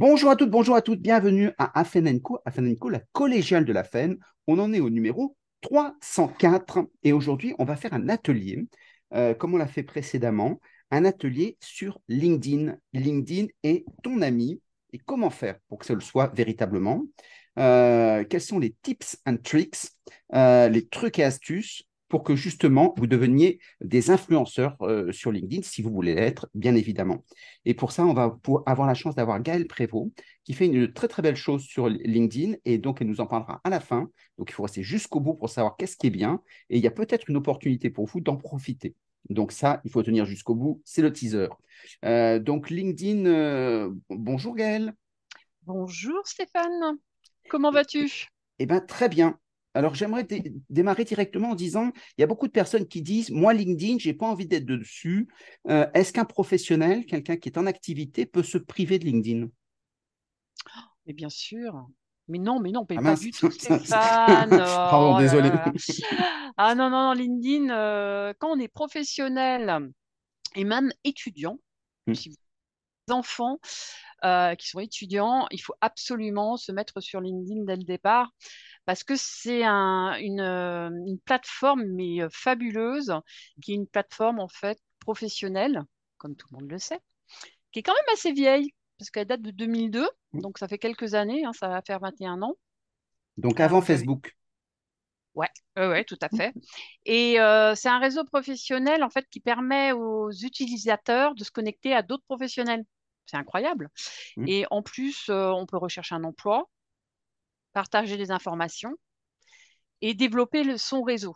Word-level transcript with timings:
Bonjour 0.00 0.30
à 0.30 0.36
toutes, 0.36 0.50
bonjour 0.50 0.76
à 0.76 0.80
toutes, 0.80 1.00
bienvenue 1.00 1.50
à 1.58 1.76
Afenenco, 1.76 2.38
Afenenco, 2.44 2.88
la 2.88 3.00
collégiale 3.10 3.64
de 3.64 3.72
la 3.72 3.82
FEN. 3.82 4.16
On 4.46 4.60
en 4.60 4.72
est 4.72 4.78
au 4.78 4.90
numéro 4.90 5.36
304 5.62 6.86
et 7.02 7.12
aujourd'hui, 7.12 7.52
on 7.58 7.64
va 7.64 7.74
faire 7.74 7.92
un 7.92 8.08
atelier, 8.08 8.68
euh, 9.12 9.34
comme 9.34 9.54
on 9.54 9.56
l'a 9.56 9.66
fait 9.66 9.82
précédemment, 9.82 10.60
un 10.92 11.04
atelier 11.04 11.56
sur 11.58 12.00
LinkedIn. 12.06 12.76
LinkedIn 12.92 13.48
est 13.64 13.84
ton 14.04 14.22
ami 14.22 14.60
et 14.92 14.98
comment 14.98 15.30
faire 15.30 15.58
pour 15.68 15.78
que 15.78 15.86
ce 15.86 15.94
le 15.94 16.00
soit 16.00 16.32
véritablement. 16.32 17.02
Euh, 17.58 18.22
quels 18.22 18.40
sont 18.40 18.60
les 18.60 18.76
tips 18.80 19.20
and 19.26 19.38
tricks, 19.42 19.88
euh, 20.32 20.68
les 20.68 20.86
trucs 20.86 21.18
et 21.18 21.24
astuces 21.24 21.82
pour 22.08 22.22
que 22.22 22.34
justement 22.34 22.94
vous 22.96 23.06
deveniez 23.06 23.60
des 23.80 24.10
influenceurs 24.10 24.76
euh, 24.80 25.12
sur 25.12 25.30
LinkedIn, 25.30 25.62
si 25.62 25.82
vous 25.82 25.90
voulez 25.90 26.14
l'être, 26.14 26.48
bien 26.54 26.74
évidemment. 26.74 27.24
Et 27.64 27.74
pour 27.74 27.92
ça, 27.92 28.04
on 28.04 28.14
va 28.14 28.38
avoir 28.66 28.86
la 28.88 28.94
chance 28.94 29.14
d'avoir 29.14 29.40
Gaëlle 29.40 29.66
Prévost, 29.66 30.10
qui 30.44 30.54
fait 30.54 30.66
une 30.66 30.92
très 30.92 31.08
très 31.08 31.22
belle 31.22 31.36
chose 31.36 31.62
sur 31.62 31.88
LinkedIn, 31.88 32.54
et 32.64 32.78
donc 32.78 33.00
elle 33.00 33.08
nous 33.08 33.20
en 33.20 33.26
parlera 33.26 33.60
à 33.64 33.70
la 33.70 33.80
fin. 33.80 34.10
Donc 34.38 34.50
il 34.50 34.52
faut 34.52 34.62
rester 34.62 34.82
jusqu'au 34.82 35.20
bout 35.20 35.34
pour 35.34 35.50
savoir 35.50 35.76
qu'est-ce 35.76 35.96
qui 35.96 36.06
est 36.06 36.10
bien, 36.10 36.42
et 36.70 36.78
il 36.78 36.82
y 36.82 36.86
a 36.86 36.92
peut-être 36.92 37.28
une 37.28 37.36
opportunité 37.36 37.90
pour 37.90 38.06
vous 38.06 38.20
d'en 38.20 38.36
profiter. 38.36 38.94
Donc 39.28 39.52
ça, 39.52 39.80
il 39.84 39.90
faut 39.90 40.02
tenir 40.02 40.24
jusqu'au 40.24 40.54
bout, 40.54 40.80
c'est 40.84 41.02
le 41.02 41.12
teaser. 41.12 41.48
Euh, 42.04 42.38
donc 42.38 42.70
LinkedIn, 42.70 43.26
euh, 43.26 43.90
bonjour 44.08 44.54
Gaëlle. 44.56 44.94
Bonjour 45.64 46.26
Stéphane, 46.26 46.96
comment 47.50 47.70
vas-tu? 47.70 48.28
Eh 48.58 48.66
bien 48.66 48.80
très 48.80 49.08
bien. 49.08 49.38
Alors, 49.78 49.94
j'aimerais 49.94 50.26
démarrer 50.70 51.04
directement 51.04 51.50
en 51.50 51.54
disant, 51.54 51.92
il 52.16 52.20
y 52.20 52.24
a 52.24 52.26
beaucoup 52.26 52.48
de 52.48 52.52
personnes 52.52 52.88
qui 52.88 53.00
disent, 53.00 53.30
moi, 53.30 53.54
LinkedIn, 53.54 53.98
je 54.00 54.08
n'ai 54.08 54.14
pas 54.14 54.26
envie 54.26 54.48
d'être 54.48 54.66
dessus. 54.66 55.28
Euh, 55.68 55.86
est-ce 55.94 56.12
qu'un 56.12 56.24
professionnel, 56.24 57.06
quelqu'un 57.06 57.36
qui 57.36 57.48
est 57.48 57.58
en 57.58 57.64
activité, 57.64 58.26
peut 58.26 58.42
se 58.42 58.58
priver 58.58 58.98
de 58.98 59.04
LinkedIn? 59.04 59.46
Mais 61.06 61.12
bien 61.12 61.28
sûr. 61.28 61.86
Mais 62.26 62.38
non, 62.38 62.58
mais 62.58 62.72
non, 62.72 62.84
ah 62.90 63.00
pas 63.00 63.14
du 63.14 63.30
tout, 63.30 63.50
Stéphane. 63.52 64.50
Pardon, 64.50 65.14
oh 65.14 65.20
désolé. 65.20 65.48
Ah 66.56 66.74
non, 66.74 66.90
non, 66.90 67.10
non, 67.10 67.12
LinkedIn, 67.12 67.70
euh, 67.70 68.32
quand 68.40 68.50
on 68.50 68.58
est 68.58 68.66
professionnel 68.66 69.92
et 70.56 70.64
même 70.64 70.90
étudiant, 71.04 71.60
hmm. 72.08 72.14
si 72.14 72.30
vous 72.30 73.14
enfants 73.14 73.60
euh, 74.24 74.56
qui 74.56 74.66
sont 74.66 74.80
étudiants, 74.80 75.46
il 75.52 75.62
faut 75.62 75.76
absolument 75.80 76.56
se 76.56 76.72
mettre 76.72 77.00
sur 77.00 77.20
LinkedIn 77.20 77.62
dès 77.62 77.76
le 77.76 77.84
départ 77.84 78.32
parce 78.88 79.04
que 79.04 79.16
c'est 79.16 79.64
une, 79.64 80.40
euh, 80.40 80.88
une, 80.88 81.18
plateforme 81.18 81.84
mais 81.88 82.22
euh, 82.22 82.28
fabuleuse, 82.32 83.12
qui 83.60 83.72
est 83.72 83.74
une 83.74 83.86
plateforme 83.86 84.40
en 84.40 84.48
fait 84.48 84.78
professionnelle, 84.98 85.82
comme 86.16 86.34
tout 86.34 86.46
le 86.52 86.56
monde 86.56 86.70
le 86.70 86.78
sait, 86.78 86.98
qui 87.70 87.80
est 87.80 87.82
quand 87.82 87.92
même 87.92 88.14
assez 88.14 88.32
vieille, 88.32 88.72
parce 88.98 89.10
qu'elle 89.10 89.26
date 89.26 89.42
de 89.42 89.50
2002, 89.50 90.08
mmh. 90.32 90.40
donc 90.40 90.56
ça 90.56 90.68
fait 90.68 90.78
quelques 90.78 91.12
années, 91.12 91.44
hein, 91.44 91.52
ça 91.52 91.68
va 91.68 91.82
faire 91.82 92.00
21 92.00 92.40
ans. 92.40 92.54
Donc 93.36 93.60
avant 93.60 93.82
Facebook. 93.82 94.34
Ouais, 95.34 95.50
ouais, 95.76 96.04
tout 96.04 96.18
à 96.22 96.30
fait. 96.30 96.54
Et 97.04 97.34
c'est 97.76 97.90
un 97.90 97.98
réseau 97.98 98.24
professionnel 98.24 99.04
en 99.04 99.10
fait 99.10 99.26
qui 99.30 99.40
permet 99.40 99.92
aux 99.92 100.30
utilisateurs 100.30 101.34
de 101.34 101.44
se 101.44 101.50
connecter 101.50 101.92
à 101.92 102.00
d'autres 102.00 102.24
professionnels. 102.24 102.86
C'est 103.26 103.36
incroyable. 103.36 103.90
Mmh. 104.38 104.48
Et 104.48 104.64
en 104.70 104.80
plus, 104.80 105.28
on 105.28 105.66
peut 105.66 105.76
rechercher 105.76 106.14
un 106.14 106.24
emploi, 106.24 106.70
partager 107.72 108.16
des 108.16 108.30
informations 108.30 108.94
et 110.00 110.14
développer 110.14 110.64
le, 110.64 110.78
son 110.78 111.02
réseau 111.02 111.34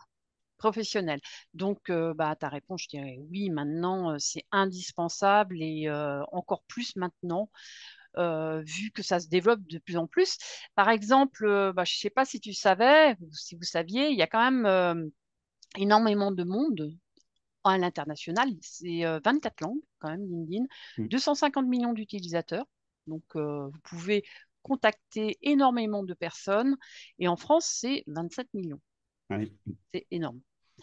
professionnel. 0.57 1.19
Donc, 1.53 1.89
euh, 1.89 2.13
bah, 2.13 2.35
ta 2.37 2.47
réponse, 2.47 2.83
je 2.83 2.89
dirais 2.89 3.17
oui, 3.29 3.49
maintenant, 3.49 4.11
euh, 4.11 4.15
c'est 4.19 4.45
indispensable 4.51 5.61
et 5.61 5.89
euh, 5.89 6.23
encore 6.31 6.63
plus 6.63 6.95
maintenant, 6.95 7.49
vu 8.15 8.91
que 8.91 9.01
ça 9.01 9.19
se 9.19 9.27
développe 9.27 9.61
de 9.67 9.79
plus 9.79 9.97
en 9.97 10.07
plus. 10.07 10.37
Par 10.75 10.89
exemple, 10.89 11.73
bah, 11.75 11.83
je 11.83 11.95
ne 11.95 11.99
sais 11.99 12.09
pas 12.11 12.25
si 12.25 12.39
tu 12.39 12.53
savais, 12.53 13.15
ou 13.21 13.33
si 13.33 13.55
vous 13.55 13.63
saviez, 13.63 14.09
il 14.09 14.17
y 14.17 14.21
a 14.21 14.27
quand 14.27 14.51
même 14.51 15.11
énormément 15.77 16.31
de 16.31 16.43
monde 16.43 16.95
à 17.63 17.77
l'international. 17.79 18.49
C'est 18.61 19.01
24 19.25 19.61
langues, 19.61 19.81
quand 19.97 20.09
même, 20.09 20.25
LinkedIn, 20.29 20.65
250 20.99 21.65
mmh. 21.65 21.69
millions 21.69 21.93
d'utilisateurs. 21.93 22.67
Donc, 23.07 23.23
vous 23.35 23.79
pouvez 23.83 24.23
contacter 24.63 25.37
énormément 25.41 26.03
de 26.03 26.13
personnes. 26.13 26.77
Et 27.19 27.27
en 27.27 27.35
France, 27.35 27.67
c'est 27.69 28.03
27 28.07 28.47
millions. 28.53 28.81
C'est 29.93 30.07
énorme. 30.11 30.39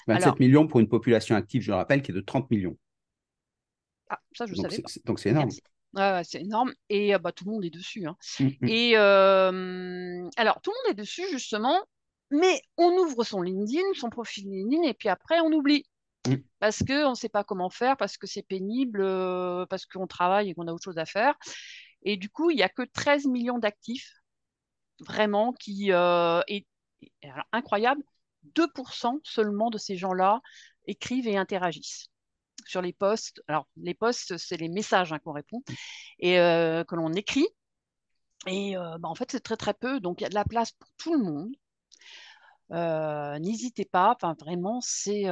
27 0.06 0.40
millions 0.40 0.66
pour 0.66 0.80
une 0.80 0.88
population 0.88 1.36
active, 1.36 1.62
je 1.62 1.70
le 1.70 1.76
rappelle, 1.76 2.02
qui 2.02 2.10
est 2.10 2.14
de 2.14 2.20
30 2.20 2.50
millions. 2.50 2.76
Ah, 4.08 4.18
ça, 4.32 4.46
je 4.46 4.54
donc 4.54 4.70
savais 4.70 4.82
Donc, 5.04 5.18
c'est 5.18 5.30
énorme. 5.30 5.50
c'est 6.24 6.40
énorme. 6.40 6.72
Et 6.88 7.14
euh, 7.14 7.18
bah, 7.18 7.32
tout 7.32 7.44
le 7.44 7.52
monde 7.52 7.64
est 7.64 7.70
dessus. 7.70 8.06
Hein. 8.06 8.16
Mmh, 8.38 8.44
mmh. 8.44 8.68
Et 8.68 8.92
euh, 8.96 10.28
alors, 10.36 10.60
tout 10.62 10.70
le 10.70 10.76
monde 10.82 10.98
est 10.98 11.00
dessus, 11.00 11.28
justement. 11.30 11.80
Mais 12.32 12.60
on 12.76 12.90
ouvre 12.92 13.24
son 13.24 13.42
LinkedIn, 13.42 13.82
son 13.94 14.08
profil 14.08 14.48
LinkedIn, 14.48 14.82
et 14.84 14.94
puis 14.94 15.08
après, 15.08 15.40
on 15.40 15.52
oublie. 15.52 15.84
Mmh. 16.28 16.34
Parce 16.58 16.80
qu'on 16.80 17.10
ne 17.10 17.14
sait 17.14 17.28
pas 17.28 17.44
comment 17.44 17.70
faire, 17.70 17.96
parce 17.96 18.18
que 18.18 18.26
c'est 18.26 18.42
pénible, 18.42 19.00
euh, 19.00 19.66
parce 19.66 19.86
qu'on 19.86 20.06
travaille 20.06 20.50
et 20.50 20.54
qu'on 20.54 20.68
a 20.68 20.72
autre 20.72 20.84
chose 20.84 20.98
à 20.98 21.06
faire. 21.06 21.34
Et 22.02 22.16
du 22.16 22.30
coup, 22.30 22.50
il 22.50 22.56
n'y 22.56 22.62
a 22.62 22.68
que 22.68 22.82
13 22.82 23.26
millions 23.26 23.58
d'actifs, 23.58 24.20
vraiment, 25.00 25.52
qui 25.52 25.92
euh, 25.92 26.40
est 26.48 26.66
incroyable. 27.52 28.02
2% 28.54 29.20
seulement 29.22 29.70
de 29.70 29.78
ces 29.78 29.96
gens-là 29.96 30.40
écrivent 30.86 31.28
et 31.28 31.36
interagissent 31.36 32.08
sur 32.66 32.80
les 32.80 32.92
posts. 32.92 33.42
Alors, 33.48 33.66
les 33.76 33.94
posts, 33.94 34.36
c'est 34.38 34.56
les 34.56 34.68
messages 34.68 35.12
hein, 35.12 35.18
qu'on 35.18 35.32
répond 35.32 35.62
et 36.18 36.38
euh, 36.38 36.84
que 36.84 36.94
l'on 36.94 37.12
écrit. 37.12 37.46
Et 38.46 38.76
euh, 38.76 38.96
bah, 38.98 39.08
en 39.08 39.14
fait, 39.14 39.30
c'est 39.30 39.40
très, 39.40 39.56
très 39.56 39.74
peu. 39.74 40.00
Donc, 40.00 40.20
il 40.20 40.24
y 40.24 40.26
a 40.26 40.30
de 40.30 40.34
la 40.34 40.44
place 40.44 40.72
pour 40.72 40.88
tout 40.96 41.14
le 41.14 41.22
monde. 41.22 41.54
N'hésitez 43.40 43.84
pas, 43.84 44.14
enfin 44.14 44.34
vraiment, 44.38 44.80
c'est 44.80 45.24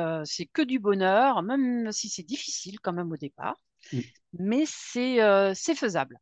que 0.52 0.62
du 0.62 0.80
bonheur, 0.80 1.42
même 1.42 1.92
si 1.92 2.08
c'est 2.08 2.24
difficile 2.24 2.80
quand 2.80 2.92
même 2.92 3.12
au 3.12 3.16
départ, 3.16 3.56
mmh. 3.92 4.00
mais 4.40 4.64
c'est 4.66 5.74
faisable. 5.76 6.18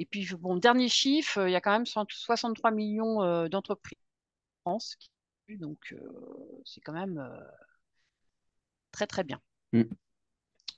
Et 0.00 0.06
puis, 0.06 0.26
bon, 0.34 0.56
dernier 0.56 0.88
chiffre, 0.88 1.46
il 1.46 1.52
y 1.52 1.56
a 1.56 1.60
quand 1.60 1.72
même 1.72 1.84
63 1.84 2.70
millions 2.70 3.22
euh, 3.22 3.48
d'entreprises 3.48 3.98
en 4.64 4.70
France. 4.70 4.96
Donc, 5.50 5.92
euh, 5.92 5.98
c'est 6.64 6.80
quand 6.80 6.94
même 6.94 7.18
euh, 7.18 7.38
très, 8.92 9.06
très 9.06 9.24
bien. 9.24 9.38
Mm. 9.74 9.82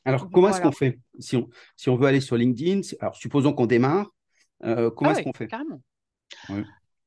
Alors, 0.04 0.28
comment 0.28 0.48
est-ce 0.48 0.60
qu'on 0.60 0.72
fait 0.72 0.98
si 1.20 1.36
on, 1.36 1.48
si 1.76 1.88
on 1.88 1.94
veut 1.94 2.08
aller 2.08 2.20
sur 2.20 2.36
LinkedIn 2.36 2.80
Alors, 2.98 3.14
supposons 3.14 3.52
qu'on 3.52 3.66
démarre. 3.66 4.10
comment 4.60 4.90
ah 5.04 5.12
est-ce 5.12 5.22
qu'on 5.22 5.32
fait? 5.32 5.46
Carrément. 5.46 5.80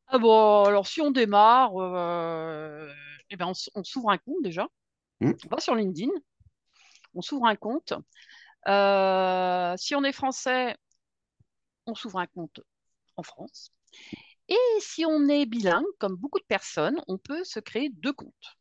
Ah 0.07 0.17
bon, 0.17 0.63
alors, 0.63 0.87
si 0.87 1.01
on 1.01 1.11
démarre, 1.11 1.71
eh 3.29 3.35
ben, 3.35 3.51
on, 3.75 3.83
s'ouvre 3.83 4.11
un 4.11 4.17
compte 4.19 4.41
déjà. 4.41 4.69
Mm. 5.19 5.33
On 5.43 5.49
va 5.53 5.59
sur 5.59 5.75
LinkedIn. 5.75 6.11
On 7.13 7.21
s'ouvre 7.21 7.47
un 7.47 7.57
compte. 7.57 7.91
si 9.77 9.95
on 9.95 10.03
est 10.05 10.13
français, 10.13 10.77
on 11.85 11.95
s'ouvre 11.95 12.19
un 12.19 12.27
compte 12.27 12.61
en 13.17 13.23
France. 13.23 13.71
Et 14.47 14.57
si 14.79 15.05
on 15.05 15.27
est 15.27 15.45
bilingue, 15.45 15.85
comme 15.99 16.15
beaucoup 16.15 16.39
de 16.39 16.45
personnes, 16.45 17.01
on 17.07 17.17
peut 17.17 17.43
se 17.43 17.59
créer 17.59 17.89
deux 17.89 18.13
comptes. 18.13 18.57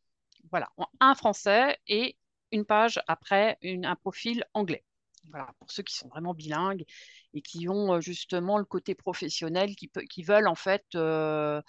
Voilà, 0.51 0.69
un 0.99 1.15
français 1.15 1.77
et 1.87 2.17
une 2.51 2.65
page 2.65 2.99
après 3.07 3.57
un 3.63 3.95
profil 3.95 4.43
anglais. 4.53 4.83
Voilà, 5.29 5.51
pour 5.59 5.71
ceux 5.71 5.83
qui 5.83 5.95
sont 5.95 6.07
vraiment 6.07 6.33
bilingues 6.33 6.85
et 7.33 7.41
qui 7.41 7.67
ont 7.67 7.95
euh, 7.95 8.01
justement 8.01 8.57
le 8.57 8.65
côté 8.65 8.95
professionnel, 8.95 9.75
qui, 9.75 10.23
veulent 10.23 10.47
en 10.47 10.55
fait, 10.55 10.85
euh, 10.95 11.61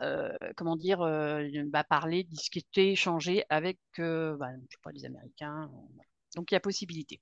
euh, 0.00 0.32
comment 0.56 0.76
dire, 0.76 0.98
bah, 1.66 1.84
parler, 1.84 2.24
discuter, 2.24 2.92
échanger 2.92 3.44
avec, 3.48 3.78
bah, 3.96 4.50
sais 4.70 4.78
pas, 4.82 4.92
les 4.92 5.04
Américains. 5.04 5.70
Donc 6.36 6.50
il 6.50 6.54
y 6.54 6.56
a 6.56 6.60
possibilité. 6.60 7.20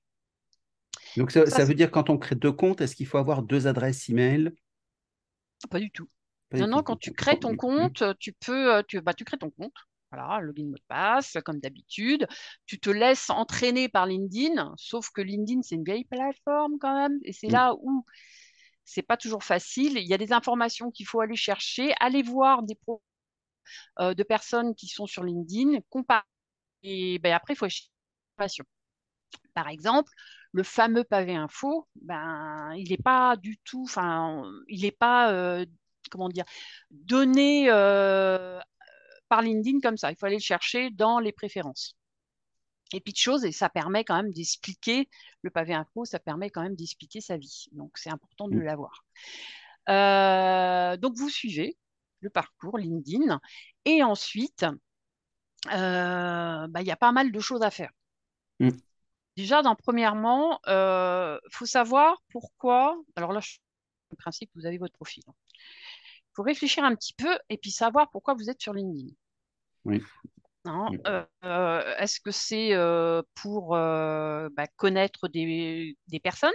Donc 1.17 1.31
ça, 1.31 1.65
veut 1.65 1.73
dire 1.73 1.91
quand 1.91 2.09
on 2.09 2.17
crée 2.17 2.35
deux 2.35 2.51
comptes, 2.51 2.81
est-ce 2.81 2.95
qu'il 2.95 3.07
faut 3.07 3.17
avoir 3.17 3.43
deux 3.43 3.67
adresses 3.67 4.09
email? 4.09 4.51
Pas 5.69 5.79
du 5.79 5.91
tout. 5.91 6.07
non, 6.51 6.67
non, 6.67 6.83
quand 6.83 6.97
tu 6.97 7.13
crées 7.13 7.39
ton 7.39 7.55
compte, 7.55 8.03
tu 8.19 8.33
peux, 8.33 8.75
euh, 8.75 8.83
tu, 8.87 9.01
bah, 9.01 9.13
tu 9.13 9.23
crées 9.23 9.37
ton 9.37 9.49
compte. 9.49 9.75
Voilà, 10.11 10.41
login 10.41 10.65
mot 10.65 10.75
de 10.75 10.83
passe, 10.87 11.37
comme 11.43 11.59
d'habitude. 11.59 12.27
Tu 12.67 12.79
te 12.79 12.91
laisses 12.91 13.31
entraîner 13.31 13.89
par 13.89 14.05
LinkedIn, 14.05 14.73
sauf 14.77 15.09
que 15.09 15.21
LinkedIn, 15.21 15.63
c'est 15.63 15.73
une 15.73 15.83
vieille 15.83 16.05
plateforme 16.05 16.77
quand 16.79 16.95
même. 16.95 17.19
Et 17.23 17.33
c'est 17.33 17.47
mm. 17.47 17.53
là 17.53 17.73
où 17.81 18.05
c'est 18.85 19.01
pas 19.01 19.17
toujours 19.17 19.43
facile. 19.43 19.97
Il 19.97 20.07
y 20.07 20.13
a 20.13 20.17
des 20.17 20.31
informations 20.31 20.91
qu'il 20.91 21.07
faut 21.07 21.21
aller 21.21 21.35
chercher, 21.35 21.93
aller 21.99 22.21
voir 22.21 22.63
des 22.63 22.75
pros 22.75 23.01
euh, 23.99 24.13
de 24.13 24.23
personnes 24.23 24.75
qui 24.75 24.87
sont 24.87 25.07
sur 25.07 25.23
LinkedIn, 25.23 25.79
comparer. 25.89 26.21
Et 26.83 27.17
ben, 27.19 27.33
après, 27.33 27.53
il 27.53 27.57
faut 27.57 27.67
chercher 27.67 28.63
Par 29.53 29.67
exemple, 29.69 30.11
le 30.51 30.63
fameux 30.63 31.03
pavé 31.03 31.35
info, 31.35 31.87
ben, 31.95 32.73
il 32.77 32.89
n'est 32.89 32.97
pas 32.97 33.35
du 33.37 33.57
tout, 33.59 33.83
enfin, 33.83 34.43
il 34.67 34.81
n'est 34.83 34.91
pas, 34.91 35.31
euh, 35.33 35.65
comment 36.11 36.29
dire, 36.29 36.45
donné 36.91 37.67
euh, 37.69 38.59
par 39.29 39.41
LinkedIn 39.41 39.79
comme 39.81 39.97
ça. 39.97 40.11
Il 40.11 40.17
faut 40.17 40.25
aller 40.27 40.37
le 40.37 40.41
chercher 40.41 40.91
dans 40.91 41.19
les 41.19 41.31
préférences. 41.33 41.95
et 42.93 43.01
puis 43.01 43.13
de 43.13 43.17
choses, 43.17 43.43
et 43.45 43.51
ça 43.51 43.69
permet 43.69 44.03
quand 44.03 44.15
même 44.15 44.31
d'expliquer, 44.31 45.09
le 45.41 45.49
pavé 45.49 45.73
info, 45.73 46.05
ça 46.05 46.19
permet 46.19 46.49
quand 46.49 46.61
même 46.61 46.75
d'expliquer 46.75 47.21
sa 47.21 47.37
vie. 47.37 47.65
Donc 47.71 47.97
c'est 47.97 48.09
important 48.11 48.47
de 48.47 48.59
Mm. 48.59 48.61
l'avoir. 48.61 49.03
Euh, 49.89 50.97
donc 50.97 51.15
vous 51.17 51.29
suivez 51.29 51.77
le 52.21 52.29
parcours 52.29 52.77
LinkedIn, 52.77 53.39
et 53.85 54.03
ensuite, 54.03 54.65
bah, 55.65 56.81
il 56.81 56.87
y 56.87 56.91
a 56.91 56.95
pas 56.95 57.11
mal 57.11 57.31
de 57.31 57.39
choses 57.39 57.61
à 57.63 57.71
faire. 57.71 57.91
Mm. 58.59 58.83
Déjà, 59.35 59.63
dans, 59.63 59.75
premièrement, 59.75 60.59
il 60.67 60.71
euh, 60.71 61.39
faut 61.51 61.65
savoir 61.65 62.21
pourquoi. 62.29 62.95
Alors 63.15 63.33
là, 63.33 63.39
je... 63.39 63.57
le 64.11 64.17
principe, 64.17 64.51
vous 64.55 64.65
avez 64.65 64.77
votre 64.77 64.93
profil. 64.93 65.23
Il 65.27 66.35
faut 66.35 66.43
réfléchir 66.43 66.83
un 66.83 66.95
petit 66.95 67.13
peu 67.13 67.37
et 67.49 67.57
puis 67.57 67.71
savoir 67.71 68.11
pourquoi 68.11 68.35
vous 68.35 68.49
êtes 68.49 68.61
sur 68.61 68.73
LinkedIn. 68.73 69.13
Oui. 69.85 70.03
Hein, 70.65 70.87
euh, 71.43 71.95
Est-ce 71.97 72.19
que 72.21 72.31
c'est 72.31 72.73
euh, 72.73 73.21
pour 73.35 73.69
bah, 73.71 74.67
connaître 74.75 75.27
des, 75.27 75.97
des 76.07 76.19
personnes, 76.19 76.53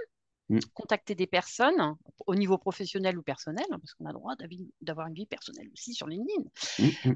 mm. 0.49 0.61
contacter 0.73 1.17
des 1.17 1.27
personnes 1.27 1.97
au 2.27 2.35
niveau 2.37 2.59
professionnel 2.59 3.19
ou 3.19 3.23
personnel, 3.23 3.67
hein, 3.71 3.79
parce 3.79 3.95
qu'on 3.95 4.07
a 4.07 4.13
le 4.13 4.19
droit 4.19 4.35
d'avoir 4.81 5.09
une 5.09 5.15
vie 5.15 5.27
personnelle 5.27 5.69
aussi 5.73 5.95
sur 5.95 6.07
LinkedIn, 6.07 6.43
mm. 6.79 7.13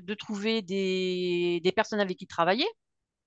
de 0.00 0.14
trouver 0.14 0.62
des, 0.62 1.60
des 1.62 1.72
personnes 1.72 2.00
avec 2.00 2.16
qui 2.16 2.26
travailler, 2.26 2.68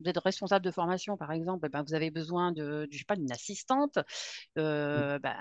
vous 0.04 0.10
êtes 0.10 0.18
responsable 0.18 0.66
de 0.66 0.72
formation, 0.72 1.18
par 1.18 1.32
exemple, 1.32 1.70
ben, 1.70 1.84
vous 1.84 1.94
avez 1.94 2.12
besoin 2.12 2.52
de, 2.52 2.88
je 2.92 2.98
sais 2.98 3.06
pas, 3.06 3.16
d'une 3.16 3.32
assistante. 3.32 3.98
Euh, 4.58 5.20
ben, 5.20 5.36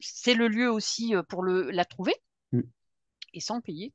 c'est 0.00 0.34
le 0.34 0.48
lieu 0.48 0.70
aussi 0.70 1.14
pour 1.28 1.42
le, 1.42 1.70
la 1.70 1.84
trouver 1.84 2.14
mm. 2.52 2.60
et 3.34 3.40
sans 3.40 3.60
payer. 3.60 3.92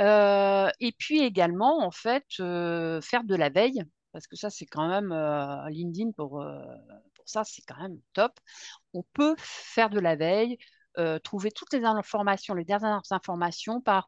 Euh, 0.00 0.70
et 0.80 0.92
puis 0.92 1.20
également, 1.20 1.84
en 1.84 1.90
fait, 1.90 2.24
euh, 2.40 3.00
faire 3.00 3.24
de 3.24 3.34
la 3.34 3.48
veille, 3.50 3.82
parce 4.12 4.26
que 4.26 4.36
ça, 4.36 4.50
c'est 4.50 4.66
quand 4.66 4.88
même 4.88 5.12
euh, 5.12 5.68
LinkedIn 5.70 6.12
pour, 6.12 6.44
pour 7.14 7.28
ça, 7.28 7.44
c'est 7.44 7.62
quand 7.62 7.80
même 7.80 7.98
top. 8.12 8.32
On 8.94 9.02
peut 9.12 9.34
faire 9.38 9.90
de 9.90 10.00
la 10.00 10.16
veille, 10.16 10.58
trouver 11.22 11.52
toutes 11.52 11.72
les 11.72 11.84
informations, 11.84 12.54
les 12.54 12.64
dernières 12.64 13.02
informations 13.10 13.80
par 13.80 14.06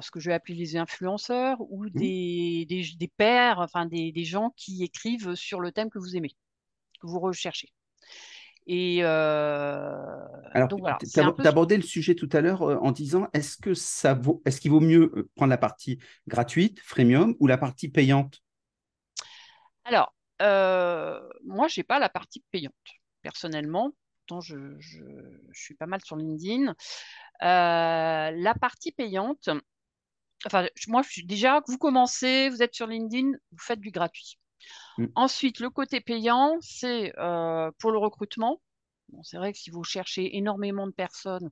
ce 0.00 0.10
que 0.10 0.20
je 0.20 0.30
vais 0.30 0.34
appeler 0.34 0.54
les 0.54 0.76
influenceurs 0.76 1.58
ou 1.60 1.86
Mmh. 1.96 1.98
des, 1.98 2.66
des, 2.68 2.84
des 2.98 3.08
pairs, 3.08 3.58
enfin 3.60 3.86
des, 3.86 4.12
des, 4.12 4.24
gens 4.24 4.52
qui 4.56 4.82
écrivent 4.82 5.34
sur 5.34 5.60
le 5.60 5.72
thème 5.72 5.90
que 5.90 5.98
vous 5.98 6.16
aimez, 6.16 6.30
que 7.00 7.06
vous 7.06 7.20
recherchez. 7.20 7.72
Et 8.66 8.98
euh, 9.02 9.94
alors, 10.52 10.68
voilà, 10.76 10.98
tu 11.00 11.76
le 11.76 11.82
sujet 11.82 12.16
tout 12.16 12.28
à 12.32 12.40
l'heure 12.40 12.62
en 12.62 12.90
disant 12.90 13.28
est-ce 13.32 13.56
que 13.56 13.74
ça 13.74 14.14
vaut, 14.14 14.42
est-ce 14.44 14.60
qu'il 14.60 14.72
vaut 14.72 14.80
mieux 14.80 15.30
prendre 15.36 15.50
la 15.50 15.58
partie 15.58 16.00
gratuite, 16.26 16.80
freemium, 16.80 17.36
ou 17.38 17.46
la 17.46 17.58
partie 17.58 17.88
payante? 17.88 18.42
Alors, 19.84 20.12
euh, 20.42 21.20
moi, 21.44 21.68
j'ai 21.68 21.84
pas 21.84 22.00
la 22.00 22.08
partie 22.08 22.44
payante 22.50 22.74
personnellement. 23.22 23.92
Pourtant, 24.26 24.40
je, 24.40 24.56
je, 24.80 25.04
je, 25.52 25.62
suis 25.62 25.74
pas 25.74 25.86
mal 25.86 26.00
sur 26.04 26.16
LinkedIn. 26.16 26.70
Euh, 26.70 26.74
la 27.42 28.54
partie 28.60 28.90
payante, 28.90 29.48
enfin, 30.44 30.66
moi, 30.88 31.02
je, 31.08 31.22
déjà, 31.22 31.62
vous 31.66 31.78
commencez, 31.78 32.48
vous 32.50 32.62
êtes 32.62 32.74
sur 32.74 32.86
LinkedIn, 32.86 33.32
vous 33.52 33.58
faites 33.58 33.80
du 33.80 33.90
gratuit. 33.90 34.38
Mm. 34.98 35.06
Ensuite, 35.14 35.60
le 35.60 35.70
côté 35.70 36.00
payant, 36.00 36.58
c'est 36.60 37.12
euh, 37.18 37.70
pour 37.78 37.92
le 37.92 37.98
recrutement. 37.98 38.60
Bon, 39.10 39.22
c'est 39.22 39.36
vrai 39.36 39.52
que 39.52 39.58
si 39.58 39.70
vous 39.70 39.84
cherchez 39.84 40.36
énormément 40.36 40.86
de 40.86 40.92
personnes, 40.92 41.50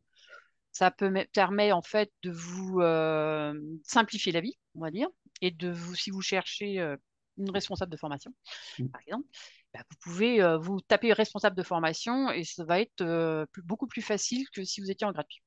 ça 0.72 0.90
peut 0.90 1.12
permettre 1.32 1.76
en 1.76 1.82
fait 1.82 2.12
de 2.22 2.30
vous 2.30 2.80
euh, 2.80 3.54
simplifier 3.84 4.32
la 4.32 4.40
vie, 4.40 4.58
on 4.74 4.80
va 4.80 4.90
dire, 4.90 5.08
et 5.40 5.50
de 5.50 5.70
vous, 5.70 5.94
si 5.94 6.10
vous 6.10 6.20
cherchez 6.20 6.80
euh, 6.80 6.96
une 7.38 7.50
responsable 7.50 7.92
de 7.92 7.96
formation, 7.96 8.32
mm. 8.78 8.88
par 8.88 9.00
exemple, 9.02 9.28
bah, 9.72 9.80
vous 9.88 9.96
pouvez 10.00 10.42
euh, 10.42 10.58
vous 10.58 10.80
taper 10.80 11.12
responsable 11.12 11.56
de 11.56 11.62
formation 11.62 12.30
et 12.30 12.44
ça 12.44 12.64
va 12.64 12.80
être 12.80 13.46
plus, 13.52 13.62
beaucoup 13.62 13.86
plus 13.86 14.02
facile 14.02 14.48
que 14.50 14.64
si 14.64 14.80
vous 14.80 14.90
étiez 14.90 15.06
en 15.06 15.12
gratuit. 15.12 15.42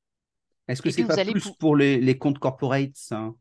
Est-ce 0.68 0.82
que 0.82 0.90
c'est 0.90 1.06
pas 1.06 1.16
plus 1.24 1.42
pour, 1.42 1.58
pour 1.58 1.76
les, 1.76 2.00
les, 2.00 2.18
comptes 2.18 2.40
corporates 2.40 2.96
ça 2.96 3.32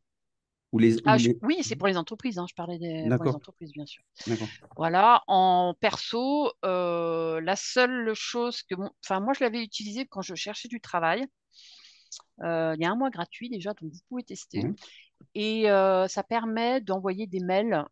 ou 0.72 0.78
les, 0.78 0.96
ah, 1.04 1.14
ou 1.14 1.18
je, 1.18 1.28
les... 1.28 1.38
Oui, 1.42 1.58
c'est 1.62 1.76
pour 1.76 1.88
les 1.88 1.96
entreprises. 1.96 2.38
Hein, 2.38 2.46
je 2.48 2.54
parlais 2.54 2.78
des 2.78 3.08
pour 3.16 3.24
les 3.24 3.30
entreprises, 3.30 3.72
bien 3.72 3.86
sûr. 3.86 4.02
Voilà. 4.76 5.22
En 5.26 5.74
perso, 5.78 6.52
euh, 6.64 7.40
la 7.40 7.56
seule 7.56 8.14
chose 8.14 8.62
que, 8.62 8.74
enfin, 9.04 9.20
moi, 9.20 9.32
je 9.32 9.44
l'avais 9.44 9.62
utilisé 9.62 10.06
quand 10.06 10.22
je 10.22 10.34
cherchais 10.34 10.68
du 10.68 10.80
travail. 10.80 11.24
Euh, 12.42 12.74
il 12.76 12.82
y 12.82 12.86
a 12.86 12.90
un 12.90 12.96
mois 12.96 13.10
gratuit 13.10 13.48
déjà, 13.48 13.74
donc 13.74 13.92
vous 13.92 14.00
pouvez 14.08 14.22
tester. 14.22 14.64
Mmh. 14.64 14.74
Et 15.34 15.70
euh, 15.70 16.08
ça 16.08 16.22
permet 16.22 16.80
d'envoyer 16.80 17.26
des 17.26 17.40
mails 17.40 17.84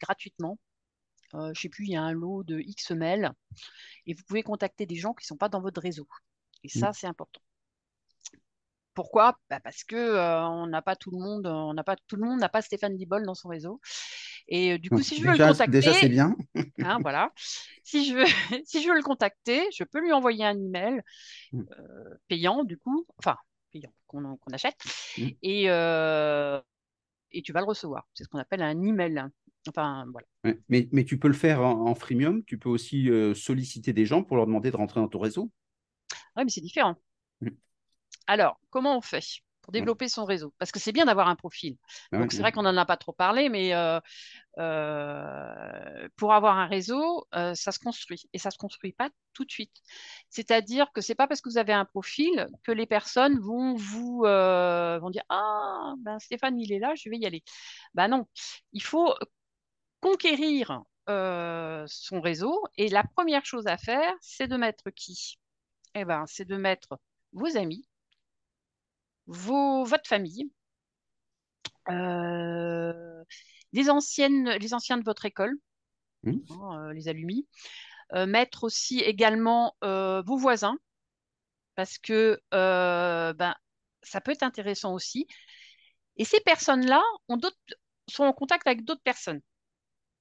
gratuitement. 0.00 0.58
je 1.32 1.38
ne 1.38 1.54
sais 1.54 1.68
plus, 1.68 1.86
il 1.86 1.92
y 1.92 1.96
a 1.96 2.02
un 2.02 2.12
lot 2.12 2.44
de 2.44 2.60
X 2.60 2.90
mails. 2.92 3.32
Et 4.06 4.14
vous 4.14 4.22
pouvez 4.24 4.42
contacter 4.42 4.86
des 4.86 4.96
gens 4.96 5.12
qui 5.12 5.24
ne 5.24 5.28
sont 5.28 5.36
pas 5.36 5.48
dans 5.48 5.60
votre 5.60 5.80
réseau. 5.80 6.06
Et 6.62 6.68
ça, 6.68 6.90
mmh. 6.90 6.94
c'est 6.94 7.06
important. 7.06 7.40
Pourquoi? 8.94 9.38
Bah 9.48 9.60
Parce 9.60 9.84
que 9.84 9.96
euh, 9.96 10.42
on 10.46 10.66
n'a 10.66 10.82
pas 10.82 10.96
tout 10.96 11.10
le 11.10 11.18
monde, 11.18 11.46
on 11.46 11.72
n'a 11.74 11.84
pas 11.84 11.96
tout 12.08 12.16
le 12.16 12.24
monde 12.28 12.40
n'a 12.40 12.48
pas 12.48 12.62
Stéphane 12.62 12.96
Dibol 12.96 13.24
dans 13.24 13.34
son 13.34 13.48
réseau. 13.48 13.80
Et 14.48 14.72
euh, 14.72 14.78
du 14.78 14.90
coup, 14.90 14.96
Donc, 14.96 15.04
si 15.04 15.16
je 15.16 15.20
déjà, 15.20 15.32
veux 15.32 15.38
le 15.38 15.52
contacter, 15.52 15.72
déjà 15.72 15.92
c'est 15.94 16.08
bien. 16.08 16.36
hein, 16.82 16.98
voilà. 17.02 17.32
Si 17.84 18.04
je 18.06 18.14
veux, 18.14 18.24
si 18.66 18.82
je 18.82 18.88
veux 18.88 18.96
le 18.96 19.02
contacter, 19.02 19.62
je 19.76 19.84
peux 19.84 20.00
lui 20.00 20.12
envoyer 20.12 20.44
un 20.44 20.56
email 20.58 21.00
Mm. 21.52 21.62
euh, 21.78 22.14
payant 22.28 22.64
du 22.64 22.78
coup, 22.78 23.06
enfin 23.18 23.36
payant 23.72 23.92
qu'on 24.06 24.36
qu 24.36 24.54
achète, 24.54 24.76
Mm. 25.18 25.28
et 25.42 25.68
et 27.34 27.42
tu 27.42 27.52
vas 27.52 27.60
le 27.60 27.66
recevoir. 27.66 28.06
C'est 28.14 28.24
ce 28.24 28.28
qu'on 28.28 28.38
appelle 28.38 28.62
un 28.62 28.80
email. 28.82 29.24
Enfin 29.68 30.04
voilà. 30.10 30.26
Ouais. 30.44 30.60
Mais, 30.68 30.88
mais 30.92 31.04
tu 31.04 31.18
peux 31.18 31.28
le 31.28 31.34
faire 31.34 31.60
en, 31.62 31.86
en 31.86 31.94
freemium. 31.94 32.44
Tu 32.44 32.58
peux 32.58 32.68
aussi 32.68 33.08
solliciter 33.34 33.92
des 33.92 34.06
gens 34.06 34.22
pour 34.22 34.36
leur 34.36 34.46
demander 34.46 34.70
de 34.70 34.76
rentrer 34.76 35.00
dans 35.00 35.08
ton 35.08 35.18
réseau. 35.20 35.50
Oui, 36.36 36.44
mais 36.44 36.50
c'est 36.50 36.60
différent. 36.60 36.96
Mm. 37.40 37.48
Alors, 38.26 38.58
comment 38.70 38.96
on 38.96 39.00
fait 39.00 39.24
pour 39.60 39.72
développer 39.72 40.08
son 40.08 40.24
réseau? 40.24 40.52
Parce 40.58 40.72
que 40.72 40.80
c'est 40.80 40.92
bien 40.92 41.04
d'avoir 41.04 41.28
un 41.28 41.36
profil. 41.36 41.76
Ah 42.10 42.18
Donc, 42.18 42.32
c'est 42.32 42.40
vrai 42.40 42.52
qu'on 42.52 42.62
n'en 42.62 42.76
a 42.76 42.84
pas 42.84 42.96
trop 42.96 43.12
parlé, 43.12 43.48
mais 43.48 43.74
euh, 43.74 44.00
euh, 44.58 46.08
pour 46.16 46.32
avoir 46.32 46.58
un 46.58 46.66
réseau, 46.66 47.26
euh, 47.34 47.54
ça 47.54 47.70
se 47.70 47.78
construit. 47.78 48.24
Et 48.32 48.38
ça 48.38 48.48
ne 48.48 48.52
se 48.52 48.58
construit 48.58 48.92
pas 48.92 49.08
tout 49.34 49.44
de 49.44 49.50
suite. 49.50 49.76
C'est-à-dire 50.30 50.92
que 50.92 51.00
ce 51.00 51.12
n'est 51.12 51.16
pas 51.16 51.28
parce 51.28 51.40
que 51.40 51.48
vous 51.48 51.58
avez 51.58 51.72
un 51.72 51.84
profil 51.84 52.48
que 52.64 52.72
les 52.72 52.86
personnes 52.86 53.38
vont 53.38 53.74
vous 53.74 54.22
vont 54.22 55.10
dire 55.10 55.24
Ah, 55.28 55.94
ben 55.98 56.18
Stéphane, 56.18 56.58
il 56.58 56.72
est 56.72 56.80
là, 56.80 56.94
je 56.96 57.08
vais 57.08 57.18
y 57.18 57.26
aller. 57.26 57.42
Ben 57.94 58.08
non, 58.08 58.26
il 58.72 58.82
faut 58.82 59.14
conquérir 60.00 60.82
son 61.06 62.20
réseau. 62.20 62.64
Et 62.76 62.88
la 62.88 63.04
première 63.04 63.44
chose 63.44 63.66
à 63.66 63.76
faire, 63.76 64.12
c'est 64.20 64.48
de 64.48 64.56
mettre 64.56 64.90
qui? 64.90 65.38
Eh 65.94 66.04
ben, 66.04 66.24
c'est 66.26 66.44
de 66.46 66.56
mettre 66.56 66.98
vos 67.32 67.56
amis, 67.56 67.86
vos, 69.26 69.84
votre 69.84 70.08
famille, 70.08 70.50
euh, 71.90 73.24
les, 73.72 73.90
anciennes, 73.90 74.50
les 74.50 74.74
anciens 74.74 74.98
de 74.98 75.04
votre 75.04 75.24
école, 75.24 75.54
Mmh. 76.24 76.38
hein, 76.50 76.88
euh, 76.88 76.92
les 76.92 77.08
alumni, 77.08 77.48
euh, 78.14 78.26
mettre 78.26 78.64
aussi 78.64 79.00
également 79.00 79.74
vos 79.82 80.36
voisins, 80.36 80.76
parce 81.74 81.98
que 81.98 82.40
ben, 82.52 83.54
ça 84.02 84.20
peut 84.20 84.32
être 84.32 84.42
intéressant 84.42 84.94
aussi. 84.94 85.26
Et 86.16 86.24
ces 86.24 86.40
personnes-là 86.40 87.02
ont 87.28 87.40
sont 88.08 88.24
en 88.24 88.32
contact 88.32 88.66
avec 88.66 88.84
d'autres 88.84 89.02
personnes, 89.02 89.40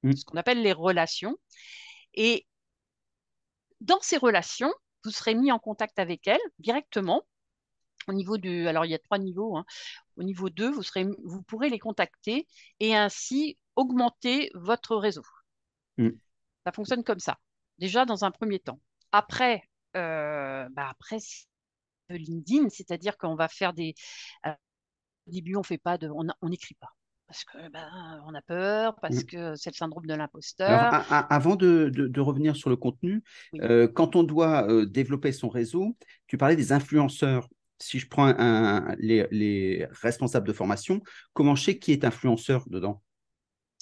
Mmh. 0.04 0.14
ce 0.14 0.26
qu'on 0.26 0.38
appelle 0.38 0.62
les 0.62 0.74
relations. 0.74 1.38
Et 2.16 2.48
dans 3.82 4.00
ces 4.02 4.18
relations, 4.18 4.74
vous 5.04 5.12
serez 5.12 5.36
mis 5.36 5.52
en 5.52 5.60
contact 5.60 6.00
avec 6.00 6.28
elles 6.28 6.40
directement. 6.60 7.24
Au 8.08 8.14
niveau 8.14 8.38
de, 8.38 8.68
alors 8.68 8.86
il 8.86 8.92
y 8.92 8.96
a 8.96 9.00
trois 9.00 9.18
niveaux. 9.18 9.58
Hein. 9.58 9.66
Au 10.18 10.24
niveau 10.24 10.50
2, 10.50 10.72
vous, 10.72 10.84
serez, 10.84 11.06
vous 11.24 11.42
pourrez 11.44 11.70
les 11.70 11.80
contacter 11.80 12.48
et 12.80 12.96
ainsi 12.96 13.58
augmenter 13.76 14.50
votre 14.54 14.96
réseau. 14.96 15.24
Mm. 15.98 16.10
Ça 16.66 16.72
fonctionne 16.72 17.04
comme 17.04 17.20
ça. 17.20 17.38
Déjà 17.80 18.06
dans 18.06 18.26
un 18.26 18.32
premier 18.32 18.60
temps. 18.60 18.80
Après, 19.12 19.64
euh, 19.98 20.68
bah 20.72 20.88
après 20.90 21.18
LinkedIn, 22.10 22.70
c'est-à-dire 22.70 23.18
qu'on 23.18 23.36
va 23.36 23.48
faire 23.48 23.74
des. 23.74 23.94
Euh, 24.46 24.54
au 25.28 25.32
début, 25.32 25.56
on 25.56 25.64
fait 25.64 25.78
pas 25.78 25.98
de, 25.98 26.10
on 26.10 26.50
n'écrit 26.50 26.76
pas 26.76 26.90
parce 27.32 27.46
que 27.46 27.70
ben, 27.70 28.22
on 28.28 28.36
a 28.36 28.42
peur, 28.42 28.98
parce 29.02 29.24
Mm. 29.24 29.26
que 29.26 29.56
c'est 29.56 29.70
le 29.70 29.76
syndrome 29.76 30.06
de 30.06 30.14
l'imposteur. 30.14 30.94
Avant 31.10 31.56
de, 31.56 31.90
de, 31.90 32.08
de, 32.08 32.20
revenir 32.20 32.58
sur 32.58 32.70
le 32.70 32.76
contenu, 32.76 33.24
Oui. 33.54 33.62
euh, 33.62 33.88
quand 33.88 34.18
on 34.18 34.24
doit 34.24 34.68
euh, 34.70 34.86
développer 34.86 35.32
son 35.32 35.48
réseau, 35.48 35.96
tu 36.28 36.38
parlais 36.38 36.58
des 36.58 36.74
influenceurs. 36.74 37.48
Si 37.82 38.00
je 38.00 38.08
prends 38.08 38.28
un, 38.28 38.96
les, 39.00 39.28
les, 39.32 39.88
responsables 40.02 40.48
de 40.48 40.54
formation, 40.54 41.02
comment 41.34 41.56
je 41.56 41.64
sais 41.64 41.80
qui 41.80 41.92
est 41.92 42.06
influenceur 42.06 42.64
dedans? 42.70 43.02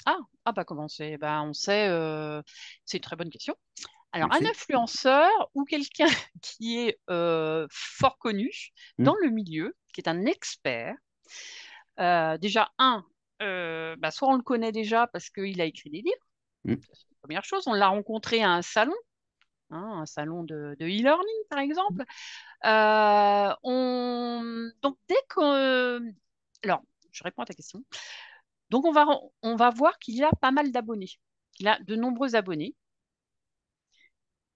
Ah, 0.05 0.19
ah 0.45 0.51
bah 0.53 0.63
comment 0.63 0.87
c'est 0.87 1.17
bah, 1.17 1.41
On 1.43 1.53
sait, 1.53 1.89
euh, 1.89 2.41
c'est 2.85 2.97
une 2.97 3.03
très 3.03 3.15
bonne 3.15 3.29
question. 3.29 3.55
Alors, 4.11 4.33
un 4.33 4.45
influenceur 4.45 5.29
ou 5.53 5.65
quelqu'un 5.65 6.07
qui 6.41 6.79
est 6.79 6.99
euh, 7.09 7.67
fort 7.69 8.17
connu 8.17 8.51
Mm. 8.97 9.03
dans 9.03 9.15
le 9.21 9.29
milieu, 9.29 9.75
qui 9.93 10.01
est 10.01 10.09
un 10.09 10.25
expert, 10.25 10.95
euh, 11.99 12.37
déjà, 12.37 12.71
un, 12.77 13.05
bah, 13.39 14.11
soit 14.11 14.29
on 14.29 14.35
le 14.35 14.43
connaît 14.43 14.71
déjà 14.71 15.07
parce 15.07 15.29
qu'il 15.29 15.59
a 15.61 15.65
écrit 15.65 15.89
des 15.89 16.01
livres, 16.01 16.27
mm. 16.65 16.75
c'est 16.81 17.07
la 17.09 17.17
première 17.21 17.43
chose. 17.43 17.67
On 17.67 17.73
l'a 17.73 17.87
rencontré 17.87 18.41
à 18.41 18.51
un 18.51 18.61
salon, 18.61 18.95
hein, 19.69 20.01
un 20.01 20.05
salon 20.05 20.43
de 20.43 20.75
e-learning 20.79 21.43
par 21.49 21.59
exemple. 21.59 22.03
on... 22.63 24.71
Donc 24.81 24.97
dès 25.07 25.21
que... 25.29 26.01
Alors, 26.63 26.83
je 27.11 27.23
réponds 27.23 27.43
à 27.43 27.45
ta 27.45 27.53
question. 27.53 27.83
Donc 28.69 28.85
on 28.85 28.91
va, 28.91 29.05
on 29.41 29.55
va 29.55 29.69
voir 29.69 29.97
qu'il 29.99 30.15
y 30.15 30.23
a 30.23 30.31
pas 30.41 30.51
mal 30.51 30.71
d'abonnés. 30.71 31.11
Il 31.59 31.67
a 31.67 31.79
de 31.79 31.95
nombreux 31.95 32.35
abonnés. 32.35 32.75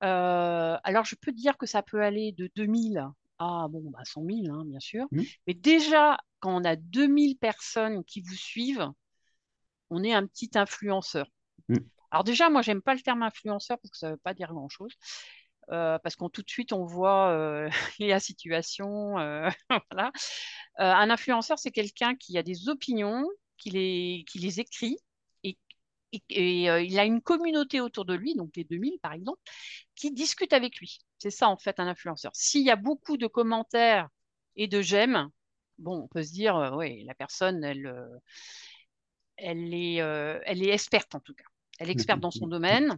Euh, 0.04 0.78
alors, 0.84 1.06
je 1.06 1.16
peux 1.16 1.32
dire 1.32 1.58
que 1.58 1.66
ça 1.66 1.82
peut 1.82 2.02
aller 2.02 2.34
de 2.34 2.50
2000 2.56 3.08
à 3.40 3.68
bon, 3.70 3.90
bah 3.90 4.04
100 4.04 4.26
000, 4.26 4.54
hein, 4.54 4.64
bien 4.66 4.80
sûr. 4.80 5.06
Mmh. 5.12 5.22
Mais 5.48 5.54
déjà, 5.54 6.18
quand 6.40 6.56
on 6.56 6.64
a 6.64 6.76
2000 6.76 7.38
personnes 7.38 8.04
qui 8.04 8.22
vous 8.22 8.36
suivent, 8.36 8.92
on 9.90 10.04
est 10.04 10.14
un 10.14 10.28
petit 10.28 10.52
influenceur. 10.56 11.28
Mmh. 11.70 11.78
Alors 12.14 12.24
déjà, 12.24 12.50
moi, 12.50 12.62
j'aime 12.62 12.82
pas 12.82 12.94
le 12.94 13.02
terme 13.02 13.24
influenceur 13.24 13.78
parce 13.80 13.92
que 13.92 13.98
ça 13.98 14.08
ne 14.08 14.12
veut 14.14 14.18
pas 14.18 14.34
dire 14.34 14.54
grand-chose. 14.54 14.94
Euh, 15.72 15.98
parce 16.00 16.16
qu'on 16.16 16.30
tout 16.30 16.44
de 16.44 16.50
suite, 16.50 16.74
on 16.74 16.86
voit 16.86 17.30
euh, 17.32 17.70
la 18.00 18.20
situation. 18.20 19.16
voilà. 19.92 20.12
un 20.78 21.10
influenceur, 21.10 21.60
c'est 21.60 21.72
quelqu'un 21.72 22.16
qui 22.16 22.38
a 22.38 22.44
des 22.44 22.70
opinions, 22.70 23.28
qui 23.58 23.72
les, 23.72 24.60
écrit 24.60 24.98
et, 26.30 26.70
euh, 26.70 26.82
il 26.82 27.00
a 27.00 27.06
une 27.06 27.22
communauté 27.22 27.82
autour 27.82 28.06
de 28.06 28.14
lui, 28.14 28.36
donc 28.36 28.56
les 28.56 28.64
2000 28.64 29.00
par 29.02 29.14
exemple, 29.14 29.40
qui 29.96 30.12
discutent 30.12 30.54
avec 30.54 30.78
lui. 30.80 31.00
C'est 31.20 31.32
ça 31.32 31.50
en 31.50 31.58
fait 31.58 31.80
un 31.80 31.88
influenceur. 31.88 32.32
S'il 32.36 32.64
y 32.64 32.72
a 32.72 32.76
beaucoup 32.76 33.18
de 33.18 33.28
commentaires 33.28 34.10
et 34.56 34.68
de 34.68 34.82
j'aime, 34.82 35.30
bon, 35.80 36.04
on 36.04 36.08
peut 36.08 36.24
se 36.24 36.32
dire, 36.32 36.56
euh, 36.58 36.72
oui, 36.76 37.04
la 37.06 37.16
personne, 37.16 37.64
euh, 37.66 38.20
elle, 39.38 39.74
est, 39.74 39.96
elle 39.96 40.64
est 40.64 40.74
experte 40.74 41.16
en 41.16 41.20
tout 41.20 41.34
cas. 41.34 41.46
Elle 41.84 41.90
est 41.90 41.94
experte 41.94 42.22
dans 42.22 42.32
son 42.32 42.48
domaine, 42.48 42.98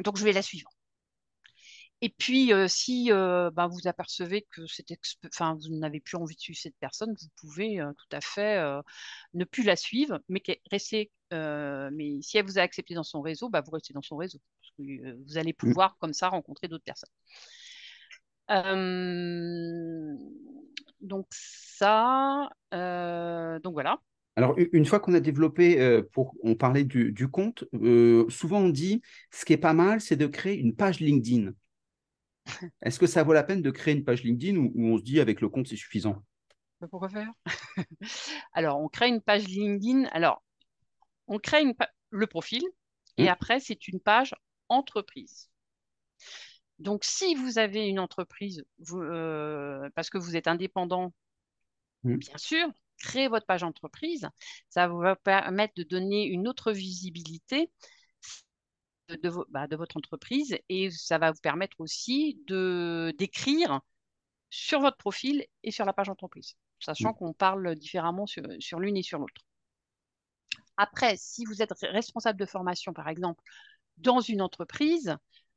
donc 0.00 0.18
je 0.18 0.24
vais 0.24 0.32
la 0.32 0.42
suivre. 0.42 0.68
Et 2.02 2.10
puis, 2.10 2.52
euh, 2.52 2.68
si 2.68 3.10
euh, 3.10 3.50
ben, 3.50 3.66
vous 3.66 3.86
apercevez 3.86 4.42
que 4.50 4.60
enfin, 5.26 5.54
vous 5.54 5.74
n'avez 5.74 6.00
plus 6.00 6.18
envie 6.18 6.34
de 6.34 6.40
suivre 6.40 6.58
cette 6.60 6.76
personne, 6.78 7.14
vous 7.18 7.28
pouvez 7.36 7.80
euh, 7.80 7.92
tout 7.94 8.14
à 8.14 8.20
fait 8.20 8.62
ne 9.32 9.44
plus 9.44 9.62
la 9.62 9.74
suivre, 9.74 10.20
mais 10.28 10.42
rester. 10.70 11.10
mais 11.30 12.20
si 12.20 12.36
elle 12.36 12.44
vous 12.44 12.58
a 12.58 12.62
accepté 12.62 12.92
dans 12.92 13.04
son 13.04 13.22
réseau, 13.22 13.48
bah, 13.48 13.62
vous 13.62 13.70
restez 13.70 13.94
dans 13.94 14.02
son 14.02 14.16
réseau. 14.18 14.38
vous 14.78 15.38
allez 15.38 15.52
mmh. 15.52 15.56
pouvoir, 15.56 15.96
comme 15.98 16.12
ça, 16.12 16.28
rencontrer 16.28 16.68
d'autres 16.68 16.84
personnes. 16.84 17.08
donc, 21.00 21.26
ça. 21.30 22.50
donc, 22.70 23.72
voilà. 23.72 23.98
Alors, 24.36 24.56
une 24.58 24.84
fois 24.84 24.98
qu'on 24.98 25.14
a 25.14 25.20
développé, 25.20 26.02
pour, 26.12 26.34
on 26.42 26.56
parlait 26.56 26.84
du, 26.84 27.12
du 27.12 27.28
compte, 27.28 27.64
souvent 28.28 28.58
on 28.58 28.68
dit 28.68 29.00
ce 29.30 29.44
qui 29.44 29.52
est 29.52 29.58
pas 29.58 29.74
mal, 29.74 30.00
c'est 30.00 30.16
de 30.16 30.26
créer 30.26 30.58
une 30.58 30.74
page 30.74 30.98
LinkedIn. 31.00 31.52
Est-ce 32.82 32.98
que 32.98 33.06
ça 33.06 33.22
vaut 33.22 33.32
la 33.32 33.42
peine 33.42 33.62
de 33.62 33.70
créer 33.70 33.94
une 33.94 34.04
page 34.04 34.22
LinkedIn 34.22 34.56
ou, 34.56 34.72
on 34.76 34.98
se 34.98 35.02
dit 35.02 35.20
avec 35.20 35.40
le 35.40 35.48
compte 35.48 35.68
c'est 35.68 35.76
suffisant? 35.76 36.22
Pourquoi 36.90 37.08
faire? 37.08 37.32
Alors, 38.52 38.80
on 38.80 38.88
crée 38.88 39.08
une 39.08 39.22
page 39.22 39.46
LinkedIn. 39.46 40.04
Alors, 40.12 40.42
on 41.26 41.38
crée 41.38 41.64
le 42.10 42.26
profil 42.26 42.62
et 43.16 43.24
mmh. 43.24 43.28
après, 43.28 43.60
c'est 43.60 43.88
une 43.88 44.00
page 44.00 44.34
entreprise. 44.68 45.48
Donc, 46.78 47.04
si 47.04 47.34
vous 47.34 47.58
avez 47.58 47.86
une 47.86 48.00
entreprise, 48.00 48.64
euh, 48.92 49.88
parce 49.94 50.10
que 50.10 50.18
vous 50.18 50.36
êtes 50.36 50.48
indépendant, 50.48 51.14
mmh. 52.02 52.16
bien 52.16 52.38
sûr, 52.38 52.68
créez 52.98 53.28
votre 53.28 53.46
page 53.46 53.62
entreprise. 53.62 54.28
Ça 54.68 54.88
va 54.88 54.92
vous 54.92 55.20
permettre 55.22 55.74
de 55.76 55.82
donner 55.82 56.26
une 56.26 56.48
autre 56.48 56.72
visibilité 56.72 57.70
bah, 59.50 59.66
de, 59.66 59.76
votre 59.76 59.98
entreprise 59.98 60.56
et 60.70 60.90
ça 60.90 61.18
va 61.18 61.30
vous 61.30 61.40
permettre 61.42 61.78
aussi 61.78 62.42
de 62.46 63.14
d'écrire 63.18 63.80
sur 64.48 64.80
votre 64.80 64.96
profil 64.96 65.44
et 65.62 65.70
sur 65.70 65.84
la 65.84 65.92
page 65.92 66.08
entreprise, 66.08 66.54
sachant 66.80 67.10
mmh. 67.10 67.14
qu'on 67.16 67.32
parle 67.34 67.74
différemment 67.76 68.26
sur, 68.26 68.80
l'une 68.80 68.96
et 68.96 69.02
sur 69.02 69.18
l'autre. 69.18 69.42
Après, 70.76 71.16
si 71.18 71.44
vous 71.44 71.60
êtes 71.60 71.72
responsable 71.82 72.38
de 72.38 72.46
formation, 72.46 72.94
par 72.94 73.08
exemple, 73.08 73.42
dans 73.98 74.20
une 74.20 74.40
entreprise, 74.40 75.16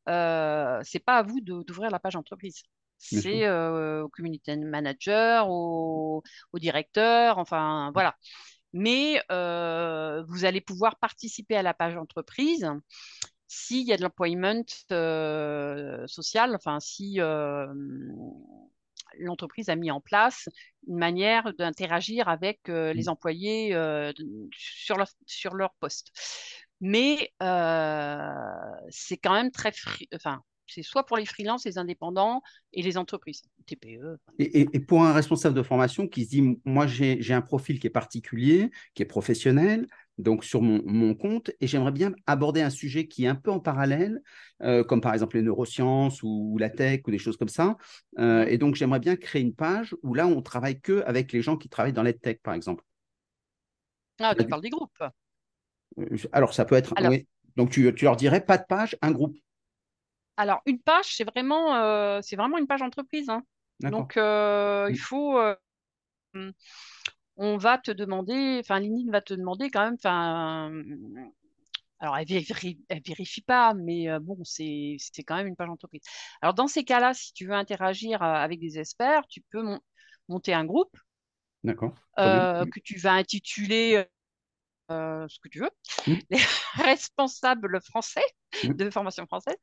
euh, 0.10 0.82
c'est 0.84 1.00
pas 1.00 1.20
à 1.20 1.24
vous 1.24 1.40
d'ouvrir 1.40 1.90
la 1.90 2.00
page 2.00 2.16
entreprise. 2.16 2.64
C'est 2.98 3.46
euh, 3.46 4.04
au 4.04 4.10
community 4.10 4.58
manager, 4.58 5.50
au, 5.50 6.24
au, 6.52 6.60
directeur, 6.60 7.38
enfin 7.38 7.92
voilà. 7.94 8.16
Mais 8.74 9.22
euh, 9.32 10.24
vous 10.28 10.46
allez 10.46 10.62
pouvoir 10.62 10.98
participer 10.98 11.56
à 11.56 11.62
la 11.62 11.74
page 11.74 11.96
entreprise 11.96 12.70
s'il 13.48 13.88
y 13.88 13.94
a 13.94 13.98
de 13.98 14.02
l'employment 14.02 14.66
euh, 14.92 16.06
social, 16.08 16.54
enfin 16.56 16.80
si 16.80 17.20
l'entreprise 19.20 19.70
a 19.70 19.76
mis 19.76 19.90
en 19.90 20.02
place 20.02 20.50
une 20.88 20.98
manière 20.98 21.54
d'interagir 21.54 22.28
avec 22.28 22.68
les 22.68 23.04
mmh. 23.06 23.10
employés 23.10 23.72
sur, 24.52 24.98
leur, 24.98 25.08
sur 25.26 25.54
leur 25.54 25.74
poste. 25.76 26.12
Mais 26.82 27.32
c'est 28.90 29.18
quand 29.18 29.34
même 29.34 29.52
très... 29.52 29.72
Enfin, 30.14 30.42
c'est 30.68 30.84
soit 30.84 31.06
pour 31.06 31.18
les 31.18 31.26
freelances, 31.26 31.66
les 31.66 31.78
indépendants 31.78 32.42
et 32.74 32.82
les 32.82 32.98
entreprises, 32.98 33.44
TPE. 33.66 34.18
Et, 34.40 34.62
et, 34.62 34.80
pour 34.80 35.04
un 35.04 35.14
responsable 35.14 35.56
de 35.56 35.64
formation 35.64 36.08
qui 36.08 36.26
se 36.26 36.30
dit, 36.30 36.60
moi 36.66 36.88
j'ai 36.88 37.34
un 37.34 37.42
profil 37.42 37.80
qui 37.80 37.88
est 37.88 37.92
particulier, 37.92 38.72
qui 38.94 39.04
est 39.04 39.08
professionnel, 39.08 39.88
donc 40.18 40.44
sur 40.44 40.62
mon, 40.62 41.14
compte, 41.14 41.52
et 41.62 41.68
j'aimerais 41.68 41.92
bien 41.92 42.12
aborder 42.26 42.62
un 42.62 42.70
sujet 42.70 43.08
qui 43.08 43.26
est 43.26 43.28
un 43.28 43.36
peu 43.36 43.52
en 43.52 43.60
parallèle, 43.60 44.22
euh, 44.64 44.84
comme 44.84 45.02
par 45.02 45.14
exemple 45.14 45.38
les 45.38 45.44
neurosciences 45.44 46.24
ou, 46.24 46.58
la 46.60 46.70
tech 46.70 47.02
ou 47.08 47.12
des 47.12 47.20
choses 47.20 47.38
comme 47.38 47.50
ça. 47.50 47.78
Euh, 48.18 48.46
et 48.46 48.58
donc 48.58 48.76
j'aimerais 48.76 49.00
bien 49.00 49.16
créer 49.16 49.42
une 49.42 49.54
page 49.54 49.96
où 50.02 50.14
là 50.16 50.26
on 50.26 50.42
travaille 50.42 50.82
que 50.82 51.04
avec 51.06 51.32
les 51.32 51.42
gens 51.42 51.58
qui 51.58 51.70
travaillent 51.70 51.94
dans 51.94 52.04
la 52.04 52.14
tech, 52.14 52.38
par 52.42 52.56
exemple. 52.56 52.84
Ah, 54.20 54.34
tu 54.34 54.48
parles 54.48 54.62
des 54.62 54.70
groupes. 54.70 55.04
Euh, 56.00 56.18
alors 56.32 56.54
ça 56.54 56.66
peut 56.66 56.76
être. 56.76 56.94
Donc 57.56 57.72
tu, 57.72 57.92
leur 58.02 58.16
dirais 58.16 58.42
pas 58.42 58.58
de 58.58 58.66
page, 58.68 58.98
un 59.02 59.12
groupe. 59.12 59.36
Alors 60.38 60.62
une 60.66 60.80
page, 60.80 61.16
c'est 61.16 61.24
vraiment, 61.24 62.22
c'est 62.22 62.36
vraiment 62.36 62.58
une 62.58 62.68
page 62.68 62.82
entreprise. 62.82 63.30
Hein. 63.30 63.44
Donc 63.82 64.14
il 64.16 65.00
faut 65.00 65.40
on 67.38 67.58
va 67.58 67.78
te 67.78 67.92
demander, 67.92 68.58
enfin, 68.60 68.80
LinkedIn 68.80 69.12
va 69.12 69.22
te 69.22 69.34
demander 69.34 69.70
quand 69.70 69.84
même, 69.84 69.96
enfin, 69.96 70.72
alors 72.00 72.18
elle 72.18 72.28
vérifie, 72.28 72.80
vérifie 73.06 73.42
pas, 73.42 73.74
mais 73.74 74.10
euh, 74.10 74.20
bon, 74.20 74.38
c'est 74.44 74.98
quand 75.26 75.36
même 75.36 75.48
une 75.48 75.56
page 75.56 75.70
entreprise. 75.70 76.02
Alors 76.42 76.54
dans 76.54 76.68
ces 76.68 76.84
cas-là, 76.84 77.14
si 77.14 77.34
tu 77.34 77.48
veux 77.48 77.54
interagir 77.54 78.22
euh, 78.22 78.34
avec 78.34 78.60
des 78.60 78.80
experts, 78.80 79.28
tu 79.28 79.42
peux 79.52 79.64
monter 80.28 80.54
un 80.54 80.66
groupe. 80.66 80.96
Euh, 82.20 82.66
que 82.66 82.80
tu 82.80 82.98
vas 82.98 83.14
intituler 83.14 84.06
ce 84.90 85.40
que 85.44 85.50
tu 85.50 85.60
veux, 85.60 85.70
mmh. 86.08 86.14
les 86.30 86.40
responsables 86.76 87.82
français 87.82 88.26
mmh. 88.64 88.74
de 88.74 88.90
formation 88.90 89.26
française. 89.26 89.58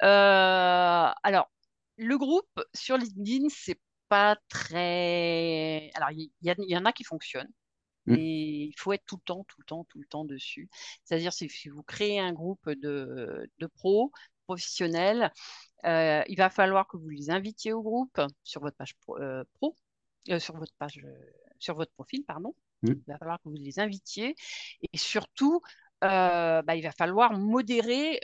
Alors, 0.00 1.50
le 1.96 2.18
groupe 2.18 2.60
sur 2.74 2.96
LinkedIn, 2.96 3.48
c'est 3.50 3.78
pas 4.08 4.36
très. 4.48 5.90
Alors, 5.94 6.10
il 6.10 6.30
y, 6.42 6.76
en 6.76 6.84
a 6.84 6.92
qui 6.92 7.04
fonctionnent. 7.04 7.52
Mmh. 8.06 8.14
Et 8.14 8.64
il 8.64 8.74
faut 8.78 8.92
être 8.92 9.04
tout 9.06 9.16
le 9.16 9.22
temps, 9.22 9.44
tout 9.44 9.60
le 9.60 9.64
temps, 9.64 9.84
tout 9.84 9.98
le 9.98 10.06
temps 10.06 10.24
dessus. 10.24 10.68
C'est-à-dire, 11.04 11.32
si 11.32 11.48
vous 11.68 11.82
créez 11.82 12.18
un 12.18 12.32
groupe 12.32 12.68
de, 12.68 13.48
de 13.58 13.66
pros, 13.66 14.10
professionnels, 14.46 15.32
euh, 15.84 16.22
il 16.26 16.36
va 16.36 16.50
falloir 16.50 16.88
que 16.88 16.96
vous 16.96 17.08
les 17.08 17.30
invitiez 17.30 17.72
au 17.72 17.82
groupe 17.82 18.20
sur 18.42 18.60
votre 18.60 18.76
page 18.76 18.96
pro, 18.96 19.18
euh, 19.18 19.44
euh, 20.28 20.38
sur 20.40 20.56
votre 20.56 20.74
page, 20.78 21.00
sur 21.58 21.76
votre 21.76 21.92
profil, 21.92 22.24
pardon. 22.24 22.54
Mmh. 22.82 22.88
Il 22.88 23.12
va 23.12 23.18
falloir 23.18 23.38
que 23.38 23.48
vous 23.48 23.54
les 23.54 23.78
invitiez. 23.78 24.34
Et 24.92 24.98
surtout, 24.98 25.60
bah, 26.00 26.74
il 26.74 26.82
va 26.82 26.92
falloir 26.92 27.38
modérer, 27.38 28.20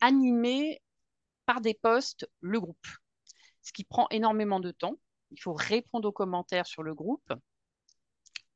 animer 0.00 0.82
par 1.46 1.60
des 1.60 1.74
posts 1.74 2.28
le 2.40 2.60
groupe. 2.60 2.86
Ce 3.62 3.72
qui 3.72 3.84
prend 3.84 4.06
énormément 4.10 4.60
de 4.60 4.70
temps 4.70 4.96
il 5.32 5.40
faut 5.40 5.54
répondre 5.54 6.08
aux 6.08 6.12
commentaires 6.12 6.66
sur 6.66 6.82
le 6.82 6.94
groupe. 6.94 7.32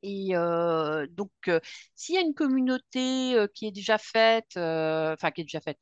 Et 0.03 0.37
euh, 0.37 1.07
donc, 1.11 1.33
euh, 1.49 1.59
s'il 1.95 2.15
y 2.15 2.19
a 2.19 2.21
une 2.21 2.35
communauté 2.35 3.35
euh, 3.35 3.49
qui 3.53 3.67
est 3.67 3.73
déjà 3.73 3.99
faite, 3.99 4.57
enfin 4.57 5.31
qui 5.31 5.41
est 5.41 5.45
déjà 5.45 5.61
faite, 5.61 5.81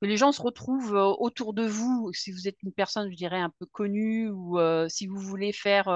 que 0.00 0.06
les 0.06 0.16
gens 0.16 0.32
se 0.32 0.42
retrouvent 0.42 0.94
autour 0.94 1.54
de 1.54 1.64
vous, 1.64 2.10
si 2.12 2.32
vous 2.32 2.48
êtes 2.48 2.60
une 2.62 2.72
personne, 2.72 3.10
je 3.10 3.16
dirais, 3.16 3.38
un 3.38 3.52
peu 3.58 3.66
connue, 3.66 4.30
ou 4.30 4.58
si 4.88 5.06
vous 5.06 5.20
voulez 5.20 5.52
faire 5.52 5.88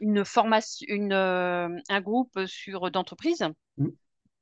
une 0.00 0.24
formation, 0.24 0.86
une, 0.88 1.12
un 1.12 2.00
groupe 2.00 2.46
sur 2.46 2.90
d'entreprise, 2.90 3.44
mmh. 3.76 3.88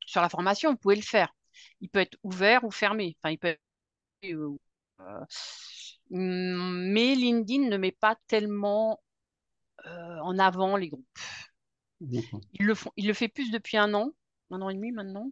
sur 0.07 0.23
la 0.23 0.29
formation, 0.29 0.71
vous 0.71 0.79
pouvez 0.79 0.97
le 0.97 1.03
faire. 1.03 1.35
Il 1.81 1.91
peut 1.91 2.01
être 2.01 2.17
ouvert 2.23 2.65
ou 2.65 2.71
fermé. 2.71 3.17
Enfin, 3.23 3.33
il 3.33 3.39
peut 3.39 3.49
être, 3.49 3.61
mais 6.11 7.14
LinkedIn 7.14 7.68
ne 7.68 7.76
met 7.76 7.92
pas 7.92 8.16
tellement 8.26 9.00
euh, 9.87 10.18
en 10.21 10.38
avant 10.38 10.76
les 10.76 10.88
groupes. 10.88 11.06
Il 12.00 12.66
le, 12.66 12.75
font, 12.75 12.90
il 12.97 13.06
le 13.06 13.14
fait 13.14 13.28
plus 13.28 13.50
depuis 13.50 13.76
un 13.76 13.95
an, 13.95 14.12
un 14.50 14.61
an 14.61 14.68
et 14.68 14.75
demi 14.75 14.92
maintenant. 14.92 15.30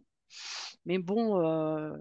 Mais 0.85 0.97
bon. 0.99 1.41
Euh, 1.41 1.95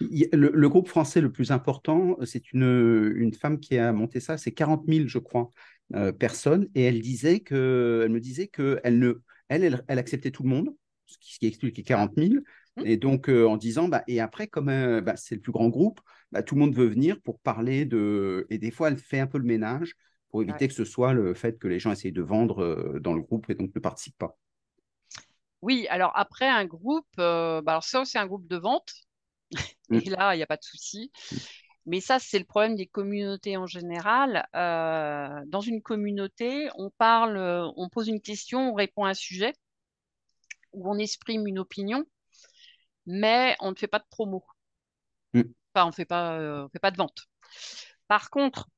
le, 0.00 0.68
groupe 0.68 0.88
français 0.88 1.20
le 1.20 1.32
plus 1.32 1.50
important, 1.52 2.16
c'est 2.24 2.52
une, 2.52 3.12
une 3.16 3.34
femme 3.34 3.60
qui 3.60 3.76
a 3.78 3.92
monté 3.92 4.20
ça, 4.20 4.38
c'est 4.38 4.52
40 4.52 4.84
000, 4.88 5.08
je 5.08 5.18
crois, 5.18 5.50
euh, 5.94 6.12
personnes. 6.12 6.68
Et 6.74 6.82
elle, 6.82 7.00
disait 7.00 7.40
que, 7.40 8.02
elle 8.04 8.12
me 8.12 8.20
disait 8.20 8.48
qu'elle 8.48 8.98
ne, 8.98 9.22
elle, 9.48 9.84
elle, 9.86 9.98
acceptait 9.98 10.30
tout 10.30 10.42
le 10.42 10.48
monde, 10.48 10.74
ce 11.06 11.18
qui, 11.18 11.34
ce 11.34 11.46
explique 11.46 11.76
les 11.76 11.82
40 11.82 12.12
000. 12.16 12.34
Mmh. 12.76 12.86
Et 12.86 12.96
donc, 12.96 13.28
euh, 13.28 13.46
en 13.46 13.56
disant, 13.56 13.88
bah, 13.88 14.04
et 14.06 14.20
après, 14.20 14.46
comme 14.46 14.66
bah, 15.00 15.16
c'est 15.16 15.34
le 15.34 15.40
plus 15.40 15.52
grand 15.52 15.68
groupe, 15.68 16.00
bah, 16.32 16.42
tout 16.42 16.54
le 16.54 16.60
monde 16.60 16.74
veut 16.74 16.86
venir 16.86 17.20
pour 17.20 17.40
parler 17.40 17.84
de. 17.84 18.46
Et 18.50 18.58
des 18.58 18.70
fois, 18.70 18.88
elle 18.88 18.98
fait 18.98 19.20
un 19.20 19.26
peu 19.26 19.38
le 19.38 19.44
ménage 19.44 19.94
pour 20.28 20.42
éviter 20.42 20.68
que 20.68 20.74
ce 20.74 20.84
soit 20.84 21.12
le 21.12 21.34
fait 21.34 21.58
que 21.58 21.66
les 21.66 21.80
gens 21.80 21.90
essayent 21.90 22.12
de 22.12 22.22
vendre 22.22 22.98
dans 23.00 23.14
le 23.14 23.20
groupe 23.20 23.50
et 23.50 23.54
donc 23.54 23.74
ne 23.74 23.80
participent 23.80 24.18
pas. 24.18 24.38
Oui, 25.62 25.86
alors 25.88 26.12
après, 26.14 26.48
un 26.48 26.64
groupe, 26.64 27.06
euh, 27.18 27.60
bah 27.60 27.72
alors 27.72 27.84
ça, 27.84 28.04
c'est 28.04 28.18
un 28.18 28.26
groupe 28.26 28.46
de 28.46 28.56
vente. 28.56 28.92
Mmh. 29.90 30.02
Et 30.04 30.10
là, 30.10 30.34
il 30.36 30.36
n'y 30.36 30.42
a 30.44 30.46
pas 30.46 30.56
de 30.56 30.62
souci. 30.62 31.10
Mmh. 31.32 31.36
Mais 31.86 32.00
ça, 32.00 32.20
c'est 32.20 32.38
le 32.38 32.44
problème 32.44 32.76
des 32.76 32.86
communautés 32.86 33.56
en 33.56 33.66
général. 33.66 34.46
Euh, 34.54 35.42
dans 35.48 35.60
une 35.60 35.82
communauté, 35.82 36.68
on 36.76 36.90
parle, 36.90 37.36
on 37.76 37.88
pose 37.88 38.06
une 38.06 38.20
question, 38.20 38.70
on 38.70 38.74
répond 38.74 39.02
à 39.02 39.08
un 39.08 39.14
sujet, 39.14 39.52
ou 40.72 40.88
on 40.88 40.96
exprime 40.96 41.44
une 41.48 41.58
opinion, 41.58 42.04
mais 43.04 43.56
on 43.58 43.72
ne 43.72 43.74
fait 43.74 43.88
pas 43.88 43.98
de 43.98 44.04
promo. 44.08 44.44
Enfin, 45.74 45.86
on 45.86 45.88
ne 45.88 45.94
fait 45.94 46.04
pas, 46.04 46.38
euh, 46.38 46.68
fait 46.72 46.78
pas 46.78 46.90
de 46.90 46.96
vente. 46.96 47.26
Par 48.08 48.30
contre, 48.30 48.68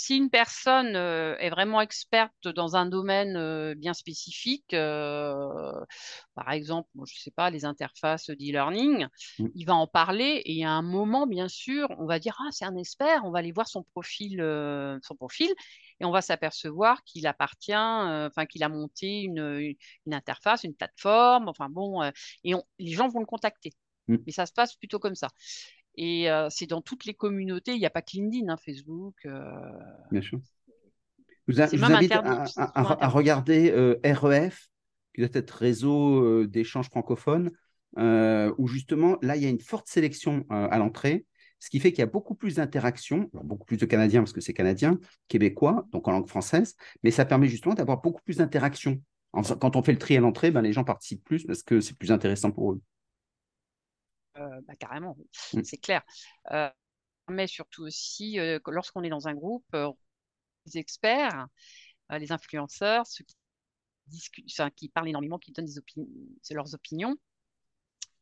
si 0.00 0.16
une 0.16 0.30
personne 0.30 0.96
euh, 0.96 1.36
est 1.38 1.50
vraiment 1.50 1.80
experte 1.80 2.48
dans 2.48 2.76
un 2.76 2.86
domaine 2.86 3.36
euh, 3.36 3.74
bien 3.74 3.92
spécifique, 3.92 4.72
euh, 4.72 5.72
par 6.34 6.50
exemple, 6.52 6.88
je 6.94 7.00
ne 7.00 7.20
sais 7.20 7.30
pas, 7.30 7.50
les 7.50 7.64
interfaces 7.64 8.30
d'e-learning, 8.30 9.06
mmh. 9.38 9.46
il 9.54 9.64
va 9.66 9.74
en 9.74 9.86
parler 9.86 10.42
et 10.46 10.64
à 10.64 10.70
un 10.70 10.82
moment, 10.82 11.26
bien 11.26 11.48
sûr, 11.48 11.88
on 11.98 12.06
va 12.06 12.18
dire 12.18 12.36
ah 12.40 12.48
c'est 12.50 12.64
un 12.64 12.76
expert, 12.76 13.24
on 13.24 13.30
va 13.30 13.40
aller 13.40 13.52
voir 13.52 13.68
son 13.68 13.82
profil, 13.82 14.38
son 15.02 15.16
profil 15.16 15.52
et 16.00 16.04
on 16.04 16.10
va 16.10 16.22
s'apercevoir 16.22 17.02
qu'il 17.04 17.26
appartient, 17.26 17.74
enfin 17.74 18.46
qu'il 18.46 18.62
a 18.62 18.68
monté 18.68 19.20
une, 19.20 19.74
interface, 20.10 20.64
une 20.64 20.74
plateforme, 20.74 21.48
enfin 21.48 21.68
bon, 21.68 22.02
et 22.44 22.54
les 22.78 22.92
gens 22.92 23.08
vont 23.08 23.20
le 23.20 23.26
contacter. 23.26 23.72
Mmh. 24.10 24.16
Mais 24.26 24.32
ça 24.32 24.46
se 24.46 24.52
passe 24.52 24.74
plutôt 24.74 24.98
comme 24.98 25.14
ça. 25.14 25.28
Et 25.96 26.30
euh, 26.30 26.48
c'est 26.50 26.66
dans 26.66 26.80
toutes 26.80 27.04
les 27.04 27.14
communautés. 27.14 27.72
Il 27.72 27.78
n'y 27.78 27.86
a 27.86 27.90
pas 27.90 28.02
que 28.02 28.12
LinkedIn, 28.12 28.48
hein, 28.48 28.56
Facebook. 28.56 29.14
Euh. 29.26 29.50
Bien 30.10 30.22
sûr. 30.22 30.40
Je 31.48 31.54
vous, 31.54 31.84
invite 31.84 32.12
à, 32.12 33.08
regarder 33.08 33.72
REF, 34.04 34.54
euh, 34.54 34.68
qui 35.14 35.20
doit 35.20 35.30
être 35.32 35.50
réseau 35.50 36.46
d'échanges 36.46 36.88
francophones, 36.88 37.50
où 37.96 38.66
justement, 38.68 39.18
là, 39.20 39.36
il 39.36 39.42
y 39.42 39.46
a 39.46 39.48
une 39.48 39.60
forte 39.60 39.88
sélection 39.88 40.46
à 40.48 40.78
l'entrée, 40.78 41.26
ce 41.58 41.68
qui 41.68 41.80
fait 41.80 41.90
qu'il 41.90 42.00
y 42.00 42.02
a 42.02 42.06
beaucoup 42.06 42.36
plus 42.36 42.56
d'interactions, 42.56 43.28
beaucoup 43.32 43.64
plus 43.64 43.78
de 43.78 43.84
Canadiens, 43.84 44.20
parce 44.20 44.32
que 44.32 44.40
c'est 44.40 44.52
canadien, 44.52 45.00
québécois, 45.26 45.86
donc 45.90 46.06
en 46.06 46.12
langue 46.12 46.28
française, 46.28 46.76
mais 47.02 47.10
ça 47.10 47.24
permet 47.24 47.48
justement 47.48 47.74
d'avoir 47.74 48.00
beaucoup 48.00 48.22
plus 48.22 48.36
d'interactions. 48.36 49.02
Quand 49.32 49.74
on 49.74 49.82
fait 49.82 49.92
le 49.92 49.98
tri 49.98 50.16
à 50.16 50.20
l'entrée, 50.20 50.52
ben, 50.52 50.62
les 50.62 50.72
gens 50.72 50.84
participent 50.84 51.24
plus 51.24 51.44
parce 51.44 51.64
que 51.64 51.80
c'est 51.80 51.96
plus 51.96 52.12
intéressant 52.12 52.52
pour 52.52 52.72
eux. 52.72 52.80
Euh, 54.40 54.60
bah, 54.66 54.74
carrément, 54.76 55.16
mmh. 55.52 55.62
c'est 55.64 55.76
clair. 55.76 56.02
Euh, 56.52 56.70
mais 57.28 57.46
surtout 57.46 57.82
aussi, 57.82 58.38
euh, 58.38 58.58
lorsqu'on 58.66 59.02
est 59.02 59.10
dans 59.10 59.28
un 59.28 59.34
groupe, 59.34 59.76
les 60.66 60.78
experts, 60.78 61.46
les 62.10 62.32
influenceurs, 62.32 63.06
ceux 63.06 63.24
qui, 63.24 63.36
discutent, 64.06 64.74
qui 64.74 64.88
parlent 64.88 65.08
énormément, 65.08 65.38
qui 65.38 65.52
donnent 65.52 65.66
des 65.66 66.54
leurs 66.54 66.74
opinions, 66.74 67.16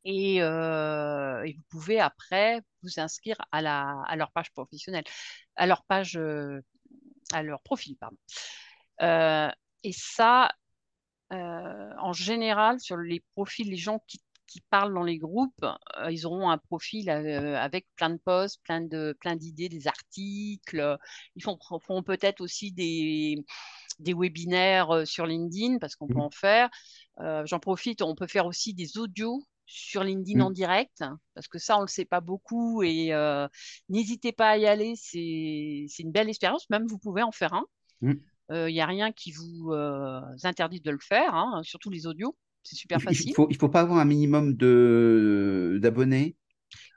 et, 0.05 0.41
vous 0.43 1.63
pouvez 1.71 2.01
après 2.01 2.61
vous 2.83 3.01
inscrire 3.01 3.37
à, 3.51 3.63
la, 3.63 4.03
à 4.07 4.17
leur 4.17 4.31
page 4.33 4.51
professionnelle, 4.53 5.05
à 5.57 5.67
leur 5.67 5.85
page, 5.85 6.19
à 7.33 7.43
leur 7.43 7.63
profil, 7.63 7.97
pardon. 7.97 8.19
et 9.83 9.93
ça, 9.93 10.51
en 11.31 12.13
général, 12.13 12.79
sur 12.79 12.99
les 12.99 13.21
profils, 13.35 13.71
les 13.71 13.77
gens 13.77 14.01
qui 14.07 14.21
qui 14.49 14.63
parlent 14.63 14.95
dans 14.95 15.05
les 15.05 15.19
groupes, 15.19 15.65
euh, 15.99 16.11
ils 16.11 16.27
auront 16.27 16.51
un 16.51 16.59
profil 16.59 17.09
euh, 17.11 17.57
avec 17.57 17.87
plein 17.95 18.11
de 18.11 18.17
posts, 18.17 18.61
plein 18.65 18.81
de 18.81 19.17
plein 19.21 19.37
d'idées, 19.37 19.69
des 19.69 19.87
articles. 19.87 20.99
Ils 21.37 21.43
font, 21.43 21.59
font 21.81 22.03
peut-être 22.03 22.41
aussi 22.41 22.73
des, 22.73 23.45
des 24.01 24.15
webinaires 24.15 24.91
euh, 24.91 25.05
sur 25.05 25.27
LinkedIn 25.27 25.79
parce 25.79 25.95
qu'on 25.95 26.09
peut 26.09 26.15
mmh. 26.15 26.21
en 26.21 26.31
faire. 26.31 26.69
J'en 27.45 27.59
profite, 27.59 28.01
on 28.01 28.15
peut 28.15 28.29
faire 28.29 28.47
aussi 28.47 28.75
des 28.75 28.97
audios 28.97 29.43
sur 29.67 30.05
LinkedIn 30.05 30.41
en 30.41 30.51
mmh. 30.51 30.55
direct, 30.55 31.05
parce 31.35 31.49
que 31.49 31.59
ça, 31.59 31.75
on 31.77 31.81
ne 31.81 31.87
le 31.87 31.91
sait 31.91 32.05
pas 32.05 32.21
beaucoup 32.21 32.85
et 32.85 33.11
n'hésitez 33.89 34.31
pas 34.31 34.51
à 34.51 34.57
y 34.57 34.67
aller, 34.67 34.95
c'est 34.95 35.89
une 35.99 36.13
belle 36.13 36.29
expérience, 36.29 36.71
même 36.71 36.87
vous 36.87 36.99
pouvez 36.99 37.25
en 37.25 37.33
faire 37.33 37.55
un. 37.55 37.65
Il 38.03 38.21
mmh. 38.51 38.67
n'y 38.69 38.81
a 38.81 38.87
rien 38.87 39.11
qui 39.11 39.33
vous 39.33 39.73
interdit 40.45 40.81
de 40.81 40.93
le 40.93 41.01
faire, 41.01 41.35
hein, 41.35 41.61
surtout 41.65 41.91
les 41.91 42.07
audios. 42.07 42.37
C'est 42.63 42.77
super 42.77 43.01
facile. 43.01 43.31
Il 43.31 43.35
faut, 43.35 43.49
il 43.51 43.57
faut 43.57 43.69
pas 43.69 43.81
avoir 43.81 43.99
un 43.99 44.05
minimum 44.05 44.55
d'abonnés? 44.55 46.37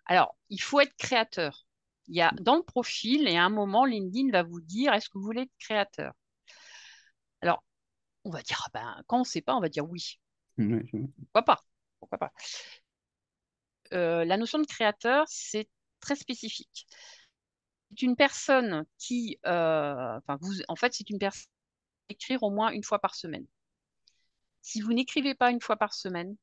Alors, 0.06 0.36
il 0.50 0.62
faut 0.62 0.80
être 0.80 0.96
créateur. 0.98 1.66
Il 2.08 2.16
y 2.16 2.22
a 2.22 2.32
dans 2.42 2.56
le 2.56 2.64
profil 2.64 3.28
et 3.28 3.38
à 3.38 3.46
un 3.46 3.50
moment, 3.50 3.86
LinkedIn 3.86 4.32
va 4.32 4.44
vous 4.44 4.60
dire 4.60 4.94
est-ce 4.94 5.08
que 5.08 5.18
vous 5.18 5.24
voulez 5.24 5.44
être 5.44 5.58
créateur? 5.60 6.14
Alors, 7.42 7.64
on 8.26 8.32
va 8.32 8.42
dire 8.42 8.62
ah 8.66 8.70
ben, 8.74 9.04
quand 9.08 9.18
on 9.18 9.22
ne 9.22 9.26
sait 9.26 9.42
pas, 9.42 9.56
on 9.56 9.62
va 9.62 9.70
dire 9.70 9.90
oui. 9.90 10.20
Pourquoi 10.58 11.44
pas? 11.44 11.60
Pourquoi 12.00 12.18
pas? 12.18 12.32
Euh, 13.94 14.26
La 14.26 14.38
notion 14.38 14.60
de 14.60 14.66
créateur, 14.66 15.26
c'est 15.28 15.70
très 16.00 16.16
spécifique. 16.16 16.88
C'est 17.92 18.04
une 18.04 18.16
personne 18.16 18.86
qui, 18.98 19.38
euh, 19.46 20.18
enfin, 20.18 20.38
vous, 20.42 20.54
en 20.68 20.76
fait, 20.76 20.94
c'est 20.94 21.10
une 21.10 21.20
personne 21.20 21.44
qui 22.08 22.16
écrire 22.16 22.44
au 22.44 22.50
moins 22.50 22.72
une 22.72 22.84
fois 22.84 23.00
par 23.00 23.16
semaine. 23.16 23.46
Si 24.62 24.82
vous 24.82 24.94
n'écrivez 24.94 25.36
pas 25.36 25.52
une 25.52 25.62
fois 25.62 25.78
par 25.78 25.94
semaine, 25.94 26.36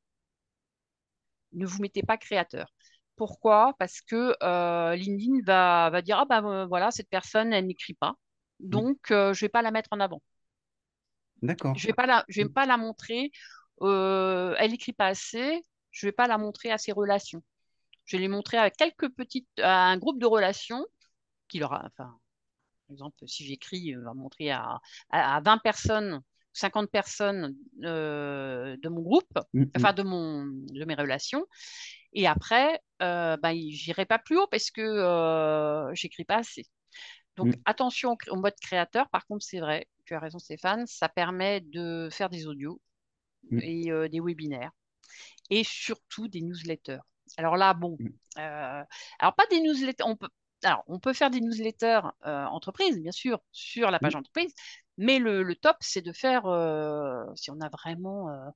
ne 1.53 1.65
vous 1.65 1.81
mettez 1.81 2.03
pas 2.03 2.17
créateur. 2.17 2.73
Pourquoi? 3.15 3.73
Parce 3.79 4.01
que 4.01 4.35
euh, 4.43 4.95
LinkedIn 4.95 5.41
va, 5.45 5.89
va, 5.89 6.01
dire 6.01 6.19
ah 6.19 6.25
ben 6.25 6.65
voilà 6.67 6.91
cette 6.91 7.09
personne 7.09 7.51
elle 7.51 7.65
n'écrit 7.67 7.93
pas, 7.93 8.11
mmh. 8.59 8.69
donc 8.69 9.11
euh, 9.11 9.33
je 9.33 9.41
vais 9.41 9.49
pas 9.49 9.61
la 9.61 9.71
mettre 9.71 9.89
en 9.91 9.99
avant. 9.99 10.21
D'accord. 11.41 11.75
Je 11.75 11.87
vais 11.87 11.93
pas 11.93 12.05
la, 12.05 12.25
je 12.27 12.41
vais 12.41 12.49
pas 12.49 12.65
la 12.65 12.77
montrer. 12.77 13.31
Euh, 13.81 14.55
elle 14.57 14.71
n'écrit 14.71 14.93
pas 14.93 15.07
assez. 15.07 15.61
Je 15.91 16.07
vais 16.07 16.11
pas 16.11 16.27
la 16.27 16.37
montrer 16.37 16.71
à 16.71 16.77
ses 16.77 16.91
relations. 16.91 17.43
Je 18.05 18.17
vais 18.17 18.21
les 18.21 18.27
montrer 18.27 18.57
à 18.57 18.69
quelques 18.69 19.09
petites, 19.09 19.47
à 19.59 19.87
un 19.87 19.97
groupe 19.97 20.19
de 20.19 20.25
relations 20.25 20.85
qui 21.47 21.59
leur, 21.59 21.73
enfin, 21.73 21.89
par 21.95 22.91
exemple, 22.91 23.27
si 23.27 23.45
j'écris, 23.45 23.95
on 23.97 24.03
va 24.03 24.13
montrer 24.13 24.51
à, 24.51 24.79
à 25.09 25.41
20 25.41 25.59
personnes 25.59 26.21
50 26.59 26.89
personnes 26.91 27.55
euh, 27.83 28.77
de 28.77 28.89
mon 28.89 29.01
groupe, 29.01 29.39
mm, 29.53 29.61
mm. 29.61 29.71
enfin 29.77 29.93
de, 29.93 30.03
mon, 30.03 30.45
de 30.45 30.85
mes 30.85 30.95
relations. 30.95 31.45
Et 32.13 32.27
après, 32.27 32.81
euh, 33.01 33.37
ben, 33.37 33.55
j'irai 33.69 34.05
pas 34.05 34.19
plus 34.19 34.37
haut 34.37 34.47
parce 34.47 34.71
que 34.71 34.81
euh, 34.81 35.93
j'écris 35.93 36.25
pas 36.25 36.37
assez. 36.37 36.65
Donc 37.35 37.47
mm. 37.47 37.61
attention 37.65 38.17
au 38.29 38.35
mode 38.35 38.55
créateur. 38.61 39.09
Par 39.09 39.25
contre, 39.27 39.45
c'est 39.45 39.59
vrai, 39.59 39.87
tu 40.05 40.15
as 40.15 40.19
raison 40.19 40.39
Stéphane, 40.39 40.85
ça 40.87 41.09
permet 41.09 41.61
de 41.61 42.09
faire 42.11 42.29
des 42.29 42.47
audios 42.47 42.81
et 43.51 43.91
euh, 43.91 44.09
des 44.09 44.19
webinaires 44.19 44.71
et 45.49 45.63
surtout 45.63 46.27
des 46.27 46.41
newsletters. 46.41 46.99
Alors 47.37 47.57
là, 47.57 47.73
bon, 47.73 47.97
alors 48.35 49.35
pas 49.35 49.45
des 49.51 49.61
newsletters, 49.61 50.03
on 50.05 50.15
peut, 50.15 50.29
alors, 50.63 50.83
on 50.87 50.99
peut 50.99 51.13
faire 51.13 51.29
des 51.29 51.41
newsletters 51.41 52.01
entreprises, 52.23 52.99
bien 52.99 53.11
sûr, 53.11 53.39
sur 53.51 53.91
la 53.91 53.99
page 53.99 54.15
entreprise, 54.15 54.53
mais 54.99 55.17
le, 55.17 55.55
top, 55.55 55.77
c'est 55.79 56.01
de 56.01 56.11
faire, 56.11 56.45
euh, 56.45 57.23
si 57.35 57.49
on 57.51 57.61
a 57.61 57.69
vraiment 57.69 58.29
euh, 58.29 58.49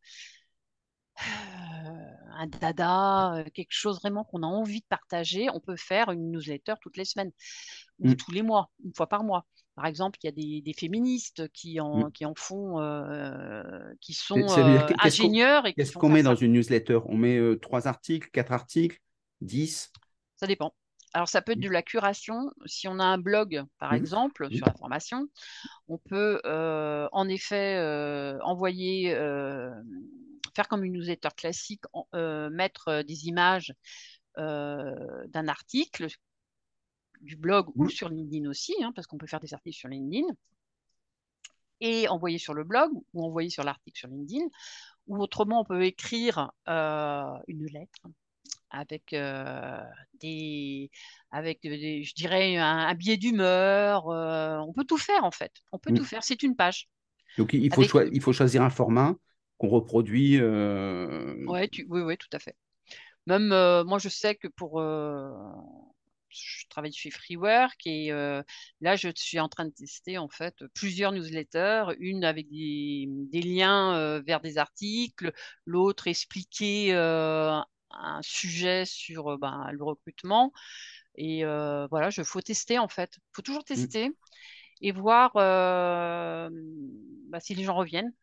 un 2.35 2.47
dada, 2.47 3.35
euh, 3.35 3.43
quelque 3.53 3.71
chose 3.71 3.99
vraiment 4.01 4.25
qu'on 4.25 4.43
a 4.43 4.47
envie 4.47 4.81
de 4.81 4.85
partager, 4.89 5.49
on 5.49 5.61
peut 5.61 5.77
faire 5.77 6.11
une 6.11 6.31
newsletter 6.31 6.73
toutes 6.81 6.97
les 6.97 7.05
semaines 7.05 7.31
ou 7.99 8.09
mmh. 8.09 8.15
tous 8.17 8.31
les 8.31 8.41
mois, 8.41 8.69
une 8.83 8.93
fois 8.93 9.07
par 9.07 9.23
mois. 9.23 9.45
Par 9.75 9.85
exemple, 9.85 10.19
il 10.21 10.25
y 10.25 10.59
a 10.59 10.61
des, 10.61 10.73
féministes 10.73 11.47
qui 11.53 11.79
en, 11.79 12.07
mmh. 12.07 12.11
qui 12.11 12.25
en 12.25 12.33
font, 12.35 12.75
qui 14.01 14.13
sont 14.13 14.45
ingénieurs. 14.99 15.63
Qu'est-ce 15.75 15.93
qu'on 15.93 16.09
met 16.09 16.23
dans 16.23 16.35
une 16.35 16.51
newsletter? 16.51 16.99
On 17.05 17.15
met 17.15 17.39
trois 17.61 17.87
articles, 17.87 18.29
quatre 18.31 18.51
articles, 18.51 18.99
dix? 19.39 19.93
Ça 20.35 20.45
dépend. 20.45 20.75
Alors, 21.13 21.29
ça 21.29 21.41
peut 21.43 21.51
être 21.51 21.59
mmh. 21.59 21.61
de 21.61 21.69
la 21.69 21.83
curation. 21.83 22.51
Si 22.65 22.87
on 22.87 22.99
a 22.99 23.05
un 23.05 23.19
blog, 23.19 23.63
par 23.77 23.93
mmh. 23.93 23.95
exemple, 23.95 24.47
mmh. 24.47 24.53
sur 24.55 24.65
la 24.65 24.73
formation, 24.73 25.27
on 25.87 25.99
peut 25.99 26.41
euh, 26.45 27.07
en 27.11 27.29
effet 27.29 27.77
euh, 27.77 28.39
envoyer, 28.41 29.13
euh, 29.13 29.71
faire 30.55 30.67
comme 30.67 30.83
une 30.83 30.93
newsletter 30.93 31.29
classique, 31.37 31.83
mettre 32.13 33.03
des 33.03 33.27
images 33.27 33.73
d'un 34.35 35.47
article, 35.47 36.07
du 37.21 37.37
blog 37.37 37.69
ou 37.75 37.87
sur 37.89 38.09
LinkedIn 38.09 38.49
aussi, 38.49 38.75
hein, 38.83 38.91
parce 38.95 39.07
qu'on 39.07 39.17
peut 39.17 39.27
faire 39.27 39.39
des 39.39 39.53
articles 39.53 39.77
sur 39.77 39.89
LinkedIn. 39.89 40.27
et 41.79 42.07
envoyer 42.07 42.37
sur 42.37 42.53
le 42.53 42.63
blog 42.63 42.91
ou 43.13 43.25
envoyer 43.25 43.49
sur 43.49 43.63
l'article 43.63 43.99
sur 43.99 44.07
LinkedIn. 44.07 44.47
Ou 45.07 45.21
autrement, 45.21 45.61
on 45.61 45.65
peut 45.65 45.83
écrire 45.83 46.51
une 46.65 47.65
lettre 47.67 48.01
avec 48.73 49.15
des, 50.19 50.91
avec 51.31 51.59
je 51.63 52.13
dirais 52.13 52.57
un, 52.57 52.93
billet 52.95 53.17
d'humeur. 53.17 54.07
on 54.07 54.73
peut 54.73 54.83
tout 54.83 54.97
faire 54.97 55.23
en 55.23 55.31
fait. 55.31 55.53
On 55.71 55.79
peut 55.79 55.93
tout 55.93 56.03
faire. 56.03 56.23
C'est 56.23 56.43
une 56.43 56.55
page. 56.55 56.89
Donc 57.37 57.53
il 57.53 57.73
faut, 57.73 57.83
il 58.11 58.21
faut 58.21 58.33
choisir 58.33 58.61
un 58.63 58.69
format 58.69 59.15
qu'on 59.57 59.69
reproduit. 59.69 60.41
Ouais, 60.41 61.69
tu... 61.69 61.85
oui, 61.89 62.01
oui, 62.01 62.17
tout 62.17 62.27
à 62.33 62.39
fait. 62.39 62.55
Même 63.27 63.47
moi, 63.85 63.99
je 63.99 64.09
sais 64.09 64.35
que 64.35 64.47
pour 64.49 64.81
je 66.35 66.65
travaille 66.67 66.91
chez 66.91 67.11
Freework 67.11 67.85
et 67.85 68.09
là, 68.81 68.95
je 68.95 69.09
suis 69.15 69.39
en 69.39 69.49
train 69.49 69.65
de 69.65 69.73
tester 69.73 70.17
en 70.17 70.29
fait 70.29 70.55
plusieurs 70.73 71.11
newsletters, 71.11 71.85
une 71.99 72.23
avec 72.23 72.49
des, 72.49 73.07
liens 73.33 74.19
vers 74.25 74.41
des 74.41 74.57
articles, 74.57 75.31
l'autre 75.65 76.07
expliquer 76.07 76.93
un 77.99 78.21
sujet 78.21 78.85
sur 78.85 79.37
ben, 79.37 79.69
le 79.71 79.83
recrutement. 79.83 80.51
Et 81.15 81.43
voilà, 81.43 82.09
il 82.15 82.23
faut 82.23 82.41
tester 82.41 82.79
en 82.79 82.87
fait. 82.87 83.15
Il 83.17 83.35
faut 83.35 83.41
toujours 83.41 83.61
mmh. 83.61 83.75
tester 83.75 84.11
et 84.81 84.91
voir 84.91 85.33
bah, 85.33 86.49
si 87.39 87.55
les 87.55 87.63
gens 87.63 87.75
reviennent. 87.75 88.13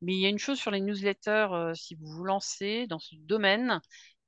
Mais 0.00 0.14
il 0.14 0.20
y 0.20 0.26
a 0.26 0.28
une 0.28 0.38
chose 0.38 0.58
sur 0.58 0.70
les 0.70 0.80
newsletters, 0.80 1.72
si 1.74 1.94
vous 1.94 2.06
vous 2.06 2.24
lancez 2.24 2.86
dans 2.86 2.98
ce 2.98 3.14
domaine, 3.16 3.80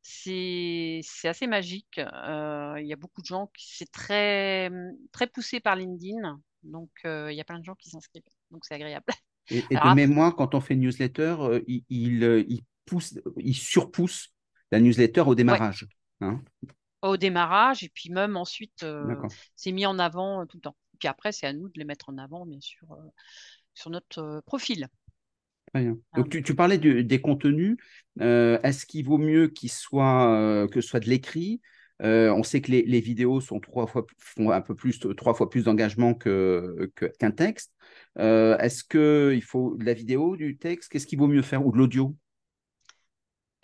c'est 0.03 1.03
assez 1.25 1.47
magique. 1.47 1.99
il 1.99 2.87
y 2.87 2.93
a 2.93 2.97
beaucoup 2.97 3.21
de 3.21 3.27
gens 3.27 3.49
qui 3.57 3.77
c'est 3.77 3.91
très, 3.91 4.71
très 5.12 5.27
poussé 5.27 5.61
par 5.61 5.77
LinkedIn. 5.77 6.41
Donc, 6.62 6.91
il 7.05 7.35
y 7.35 7.41
a 7.41 7.45
plein 7.45 7.59
de 7.59 7.65
gens 7.65 7.75
qui 7.75 7.91
s'inscrivent. 7.91 8.23
Donc, 8.51 8.65
c'est 8.65 8.75
agréable. 8.75 9.12
Et, 9.51 9.62
de 9.62 9.95
mémoire, 9.95 10.35
quand 10.35 10.55
on 10.55 10.61
fait 10.61 10.75
une 10.75 10.81
newsletter, 10.81 11.37
il, 11.67 11.85
il, 11.89 12.62
pousse, 12.87 13.18
il 13.37 13.55
surpousse 13.55 14.35
la 14.72 14.81
newsletter 14.81 15.22
au 15.22 15.35
démarrage. 15.35 15.87
Hein 16.20 16.42
au 17.03 17.16
démarrage, 17.16 17.85
et 17.85 17.90
puis 17.92 18.11
même 18.11 18.37
ensuite, 18.37 18.85
c'est 19.55 19.70
mis 19.70 19.87
en 19.87 19.99
avant 19.99 20.44
tout 20.46 20.57
le 20.57 20.62
temps. 20.62 20.77
Et 20.94 20.96
puis 20.99 21.09
après, 21.09 21.31
c'est 21.31 21.46
à 21.46 21.53
nous 21.53 21.68
de 21.68 21.79
les 21.79 21.85
mettre 21.85 22.09
en 22.09 22.18
avant, 22.18 22.46
bien 22.46 22.61
sûr, 22.61 22.88
sur 23.75 23.90
notre 23.90 24.42
profil. 24.46 24.88
Donc, 25.75 26.01
ah. 26.12 26.22
tu, 26.42 26.55
parlais 26.55 26.79
des 26.79 27.20
contenus. 27.20 27.77
Euh, 28.20 28.59
est-ce 28.62 28.87
qu'il 28.87 29.05
vaut 29.05 29.18
mieux 29.18 29.49
qu'il 29.49 29.70
soit, 29.70 30.33
euh, 30.33 30.68
que 30.68 30.81
ce 30.81 30.88
soit 30.88 31.01
de 31.01 31.09
l'écrit? 31.09 31.61
Euh, 32.03 32.31
On 32.31 32.42
sait 32.42 32.61
que 32.61 32.70
les, 32.70 33.01
vidéos 33.01 33.40
sont 33.40 33.61
trois 33.61 33.87
fois, 33.87 34.05
font 34.18 34.51
un 34.51 34.61
peu 34.61 34.75
plus, 34.75 34.99
trois 35.16 35.35
fois 35.35 35.51
plus 35.51 35.64
d'engagement 35.64 36.14
qu'un 36.14 36.87
que, 36.94 37.07
qu'un 37.18 37.31
texte. 37.31 37.72
Est-ce 38.16 38.85
qu'il 38.85 39.42
faut 39.42 39.77
de 39.77 39.85
la 39.85 39.94
vidéo, 39.94 40.37
du 40.37 40.57
texte? 40.57 40.90
Qu'est-ce 40.90 41.07
qu'il 41.07 41.18
vaut 41.18 41.29
mieux 41.29 41.42
faire? 41.42 41.66
Ou 41.66 41.72
de 41.72 41.79
l'audio? 41.79 42.16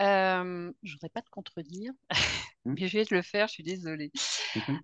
Je 0.03 0.73
ne 0.83 0.93
voudrais 0.93 1.09
pas 1.09 1.23
te 1.23 1.31
contredire, 1.31 1.93
mmh. 2.65 2.75
mais 2.75 2.89
je 2.89 2.99
vais 2.99 3.05
te 3.05 3.15
le 3.15 3.23
faire, 3.23 3.49
je 3.49 3.53
suis 3.53 3.63
désolée. 3.63 4.11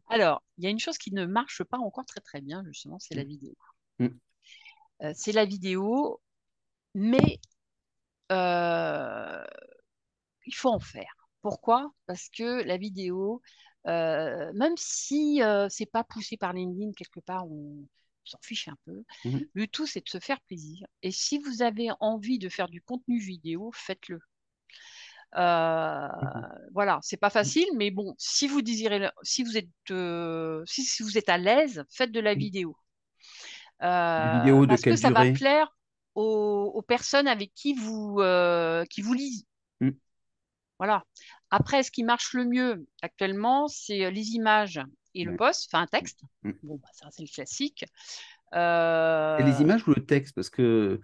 Alors, 0.09 0.43
il 0.57 0.65
y 0.65 0.67
a 0.67 0.71
une 0.71 0.79
chose 0.79 0.99
qui 0.99 1.13
ne 1.13 1.27
marche 1.27 1.63
pas 1.65 1.79
encore 1.79 2.05
très 2.05 2.21
très 2.21 2.41
bien, 2.41 2.63
justement, 2.67 2.99
c'est 2.99 3.15
la 3.15 3.25
mmh. 3.25 3.29
vidéo. 3.29 3.57
Mmh. 4.01 5.13
c'est 5.15 5.33
la 5.33 5.45
vidéo 5.45 6.21
mais 6.95 7.41
euh, 8.33 9.45
il 10.47 10.55
faut 10.55 10.71
en 10.71 10.81
faire. 10.81 11.15
Pourquoi? 11.43 11.93
Parce 12.07 12.29
que 12.29 12.63
la 12.65 12.77
vidéo, 12.77 13.41
euh, 13.87 14.53
même 14.55 14.77
si 14.77 15.43
euh, 15.43 15.69
c'est 15.71 15.87
pas 15.87 16.05
poussé 16.05 16.37
par 16.37 16.53
LinkedIn 16.53 16.93
quelque 16.97 17.21
part, 17.21 17.47
on 17.47 17.87
s'en 18.25 18.39
fiche 18.43 18.69
un 18.69 18.77
peu. 18.85 19.05
Mmh 19.25 19.39
le 19.55 19.67
tout, 19.69 19.87
c'est 19.87 20.05
de 20.05 20.09
se 20.09 20.19
faire 20.19 20.41
plaisir. 20.43 20.87
Et 21.03 21.13
si 21.13 21.39
vous 21.39 21.63
avez 21.63 21.89
envie 22.01 22.39
de 22.39 22.49
faire 22.49 22.69
du 22.69 22.83
contenu 22.83 23.19
vidéo, 23.19 23.71
faites-le. 23.73 24.21
Euh, 25.37 26.09
mmh 26.09 26.49
voilà, 26.73 27.01
c'est 27.03 27.17
pas 27.17 27.31
facile, 27.31 27.67
mais 27.77 27.91
bon, 27.91 28.15
si 28.19 28.47
vous 28.47 28.63
désirez, 28.63 29.11
si 29.23 29.43
vous 29.43 29.57
êtes, 29.57 29.69
si, 30.67 30.83
si, 30.85 31.03
vous 31.03 31.19
êtes 31.19 31.29
à 31.29 31.39
l'aise, 31.39 31.85
faites 31.91 32.13
de 32.13 32.21
la 32.21 32.35
mmh. 32.35 32.39
vidéo. 32.39 32.77
vidéo 33.81 34.63
de 34.63 34.67
parce 34.69 34.83
que 34.83 34.97
ça 34.97 35.11
va 35.11 35.31
plaire 35.33 35.69
aux, 36.19 36.83
personnes 36.83 37.29
avec 37.29 37.53
qui 37.55 37.75
vous, 37.75 38.17
euh, 38.21 38.85
qui 38.87 39.03
vous 39.03 39.15
lisent. 39.15 39.47
Mm. 39.81 39.91
Voilà. 40.79 41.05
Après, 41.51 41.83
ce 41.83 41.91
qui 41.91 42.05
marche 42.05 42.35
le 42.35 42.45
mieux 42.45 42.87
actuellement, 43.03 43.69
c'est 43.69 44.05
euh, 44.05 44.11
les 44.11 44.31
images 44.31 44.81
et 45.15 45.25
le 45.25 45.37
post, 45.37 45.69
enfin 45.71 45.83
un 45.83 45.87
texte. 45.87 46.23
Mm. 46.43 46.53
Bon, 46.63 46.77
bah, 46.83 46.89
ça, 46.93 47.09
c'est 47.11 47.23
le 47.23 47.29
classique. 47.29 47.85
Euh... 48.55 49.39
Et 49.39 49.43
les 49.45 49.61
images 49.61 49.87
ou 49.87 49.95
le 49.95 50.05
texte? 50.05 50.35
Parce 50.35 50.51
que. 50.51 51.01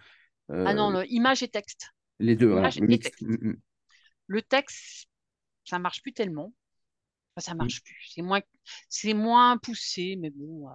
Euh, 0.51 0.65
ah 0.67 0.75
non, 0.75 0.91
le, 0.91 1.11
image 1.11 1.43
et 1.43 1.49
texte. 1.49 1.91
Les 2.19 2.37
deux, 2.37 2.53
image 2.53 2.79
et 2.79 2.87
texte. 2.87 3.25
Mm, 4.29 4.35
le 4.35 4.43
texte, 4.43 5.09
ça 5.65 5.79
marche 5.79 6.03
plus 6.03 6.13
tellement. 6.13 6.53
Enfin, 7.37 7.51
ça 7.51 7.55
marche 7.55 7.83
plus. 7.83 8.11
C'est 8.15 8.23
moins, 8.23 8.41
c'est 8.89 9.15
moins 9.15 9.59
poussé, 9.59 10.17
mais 10.21 10.31
bon. 10.31 10.69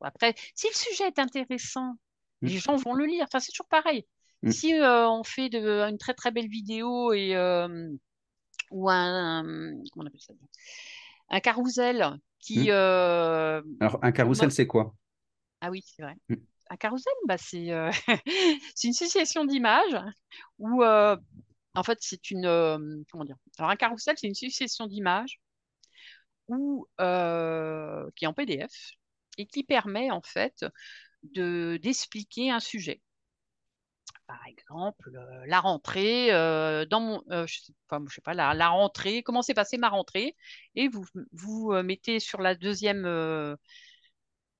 après, 0.00 0.34
si 0.54 0.66
le 0.68 0.74
sujet 0.74 1.06
est 1.06 1.18
intéressant, 1.18 1.96
Mmh. 2.42 2.46
les 2.48 2.58
gens 2.58 2.76
vont 2.76 2.94
le 2.94 3.06
lire. 3.06 3.24
Enfin, 3.24 3.40
c'est 3.40 3.52
toujours 3.52 3.68
pareil. 3.68 4.04
Mmh. 4.42 4.50
Si 4.50 4.74
euh, 4.74 5.08
on 5.08 5.24
fait 5.24 5.48
de, 5.48 5.80
une 5.88 5.98
très 5.98 6.14
très 6.14 6.32
belle 6.32 6.48
vidéo 6.48 7.12
et 7.12 7.34
euh, 7.36 7.88
ou 8.70 8.90
un, 8.90 9.42
comment 9.92 10.04
on 10.04 10.06
appelle 10.06 10.20
ça? 10.20 10.34
Un 11.30 11.40
carrousel 11.40 12.18
qui. 12.40 12.64
Mmh. 12.64 12.70
Euh, 12.70 13.62
Alors 13.80 13.98
un 14.02 14.12
carrousel, 14.12 14.50
c'est 14.50 14.66
quoi? 14.66 14.94
Ah 15.60 15.70
oui, 15.70 15.82
c'est 15.86 16.02
vrai. 16.02 16.16
Un 16.70 16.76
carrousel, 16.76 17.12
bah, 17.28 17.38
c'est 17.38 17.68
c'est 18.74 18.88
une 18.88 18.94
succession 18.94 19.44
d'images 19.44 19.96
où 20.58 20.82
en 21.74 21.82
fait 21.82 21.98
c'est 22.00 22.30
une 22.30 23.04
comment 23.10 23.24
dire 23.24 23.36
Alors 23.58 23.70
un 23.70 23.76
carrousel, 23.76 24.16
c'est 24.18 24.28
une 24.28 24.34
succession 24.34 24.86
d'images 24.86 25.40
ou 26.48 26.86
qui 26.98 28.24
est 28.24 28.28
en 28.28 28.34
PDF 28.34 28.72
et 29.38 29.46
qui 29.46 29.64
permet 29.64 30.10
en 30.10 30.22
fait 30.22 30.64
de 31.22 31.78
d'expliquer 31.82 32.50
un 32.50 32.60
sujet. 32.60 33.00
Par 34.26 34.46
exemple, 34.46 35.10
euh, 35.14 35.44
la 35.46 35.60
rentrée, 35.60 36.32
euh, 36.32 36.86
dans 36.86 37.00
mon, 37.00 37.22
euh, 37.30 37.46
je, 37.46 37.60
sais, 37.60 37.72
sais 38.08 38.20
pas, 38.22 38.34
la, 38.34 38.54
la 38.54 38.68
rentrée, 38.68 39.22
comment 39.22 39.42
s'est 39.42 39.52
passée 39.54 39.76
ma 39.76 39.88
rentrée, 39.90 40.36
et 40.74 40.88
vous 40.88 41.04
vous 41.32 41.72
mettez 41.82 42.18
sur 42.20 42.40
la 42.40 42.54
deuxième 42.54 43.04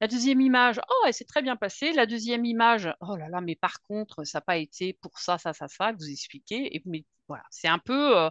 la 0.03 0.09
deuxième 0.09 0.41
image, 0.41 0.81
oh, 0.91 1.05
elle 1.07 1.15
s'est 1.15 1.25
très 1.25 1.43
bien 1.43 1.55
passée. 1.55 1.93
La 1.93 2.07
deuxième 2.07 2.45
image, 2.45 2.93
oh 3.01 3.15
là 3.15 3.29
là, 3.29 3.41
mais 3.41 3.55
par 3.55 3.81
contre, 3.83 4.25
ça 4.25 4.39
n'a 4.39 4.43
pas 4.43 4.57
été 4.57 4.95
pour 4.95 5.21
ça, 5.21 5.39
ça, 5.39 5.53
ça, 5.53 5.69
ça. 5.69 5.93
Vous 5.93 6.11
expliquez. 6.11 6.75
Et 6.75 6.83
mais, 6.87 7.05
voilà, 7.29 7.45
c'est 7.51 7.69
un 7.69 7.79
peu, 7.79 8.29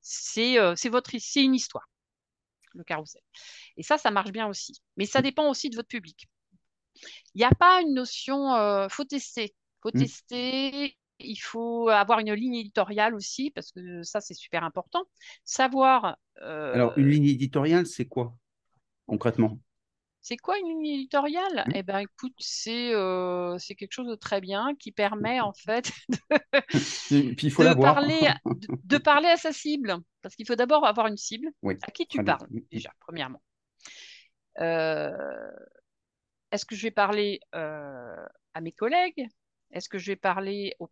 c'est 0.00 0.56
c'est 0.74 0.88
votre, 0.88 1.12
c'est 1.20 1.44
une 1.44 1.54
histoire, 1.54 1.88
le 2.74 2.82
carrousel. 2.82 3.22
Et 3.76 3.84
ça, 3.84 3.98
ça 3.98 4.10
marche 4.10 4.32
bien 4.32 4.48
aussi. 4.48 4.82
Mais 4.96 5.06
ça 5.06 5.22
dépend 5.22 5.48
aussi 5.48 5.70
de 5.70 5.76
votre 5.76 5.86
public. 5.86 6.26
Il 7.34 7.38
n'y 7.38 7.44
a 7.44 7.54
pas 7.54 7.80
une 7.82 7.94
notion, 7.94 8.56
euh, 8.56 8.88
faut 8.88 9.04
tester, 9.04 9.54
faut 9.80 9.90
mm. 9.94 10.00
tester. 10.00 10.98
Il 11.20 11.36
faut 11.36 11.88
avoir 11.88 12.18
une 12.18 12.32
ligne 12.32 12.56
éditoriale 12.56 13.14
aussi, 13.14 13.52
parce 13.52 13.70
que 13.70 14.02
ça, 14.02 14.20
c'est 14.20 14.34
super 14.34 14.64
important. 14.64 15.04
Savoir. 15.44 16.16
Euh, 16.40 16.74
Alors, 16.74 16.98
une 16.98 17.08
ligne 17.08 17.26
éditoriale, 17.26 17.86
c'est 17.86 18.08
quoi, 18.08 18.34
concrètement? 19.06 19.60
C'est 20.22 20.36
quoi 20.36 20.56
une 20.58 20.68
ligne 20.68 20.86
éditoriale? 21.00 21.64
Mm. 21.66 21.72
Eh 21.74 21.82
bien, 21.82 21.98
écoute, 21.98 22.34
c'est 22.38 22.94
euh, 22.94 23.58
c'est 23.58 23.74
quelque 23.74 23.92
chose 23.92 24.06
de 24.06 24.14
très 24.14 24.40
bien 24.40 24.74
qui 24.76 24.92
permet 24.92 25.40
en 25.40 25.52
fait 25.52 25.92
de, 26.30 27.74
parler, 27.74 28.20
de, 28.84 28.98
parler 28.98 29.28
à 29.28 29.36
sa 29.36 29.52
cible. 29.52 29.96
Parce 30.22 30.36
qu'il 30.36 30.46
faut 30.46 30.54
d'abord 30.54 30.86
avoir 30.86 31.08
une 31.08 31.16
cible 31.16 31.48
à 31.82 31.90
qui 31.90 32.06
tu 32.06 32.22
parles, 32.22 32.46
déjà, 32.70 32.92
premièrement. 33.00 33.42
Euh, 34.60 35.50
est-ce 36.52 36.64
que 36.64 36.76
je 36.76 36.82
vais 36.82 36.92
parler 36.92 37.40
euh, 37.56 38.26
à 38.54 38.60
mes 38.60 38.72
collègues? 38.72 39.26
Est-ce 39.72 39.88
que 39.88 39.98
je 39.98 40.12
vais 40.12 40.16
parler 40.16 40.76
aux 40.78 40.88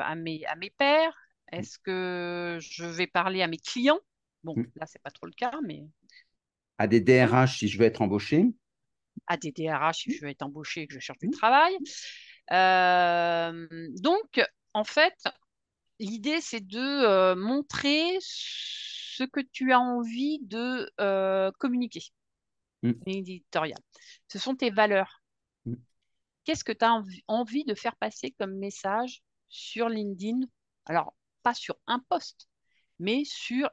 à, 0.00 0.14
mes, 0.16 0.44
à 0.46 0.56
mes 0.56 0.70
pairs? 0.70 1.14
Est-ce 1.52 1.78
que 1.78 2.58
je 2.60 2.84
vais 2.84 3.06
parler 3.06 3.42
à 3.42 3.46
mes 3.46 3.58
clients? 3.58 4.00
Bon, 4.42 4.56
mm. 4.56 4.66
là, 4.74 4.86
c'est 4.86 5.02
pas 5.02 5.10
trop 5.12 5.26
le 5.26 5.32
cas, 5.32 5.60
mais. 5.62 5.84
À 6.78 6.86
des 6.86 7.00
DRH 7.00 7.58
si 7.58 7.68
je 7.68 7.78
veux 7.78 7.84
être 7.84 8.02
embauché 8.02 8.46
À 9.26 9.36
des 9.36 9.52
DRH 9.52 10.02
si 10.02 10.12
je 10.12 10.20
veux 10.22 10.30
être 10.30 10.42
embauché 10.42 10.82
et 10.82 10.86
que 10.86 10.94
je 10.94 11.00
cherche 11.00 11.18
du 11.18 11.30
travail. 11.30 11.76
Euh, 12.52 13.66
donc, 14.00 14.42
en 14.72 14.84
fait, 14.84 15.14
l'idée, 15.98 16.40
c'est 16.40 16.66
de 16.66 16.78
euh, 16.78 17.36
montrer 17.36 18.16
ce 18.20 19.24
que 19.24 19.40
tu 19.40 19.72
as 19.72 19.80
envie 19.80 20.40
de 20.42 20.90
communiquer. 21.58 22.02
Mm. 22.84 22.92
éditorial. 23.06 23.78
Ce 24.28 24.38
sont 24.38 24.54
tes 24.54 24.70
valeurs. 24.70 25.22
Mm. 25.64 25.74
Qu'est-ce 26.44 26.64
que 26.64 26.72
tu 26.72 26.84
as 26.84 27.02
envie 27.28 27.64
de 27.64 27.74
faire 27.74 27.96
passer 27.96 28.32
comme 28.38 28.58
message 28.58 29.22
sur 29.48 29.88
LinkedIn? 29.88 30.40
Alors, 30.84 31.14
pas 31.42 31.54
sur 31.54 31.76
un 31.86 31.98
post, 31.98 32.46
mais 32.98 33.24
sur, 33.24 33.66
euh, 33.66 33.70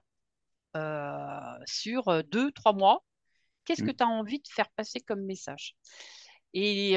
sur 1.65 2.23
deux, 2.25 2.51
trois 2.51 2.73
mois. 2.73 3.03
Qu'est-ce 3.65 3.83
que 3.83 3.91
mm. 3.91 3.95
tu 3.95 4.03
as 4.03 4.07
envie 4.07 4.39
de 4.39 4.47
faire 4.47 4.69
passer 4.71 4.99
comme 4.99 5.21
message? 5.21 5.75
Et 6.53 6.95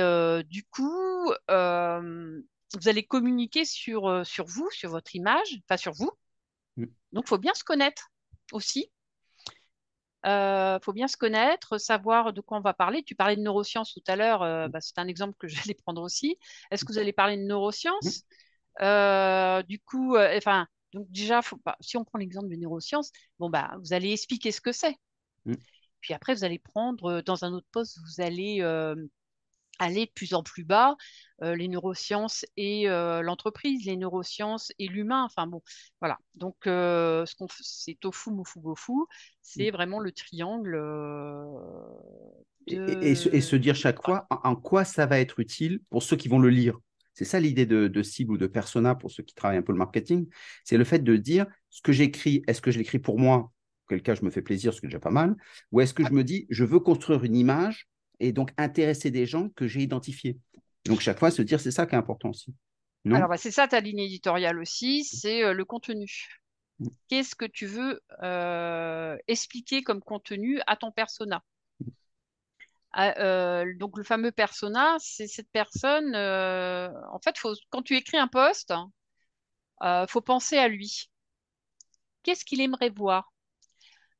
du 0.48 0.64
coup, 0.64 1.32
vous 1.48 2.88
allez 2.88 3.04
communiquer 3.06 3.64
sur, 3.64 4.26
sur 4.26 4.46
vous, 4.46 4.68
sur 4.70 4.90
votre 4.90 5.14
image, 5.14 5.60
enfin 5.64 5.76
sur 5.76 5.92
vous. 5.92 6.10
Mm. 6.76 6.86
Donc, 7.12 7.24
il 7.26 7.28
faut 7.28 7.38
bien 7.38 7.54
se 7.54 7.64
connaître 7.64 8.10
aussi. 8.52 8.90
Il 10.24 10.30
euh, 10.30 10.78
faut 10.80 10.94
bien 10.94 11.06
se 11.06 11.18
connaître, 11.18 11.76
savoir 11.76 12.32
de 12.32 12.40
quoi 12.40 12.56
on 12.56 12.62
va 12.62 12.72
parler. 12.72 13.02
Tu 13.02 13.14
parlais 13.14 13.36
de 13.36 13.42
neurosciences 13.42 13.92
tout 13.92 14.02
à 14.06 14.16
l'heure, 14.16 14.42
euh, 14.42 14.68
bah, 14.68 14.80
c'est 14.80 14.98
un 14.98 15.06
exemple 15.06 15.34
que 15.38 15.48
j'allais 15.48 15.74
prendre 15.74 16.00
aussi. 16.00 16.38
Est-ce 16.70 16.84
que 16.84 16.92
vous 16.92 16.98
allez 16.98 17.12
parler 17.12 17.36
de 17.36 17.42
neurosciences? 17.42 18.22
Euh, 18.80 19.62
Du 19.64 19.80
coup, 19.80 20.16
enfin, 20.16 20.66
donc 20.94 21.10
déjà, 21.10 21.42
faut 21.42 21.58
pas, 21.58 21.76
si 21.80 21.96
on 21.96 22.04
prend 22.04 22.18
l'exemple 22.18 22.48
de 22.48 22.56
neurosciences, 22.56 23.12
bon 23.38 23.50
bah, 23.50 23.76
vous 23.80 23.92
allez 23.92 24.12
expliquer 24.12 24.52
ce 24.52 24.60
que 24.60 24.72
c'est. 24.72 24.96
Mm. 25.44 25.54
Puis 26.00 26.14
après, 26.14 26.34
vous 26.34 26.44
allez 26.44 26.58
prendre 26.58 27.20
dans 27.22 27.44
un 27.44 27.52
autre 27.52 27.66
poste, 27.70 27.98
vous 27.98 28.22
allez 28.22 28.62
aller 29.78 30.06
de 30.06 30.10
plus 30.12 30.34
en 30.34 30.42
plus 30.42 30.64
bas, 30.64 30.96
euh, 31.42 31.56
les 31.56 31.68
neurosciences 31.68 32.44
et 32.56 32.88
euh, 32.88 33.22
l'entreprise, 33.22 33.84
les 33.86 33.96
neurosciences 33.96 34.72
et 34.78 34.88
l'humain. 34.88 35.24
Enfin 35.24 35.46
bon, 35.46 35.62
voilà. 36.00 36.18
Donc, 36.34 36.66
euh, 36.66 37.26
ce 37.26 37.34
qu'on 37.34 37.46
c'est 37.60 37.98
tofu, 37.98 38.30
mofu, 38.30 38.60
gofu, 38.60 38.92
c'est 39.42 39.70
mm. 39.70 39.74
vraiment 39.74 40.00
le 40.00 40.12
triangle. 40.12 40.80
Et, 42.66 43.14
se, 43.14 43.56
dire 43.56 43.74
chaque 43.74 44.02
fois 44.02 44.26
en, 44.30 44.56
quoi 44.56 44.84
ça 44.84 45.06
va 45.06 45.20
être 45.20 45.38
utile 45.40 45.80
pour 45.90 46.02
ceux 46.02 46.16
qui 46.16 46.28
vont 46.28 46.38
le 46.38 46.50
lire. 46.50 46.78
C'est 47.14 47.24
ça 47.24 47.38
l'idée 47.40 47.64
de, 47.64 48.02
cible 48.02 48.32
ou 48.32 48.38
de 48.38 48.46
persona 48.46 48.94
pour 48.94 49.10
ceux 49.10 49.22
qui 49.22 49.34
travaillent 49.34 49.58
un 49.58 49.62
peu 49.62 49.72
le 49.72 49.78
marketing. 49.78 50.28
C'est 50.64 50.76
le 50.76 50.84
fait 50.84 50.98
de 50.98 51.16
dire 51.16 51.46
ce 51.70 51.80
que 51.80 51.92
j'écris, 51.92 52.42
est-ce 52.48 52.60
que 52.60 52.70
je 52.70 52.78
l'écris 52.78 52.98
pour 52.98 53.18
moi? 53.18 53.52
Quel 53.88 54.02
cas 54.02 54.14
je 54.14 54.24
me 54.24 54.30
fais 54.30 54.42
plaisir, 54.42 54.74
ce 54.74 54.80
qui 54.80 54.86
est 54.86 54.88
déjà 54.88 54.98
pas 54.98 55.10
mal. 55.10 55.36
Ou 55.70 55.80
est-ce 55.80 55.94
que 55.94 56.04
je 56.04 56.12
me 56.12 56.24
dis, 56.24 56.46
je 56.50 56.64
veux 56.64 56.80
construire 56.80 57.22
une 57.24 57.36
image 57.36 57.88
et 58.18 58.32
donc 58.32 58.50
intéresser 58.56 59.10
des 59.10 59.26
gens 59.26 59.48
que 59.50 59.66
j'ai 59.68 59.82
identifiés. 59.82 60.38
Donc 60.86 61.00
chaque 61.00 61.18
fois, 61.18 61.30
se 61.30 61.42
dire, 61.42 61.60
c'est 61.60 61.70
ça 61.70 61.86
qui 61.86 61.94
est 61.94 61.98
important 61.98 62.30
aussi. 62.30 62.54
Non? 63.04 63.16
Alors, 63.16 63.28
bah, 63.28 63.36
c'est 63.36 63.50
ça 63.50 63.68
ta 63.68 63.80
ligne 63.80 64.00
éditoriale 64.00 64.58
aussi, 64.58 65.04
c'est 65.04 65.44
euh, 65.44 65.52
le 65.52 65.64
contenu. 65.64 66.10
Mm. 66.78 66.88
Qu'est-ce 67.08 67.34
que 67.34 67.44
tu 67.44 67.66
veux 67.66 68.00
euh, 68.22 69.16
expliquer 69.28 69.82
comme 69.82 70.00
contenu 70.00 70.60
à 70.66 70.76
ton 70.76 70.90
persona? 70.90 71.42
Ah, 72.96 73.12
euh, 73.18 73.64
donc 73.78 73.98
le 73.98 74.04
fameux 74.04 74.32
persona, 74.32 74.96
c'est 75.00 75.26
cette 75.26 75.50
personne. 75.50 76.14
en 76.14 77.18
fait, 77.22 77.36
faut, 77.38 77.54
quand 77.70 77.82
tu 77.82 77.96
écris 77.96 78.18
un 78.18 78.28
post, 78.28 78.72
il 79.82 80.06
faut 80.08 80.20
penser 80.20 80.56
à 80.56 80.68
lui. 80.68 81.10
Qu'est-ce 82.22 82.44
qu'il 82.44 82.60
aimerait 82.60 82.90
voir? 82.90 83.34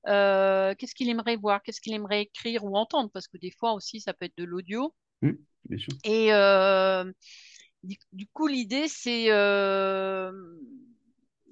Euh, 0.07 0.75
qu'est-ce 0.77 0.95
qu'il 0.95 1.09
aimerait 1.09 1.37
voir, 1.37 1.63
qu'est-ce 1.63 1.81
qu'il 1.81 1.95
aimerait 1.95 2.23
écrire 2.23 2.65
ou 2.65 2.77
entendre, 2.77 3.11
parce 3.11 3.27
que 3.27 3.39
des 3.39 3.51
fois 3.51 3.73
aussi, 3.73 4.01
ça 4.01 4.13
peut 4.13 4.27
être 4.27 4.37
de 4.37 4.45
l'audio. 4.45 4.95
Mmh, 5.23 5.33
Et 6.05 6.33
euh, 6.35 7.11
du, 7.83 8.27
coup, 8.33 8.47
l'idée, 8.47 8.87
c'est, 8.89 9.31
euh, 9.31 10.31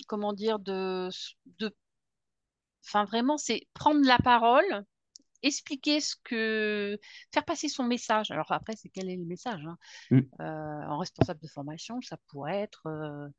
comment 0.06 0.34
dire, 0.34 0.58
de, 0.58 1.08
de, 1.58 1.74
enfin 2.86 3.04
vraiment, 3.04 3.38
c'est 3.38 3.66
prendre 3.72 4.04
la 4.06 4.18
parole, 4.18 4.84
expliquer 5.42 6.00
ce 6.00 6.14
que, 6.24 6.98
faire 7.32 7.44
passer 7.44 7.68
son 7.68 7.84
message. 7.84 8.30
Alors 8.30 8.50
après, 8.52 8.74
c'est 8.76 8.88
quel 8.88 9.10
est 9.10 9.16
le 9.16 9.24
message 9.24 9.64
hein 9.66 9.78
mmh. 10.10 10.20
En 10.88 10.98
responsable 10.98 11.40
de 11.40 11.48
formation, 11.48 12.00
ça 12.00 12.16
pourrait 12.28 12.60
être 12.60 13.30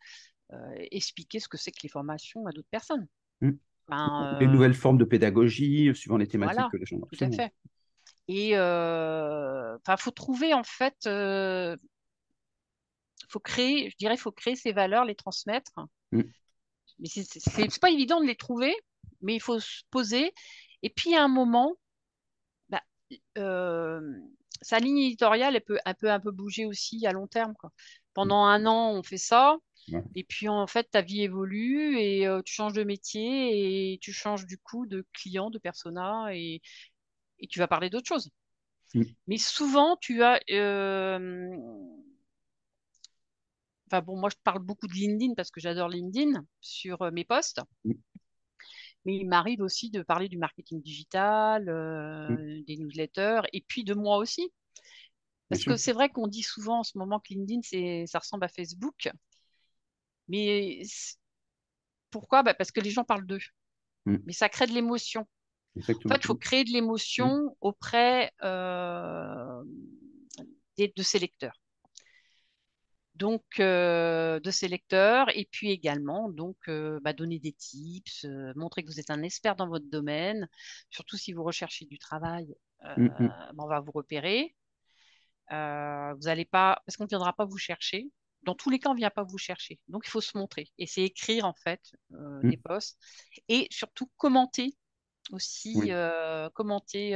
expliquer 0.91 1.39
ce 1.39 1.47
que 1.47 1.57
c'est 1.57 1.71
que 1.71 1.79
les 1.83 1.89
formations 1.89 2.45
à 2.45 2.51
d'autres 2.51 2.69
personnes. 2.69 3.07
Mmh. 3.41 3.51
Ben, 3.89 4.37
les 4.39 4.47
nouvelles 4.47 4.73
formes 4.73 4.97
de 4.97 5.03
pédagogie, 5.03 5.89
euh, 5.89 5.93
suivant 5.93 6.17
les 6.17 6.27
thématiques 6.27 6.71
que 6.71 6.77
les 6.77 6.85
gens 6.85 6.99
Tout 6.99 7.23
à 7.23 7.31
fait. 7.31 7.53
Et 8.29 8.49
il 8.51 8.55
euh, 8.55 9.77
faut 9.97 10.11
trouver 10.11 10.53
en 10.53 10.63
fait, 10.63 10.95
euh, 11.05 11.75
faut 13.27 13.41
créer, 13.41 13.89
je 13.89 13.97
dirais, 13.97 14.15
faut 14.15 14.31
créer 14.31 14.55
ces 14.55 14.71
valeurs, 14.71 15.03
les 15.03 15.15
transmettre. 15.15 15.73
Mm. 16.11 16.21
Mais 16.99 17.07
c'est 17.09 17.81
pas 17.81 17.89
évident 17.89 18.21
de 18.21 18.25
les 18.25 18.35
trouver, 18.35 18.73
mais 19.21 19.35
il 19.35 19.41
faut 19.41 19.59
se 19.59 19.81
poser. 19.89 20.31
Et 20.83 20.89
puis 20.89 21.15
à 21.15 21.23
un 21.23 21.27
moment, 21.27 21.73
bah, 23.35 23.99
sa 24.61 24.79
ligne 24.79 24.99
éditoriale, 24.99 25.55
elle 25.55 25.63
peut 25.63 25.79
un 25.85 25.93
peu, 25.93 26.11
un 26.11 26.19
peu 26.19 26.31
bouger 26.31 26.65
aussi 26.65 27.05
à 27.05 27.11
long 27.11 27.27
terme. 27.27 27.53
Quoi. 27.55 27.71
Pendant 28.13 28.43
un 28.43 28.65
an, 28.65 28.91
on 28.91 29.03
fait 29.03 29.17
ça. 29.17 29.57
Et 30.15 30.23
puis 30.23 30.47
en 30.47 30.65
fait, 30.65 30.89
ta 30.89 31.01
vie 31.01 31.23
évolue 31.23 31.97
et 31.99 32.25
euh, 32.25 32.41
tu 32.41 32.53
changes 32.53 32.73
de 32.73 32.83
métier 32.83 33.93
et 33.93 33.97
tu 33.99 34.13
changes 34.13 34.45
du 34.45 34.57
coup 34.57 34.85
de 34.85 35.05
client, 35.11 35.49
de 35.49 35.59
persona 35.59 36.33
et, 36.33 36.61
et 37.39 37.47
tu 37.47 37.59
vas 37.59 37.67
parler 37.67 37.89
d'autre 37.89 38.07
chose. 38.07 38.29
Mm. 38.93 39.03
Mais 39.27 39.37
souvent, 39.37 39.97
tu 39.97 40.23
as. 40.23 40.39
Euh, 40.51 41.49
enfin 43.87 44.01
bon, 44.01 44.17
moi 44.17 44.29
je 44.29 44.37
parle 44.43 44.59
beaucoup 44.59 44.87
de 44.87 44.93
LinkedIn 44.93 45.33
parce 45.35 45.51
que 45.51 45.59
j'adore 45.59 45.89
LinkedIn 45.89 46.45
sur 46.61 47.01
euh, 47.01 47.11
mes 47.11 47.25
posts. 47.25 47.59
Mm. 47.83 47.93
Mais 49.05 49.15
il 49.17 49.27
m'arrive 49.27 49.61
aussi 49.61 49.89
de 49.89 50.01
parler 50.01 50.29
du 50.29 50.37
marketing 50.37 50.81
digital, 50.81 51.65
mm. 51.65 52.63
des 52.63 52.77
newsletters 52.77 53.41
et 53.51 53.61
puis 53.67 53.83
de 53.83 53.93
moi 53.93 54.17
aussi. 54.17 54.51
Parce 55.49 55.65
que 55.65 55.77
c'est 55.77 55.93
vrai 55.93 56.09
qu'on 56.09 56.27
dit 56.27 56.41
souvent 56.41 56.79
en 56.79 56.83
ce 56.83 56.97
moment 56.97 57.19
que 57.19 57.33
LinkedIn, 57.33 58.05
ça 58.07 58.19
ressemble 58.19 58.45
à 58.45 58.47
Facebook. 58.47 59.09
Mais 60.27 60.81
pourquoi? 62.09 62.43
Bah, 62.43 62.53
Parce 62.53 62.71
que 62.71 62.79
les 62.79 62.91
gens 62.91 63.03
parlent 63.03 63.25
d'eux. 63.25 63.41
Mm. 64.05 64.17
Mais 64.25 64.33
ça 64.33 64.49
crée 64.49 64.67
de 64.67 64.73
l'émotion. 64.73 65.27
En 65.77 65.81
fait, 65.81 65.97
il 66.03 66.25
faut 66.25 66.35
créer 66.35 66.63
de 66.63 66.71
l'émotion 66.71 67.45
mm. 67.45 67.55
auprès 67.61 68.31
euh, 68.43 69.63
de 70.77 71.03
ces 71.03 71.19
lecteurs. 71.19 71.59
Donc, 73.15 73.43
euh, 73.59 74.39
de 74.39 74.49
ces 74.49 74.67
lecteurs, 74.67 75.27
et 75.37 75.47
puis 75.51 75.69
également, 75.69 76.29
donc, 76.29 76.57
euh, 76.67 76.99
bah, 77.03 77.13
donner 77.13 77.39
des 77.39 77.53
tips, 77.53 78.25
montrer 78.55 78.83
que 78.83 78.87
vous 78.87 78.99
êtes 78.99 79.11
un 79.11 79.21
expert 79.21 79.55
dans 79.55 79.67
votre 79.67 79.89
domaine, 79.89 80.47
surtout 80.89 81.17
si 81.17 81.31
vous 81.31 81.43
recherchez 81.43 81.85
du 81.85 81.99
travail, 81.99 82.55
mm, 82.97 83.07
bah, 83.27 83.51
on 83.57 83.67
va 83.67 83.79
vous 83.81 83.91
repérer. 83.91 84.55
vous 85.49 86.25
n'allez 86.25 86.45
pas, 86.45 86.81
parce 86.85 86.97
qu'on 86.97 87.03
ne 87.03 87.09
viendra 87.09 87.33
pas 87.33 87.45
vous 87.45 87.59
chercher, 87.59 88.09
dans 88.43 88.55
tous 88.55 88.69
les 88.69 88.79
cas, 88.79 88.89
on 88.89 88.93
ne 88.93 88.99
vient 88.99 89.09
pas 89.09 89.23
vous 89.23 89.37
chercher. 89.37 89.79
Donc, 89.87 90.03
il 90.05 90.09
faut 90.09 90.21
se 90.21 90.37
montrer. 90.37 90.69
Et 90.77 90.87
c'est 90.87 91.03
écrire, 91.03 91.45
en 91.45 91.53
fait, 91.53 91.81
euh, 92.13 92.41
mm. 92.43 92.49
des 92.49 92.57
posts. 92.57 92.99
Et 93.47 93.67
surtout, 93.71 94.09
commenter 94.17 94.75
aussi. 95.31 95.75
Euh, 95.87 96.49
commenter. 96.51 97.15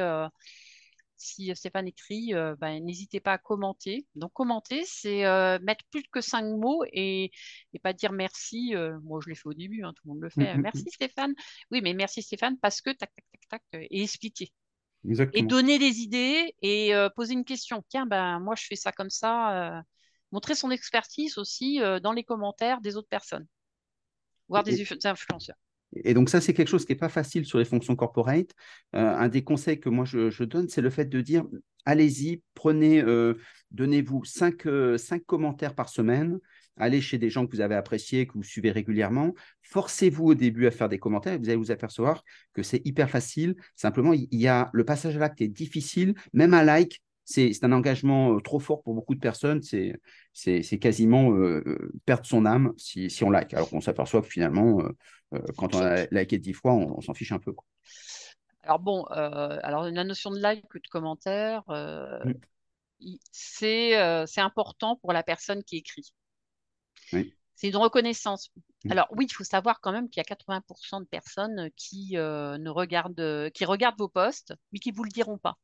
Euh, 1.18 1.54
si 1.54 1.56
Stéphane 1.56 1.88
écrit, 1.88 2.34
ben, 2.60 2.84
n'hésitez 2.84 3.20
pas 3.20 3.34
à 3.34 3.38
commenter. 3.38 4.06
Donc, 4.16 4.34
commenter, 4.34 4.84
c'est 4.86 5.24
mettre 5.62 5.86
plus 5.92 6.04
que 6.12 6.22
cinq 6.22 6.44
mots 6.44 6.84
et, 6.92 7.32
pas 7.84 7.94
dire 7.94 8.12
merci. 8.12 8.74
moi, 9.04 9.20
je 9.24 9.30
l'ai 9.30 9.36
fait 9.36 9.48
au 9.48 9.54
début, 9.54 9.84
hein, 9.84 9.94
tout 9.96 10.04
le 10.06 10.14
monde 10.14 10.22
le 10.22 10.30
fait. 10.30 10.54
Mm, 10.54 10.58
mm, 10.58 10.62
merci 10.62 10.86
Stéphane. 10.90 11.34
Oui, 11.72 11.82
mais 11.82 11.94
merci 11.94 12.22
Stéphane 12.22 12.58
parce 12.60 12.82
que 12.82 12.92
tac, 12.92 13.12
tac, 13.16 13.26
tac, 13.32 13.62
tac, 13.72 13.82
et 13.90 14.04
expliquer. 14.04 14.52
Et 15.34 15.44
donner 15.44 15.80
des 15.80 16.00
idées 16.00 16.54
et 16.62 16.92
poser 17.16 17.34
une 17.34 17.46
question. 17.46 17.84
Tiens, 17.90 18.06
ben, 18.06 18.40
moi, 18.40 18.56
je 18.56 18.66
fais 18.66 18.76
ça 18.76 18.92
comme 18.92 19.10
ça 19.10 19.84
montrer 20.32 20.56
son 20.56 20.72
expertise 20.72 21.38
aussi 21.38 21.82
euh, 21.82 22.00
dans 22.00 22.14
les 22.14 22.24
commentaires 22.24 22.82
des 22.82 22.98
autres 22.98 23.08
personnes, 23.08 23.48
voire 24.48 24.64
des, 24.64 24.82
influenceurs. 25.06 25.56
Et 25.96 26.14
donc 26.14 26.30
ça, 26.30 26.42
c'est 26.42 26.54
quelque 26.54 26.68
chose 26.68 26.86
qui 26.86 26.92
n'est 26.92 26.98
pas 26.98 27.10
facile 27.10 27.46
sur 27.46 27.60
les 27.60 27.66
fonctions 27.66 27.96
corporate. 27.96 28.52
Euh, 28.96 29.00
un 29.00 29.30
des 29.30 29.44
conseils 29.44 29.80
que 29.80 29.90
moi 29.90 30.06
je, 30.06 30.44
donne, 30.44 30.70
c'est 30.70 30.82
le 30.82 30.90
fait 30.90 31.06
de 31.06 31.22
dire, 31.22 31.46
allez-y, 31.86 32.42
prenez, 32.54 33.02
euh, 33.02 33.36
donnez-vous 33.72 34.26
cinq, 34.26 34.68
cinq, 34.98 35.26
commentaires 35.26 35.76
par 35.76 35.90
semaine, 35.90 36.40
allez 36.78 37.02
chez 37.02 37.18
des 37.18 37.30
gens 37.30 37.46
que 37.46 37.56
vous 37.56 37.62
avez 37.62 37.76
appréciés, 37.76 38.28
que 38.28 38.34
vous 38.34 38.44
suivez 38.44 38.72
régulièrement, 38.72 39.34
forcez-vous 39.62 40.26
au 40.26 40.36
début 40.36 40.68
à 40.68 40.72
faire 40.72 40.90
des 40.90 41.00
commentaires 41.00 41.34
et 41.34 41.38
vous 41.38 41.50
allez 41.50 41.58
vous 41.58 41.72
apercevoir 41.72 42.24
que 42.54 42.64
c'est 42.64 42.82
hyper 42.86 43.10
facile. 43.10 43.56
Simplement, 43.76 44.14
il 44.14 44.28
y 44.32 44.48
a 44.48 44.70
le 44.74 44.86
passage 44.86 45.16
à 45.16 45.20
l'acte 45.20 45.42
est 45.42 45.48
difficile, 45.48 46.14
même 46.34 46.54
un 46.54 46.64
like, 46.64 47.02
c'est 47.28 47.64
un 47.66 47.74
engagement 47.74 48.34
euh, 48.34 48.40
trop 48.40 48.60
fort 48.60 48.82
pour 48.82 48.94
beaucoup 48.94 49.14
de 49.14 49.20
personnes. 49.20 49.62
C'est 49.62 50.80
quasiment 50.80 51.32
euh, 51.32 51.62
euh, 51.68 51.92
perdre 52.06 52.26
son 52.26 52.46
âme 52.46 52.74
si, 52.78 53.12
on 53.22 53.30
like. 53.30 53.54
Alors 53.54 53.70
qu'on 53.70 53.82
s'aperçoit 53.82 54.22
que 54.22 54.30
finalement, 54.30 54.82
quand 55.58 55.76
on 55.76 55.82
a 55.82 56.06
liké 56.06 56.38
dix 56.38 56.54
fois, 56.54 56.74
on, 56.74 57.02
s'en 57.02 57.14
fiche 57.14 57.34
un 57.34 57.40
peu. 57.40 57.54
Alors 58.64 58.80
bon, 58.80 59.04
alors 59.04 59.90
la 59.92 60.04
notion 60.06 60.32
de 60.32 60.40
like 60.40 60.74
ou 60.74 60.80
de 60.80 60.88
commentaire, 60.90 61.64
mm. 61.68 62.32
c'est 63.32 63.96
important 64.38 64.96
pour 64.96 65.12
la 65.12 65.22
personne 65.22 65.64
qui 65.66 65.78
écrit. 65.78 66.14
C'est 67.56 67.68
une 67.68 67.76
reconnaissance. 67.76 68.52
Alors 68.90 69.08
oui, 69.12 69.26
il 69.30 69.34
faut 69.34 69.44
savoir 69.44 69.82
quand 69.82 69.92
même 69.92 70.10
qu'il 70.10 70.24
y 70.26 70.26
a 70.26 70.34
80% 70.34 71.02
de 71.02 71.08
personnes 71.08 71.70
qui 71.76 72.14
ne 72.14 72.70
regardent, 72.70 73.50
qui 73.54 73.66
regardent 73.66 74.00
vos 74.00 74.08
posts, 74.08 74.54
mais 74.72 74.80
qui 74.80 74.92
ne 74.92 74.96
vous 74.96 75.04
le 75.04 75.12
diront 75.12 75.38
pas. 75.38 75.58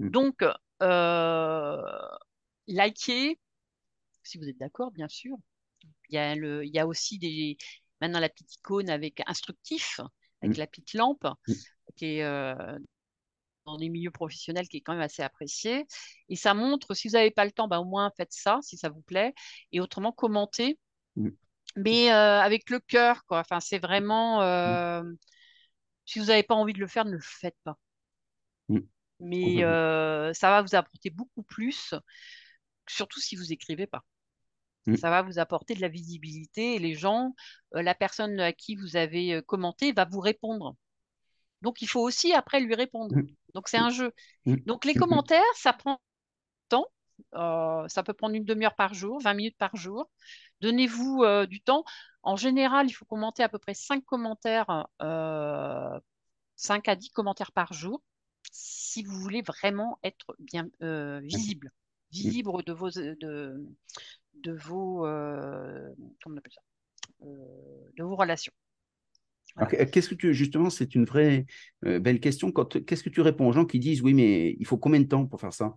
Donc, 0.00 0.44
likez, 2.66 3.38
si 4.22 4.38
vous 4.38 4.48
êtes 4.48 4.58
d'accord, 4.58 4.90
bien 4.92 5.08
sûr. 5.08 5.36
Il 6.10 6.14
y, 6.14 6.18
a 6.18 6.34
le, 6.34 6.64
il 6.64 6.74
y 6.74 6.78
a 6.78 6.86
aussi 6.86 7.18
des, 7.18 7.56
maintenant 8.00 8.20
la 8.20 8.28
petite 8.28 8.54
icône 8.54 8.90
avec 8.90 9.22
instructif, 9.26 10.00
avec 10.42 10.56
mm. 10.56 10.60
la 10.60 10.66
petite 10.66 10.94
lampe, 10.94 11.24
mm. 11.24 11.52
qui 11.96 12.04
est 12.06 12.22
euh, 12.22 12.78
dans 13.66 13.76
des 13.76 13.88
milieux 13.88 14.10
professionnels 14.10 14.68
qui 14.68 14.78
est 14.78 14.80
quand 14.80 14.92
même 14.92 15.02
assez 15.02 15.22
apprécié. 15.22 15.86
Et 16.28 16.36
ça 16.36 16.54
montre, 16.54 16.94
si 16.94 17.08
vous 17.08 17.12
n'avez 17.12 17.30
pas 17.30 17.44
le 17.44 17.52
temps, 17.52 17.68
ben, 17.68 17.78
au 17.78 17.84
moins 17.84 18.10
faites 18.16 18.32
ça, 18.32 18.58
si 18.62 18.76
ça 18.76 18.88
vous 18.88 19.02
plaît. 19.02 19.34
Et 19.72 19.80
autrement, 19.80 20.12
commentez. 20.12 20.78
Mm. 21.16 21.28
Mais 21.76 22.10
euh, 22.12 22.40
avec 22.40 22.70
le 22.70 22.80
cœur, 22.80 23.24
quoi. 23.26 23.40
Enfin, 23.40 23.60
c'est 23.60 23.78
vraiment. 23.78 24.42
Euh, 24.42 25.02
si 26.06 26.18
vous 26.18 26.26
n'avez 26.26 26.42
pas 26.42 26.54
envie 26.54 26.72
de 26.72 26.80
le 26.80 26.86
faire, 26.88 27.04
ne 27.04 27.12
le 27.12 27.20
faites 27.20 27.56
pas. 27.64 27.78
Mais 29.20 29.64
euh, 29.64 30.32
ça 30.32 30.50
va 30.50 30.62
vous 30.62 30.74
apporter 30.74 31.10
beaucoup 31.10 31.42
plus, 31.42 31.94
surtout 32.88 33.20
si 33.20 33.36
vous 33.36 33.52
écrivez 33.52 33.86
pas. 33.86 34.04
Mm. 34.86 34.96
Ça 34.96 35.10
va 35.10 35.22
vous 35.22 35.38
apporter 35.38 35.74
de 35.74 35.80
la 35.80 35.88
visibilité 35.88 36.76
et 36.76 36.78
les 36.78 36.94
gens, 36.94 37.34
la 37.72 37.94
personne 37.94 38.38
à 38.40 38.52
qui 38.52 38.76
vous 38.76 38.96
avez 38.96 39.42
commenté 39.46 39.92
va 39.92 40.04
vous 40.04 40.20
répondre. 40.20 40.76
Donc, 41.62 41.82
il 41.82 41.88
faut 41.88 42.00
aussi 42.00 42.32
après 42.32 42.60
lui 42.60 42.74
répondre. 42.74 43.16
Mm. 43.16 43.26
Donc, 43.54 43.68
c'est 43.68 43.78
un 43.78 43.90
jeu. 43.90 44.12
Mm. 44.46 44.56
Donc, 44.66 44.84
les 44.84 44.94
commentaires, 44.94 45.42
ça 45.54 45.72
prend 45.72 46.00
temps. 46.68 46.86
Euh, 47.34 47.86
ça 47.88 48.02
peut 48.02 48.12
prendre 48.12 48.34
une 48.34 48.44
demi-heure 48.44 48.76
par 48.76 48.94
jour, 48.94 49.20
20 49.20 49.34
minutes 49.34 49.58
par 49.58 49.74
jour. 49.76 50.08
Donnez-vous 50.60 51.22
euh, 51.24 51.46
du 51.46 51.60
temps. 51.60 51.84
En 52.22 52.36
général, 52.36 52.86
il 52.88 52.92
faut 52.92 53.04
commenter 53.04 53.42
à 53.42 53.48
peu 53.48 53.58
près 53.58 53.74
5 53.74 54.04
commentaires, 54.04 54.66
5 54.66 55.02
euh, 55.02 56.00
à 56.86 56.96
10 56.96 57.10
commentaires 57.10 57.52
par 57.52 57.72
jour, 57.72 58.02
si 58.50 59.02
vous 59.02 59.18
voulez 59.20 59.42
vraiment 59.42 59.98
être 60.02 60.36
bien 60.38 60.68
visible, 61.22 61.70
visible 62.10 62.62
de 62.64 62.72
vos, 62.72 62.90
de, 62.90 63.66
de 64.34 64.52
vos, 64.52 65.02
comment 65.02 66.34
on 66.34 66.36
appelle 66.36 66.52
ça, 66.52 66.62
de 67.20 68.02
vos 68.02 68.16
relations. 68.16 68.52
Qu'est-ce 69.68 70.10
que 70.10 70.14
tu 70.14 70.34
justement, 70.34 70.70
c'est 70.70 70.94
une 70.94 71.04
vraie 71.04 71.46
euh, 71.84 71.98
belle 71.98 72.20
question. 72.20 72.52
Qu'est-ce 72.52 73.02
que 73.02 73.08
tu 73.08 73.20
réponds 73.20 73.48
aux 73.48 73.52
gens 73.52 73.64
qui 73.64 73.80
disent 73.80 74.02
oui, 74.02 74.14
mais 74.14 74.54
il 74.58 74.66
faut 74.66 74.76
combien 74.78 75.00
de 75.00 75.08
temps 75.08 75.26
pour 75.26 75.40
faire 75.40 75.52
ça? 75.52 75.76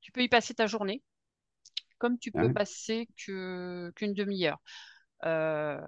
Tu 0.00 0.12
peux 0.12 0.22
y 0.22 0.28
passer 0.28 0.52
ta 0.52 0.66
journée, 0.66 1.02
comme 1.96 2.18
tu 2.18 2.32
peux 2.32 2.52
passer 2.52 3.08
qu'une 3.16 3.92
demi-heure. 3.96 4.60
Euh, 5.24 5.80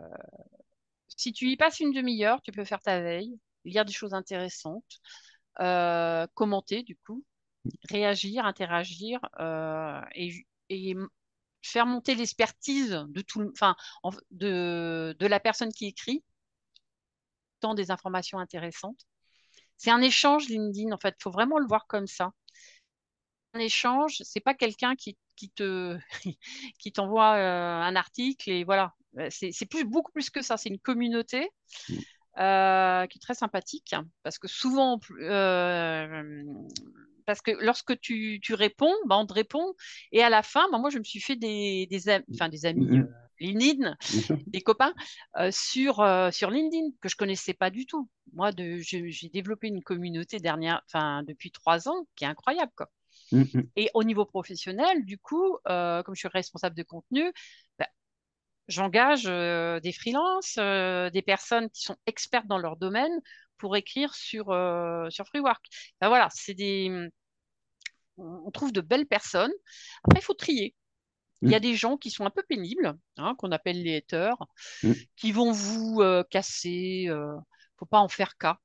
si 1.08 1.32
tu 1.32 1.50
y 1.50 1.56
passes 1.56 1.80
une 1.80 1.92
demi-heure, 1.92 2.40
tu 2.40 2.52
peux 2.52 2.64
faire 2.64 2.80
ta 2.80 3.00
veille, 3.02 3.38
lire 3.64 3.84
des 3.84 3.92
choses 3.92 4.14
intéressantes, 4.14 5.00
euh, 5.60 6.26
commenter 6.34 6.82
du 6.82 6.96
coup, 6.96 7.24
réagir, 7.90 8.44
interagir 8.46 9.20
et, 10.14 10.46
et 10.68 10.96
faire 11.64 11.86
monter 11.86 12.14
l'expertise 12.14 13.04
de 13.08 13.20
tout, 13.22 13.50
enfin, 13.52 13.74
de, 14.30 15.16
la 15.20 15.40
personne 15.40 15.72
qui 15.72 15.86
écrit, 15.86 16.22
tant 17.60 17.74
des 17.74 17.90
informations 17.90 18.38
intéressantes. 18.38 19.06
C'est 19.76 19.90
un 19.90 20.02
échange 20.02 20.48
LinkedIn, 20.48 20.92
en 20.92 20.98
fait. 20.98 21.16
Faut 21.22 21.30
vraiment 21.30 21.58
le 21.58 21.66
voir 21.66 21.86
comme 21.86 22.06
ça. 22.06 22.32
Un 23.54 23.60
échange, 23.60 24.18
c'est 24.22 24.40
pas 24.40 24.54
quelqu'un 24.54 24.94
qui, 24.96 25.16
te 25.54 25.98
qui 26.78 26.92
t'envoie 26.92 27.36
euh, 27.36 27.80
un 27.82 27.96
article 27.96 28.50
et 28.50 28.64
voilà. 28.64 28.94
Euh, 29.18 29.28
c'est 29.30 29.66
plus 29.66 29.84
beaucoup 29.84 30.12
plus 30.12 30.28
que 30.28 30.42
ça. 30.42 30.56
C'est 30.56 30.68
une 30.68 30.80
communauté. 30.80 31.48
Euh, 32.36 33.06
qui 33.06 33.18
est 33.18 33.20
très 33.20 33.34
sympathique 33.34 33.94
parce 34.24 34.40
que 34.40 34.48
souvent 34.48 34.98
parce 37.24 37.40
que 37.40 37.52
lorsque 37.60 37.98
tu, 38.00 38.40
réponds, 38.50 38.92
bah, 39.06 39.16
on 39.18 39.26
te 39.26 39.32
répond. 39.32 39.74
Et 40.12 40.22
à 40.22 40.30
la 40.30 40.42
fin, 40.42 40.68
bah, 40.70 40.78
moi, 40.78 40.90
je 40.90 40.98
me 40.98 41.04
suis 41.04 41.20
fait 41.20 41.36
des, 41.36 41.86
des, 41.90 42.20
enfin, 42.32 42.48
des 42.48 42.66
amis 42.66 42.86
mm-hmm. 42.86 43.02
euh, 43.02 43.12
LinkedIn, 43.40 43.96
des 44.46 44.60
copains 44.60 44.94
euh, 45.38 45.50
sur, 45.50 46.00
euh, 46.00 46.30
sur 46.30 46.50
LinkedIn 46.50 46.90
que 47.00 47.08
je 47.08 47.16
connaissais 47.16 47.54
pas 47.54 47.70
du 47.70 47.86
tout. 47.86 48.08
Moi, 48.32 48.50
j'ai 48.56 49.28
développé 49.32 49.68
une 49.68 49.82
communauté 49.82 50.38
dernière, 50.38 50.82
depuis 51.26 51.50
trois 51.50 51.88
ans 51.88 52.06
qui 52.16 52.24
est 52.24 52.28
incroyable. 52.28 52.72
Quoi. 52.76 52.90
Mm-hmm. 53.32 53.68
Et 53.76 53.90
au 53.94 54.04
niveau 54.04 54.24
professionnel, 54.24 55.04
du 55.04 55.18
coup, 55.18 55.58
comme 55.64 56.14
je 56.14 56.18
suis 56.18 56.28
responsable 56.28 56.76
de 56.76 56.82
contenu, 56.82 57.32
bah, 57.78 57.88
j'engage 58.68 59.24
des 59.24 59.92
freelances, 59.92 60.56
des 60.56 61.22
personnes 61.22 61.70
qui 61.70 61.82
sont 61.82 61.96
expertes 62.06 62.46
dans 62.46 62.58
leur 62.58 62.76
domaine 62.76 63.20
pour 63.58 63.76
écrire 63.76 64.14
sur, 64.14 64.50
euh, 64.50 65.08
sur 65.10 65.26
Freework. 65.26 65.64
Ben 66.00 66.08
voilà, 66.08 66.28
c'est 66.32 66.54
des... 66.54 67.08
On 68.16 68.50
trouve 68.52 68.72
de 68.72 68.80
belles 68.80 69.06
personnes. 69.06 69.52
Après, 70.04 70.20
il 70.20 70.24
faut 70.24 70.34
trier. 70.34 70.74
Il 71.42 71.50
y 71.50 71.54
a 71.54 71.58
mm. 71.58 71.62
des 71.62 71.74
gens 71.74 71.96
qui 71.96 72.10
sont 72.10 72.24
un 72.24 72.30
peu 72.30 72.42
pénibles, 72.48 72.94
hein, 73.16 73.34
qu'on 73.36 73.50
appelle 73.50 73.82
les 73.82 73.96
haters, 73.96 74.36
mm. 74.82 74.92
qui 75.16 75.32
vont 75.32 75.50
vous 75.50 76.00
euh, 76.00 76.22
casser. 76.30 77.06
Euh, 77.08 77.34
faut 77.76 77.86
pas 77.86 77.98
en 77.98 78.08
faire 78.08 78.36
cas. 78.36 78.58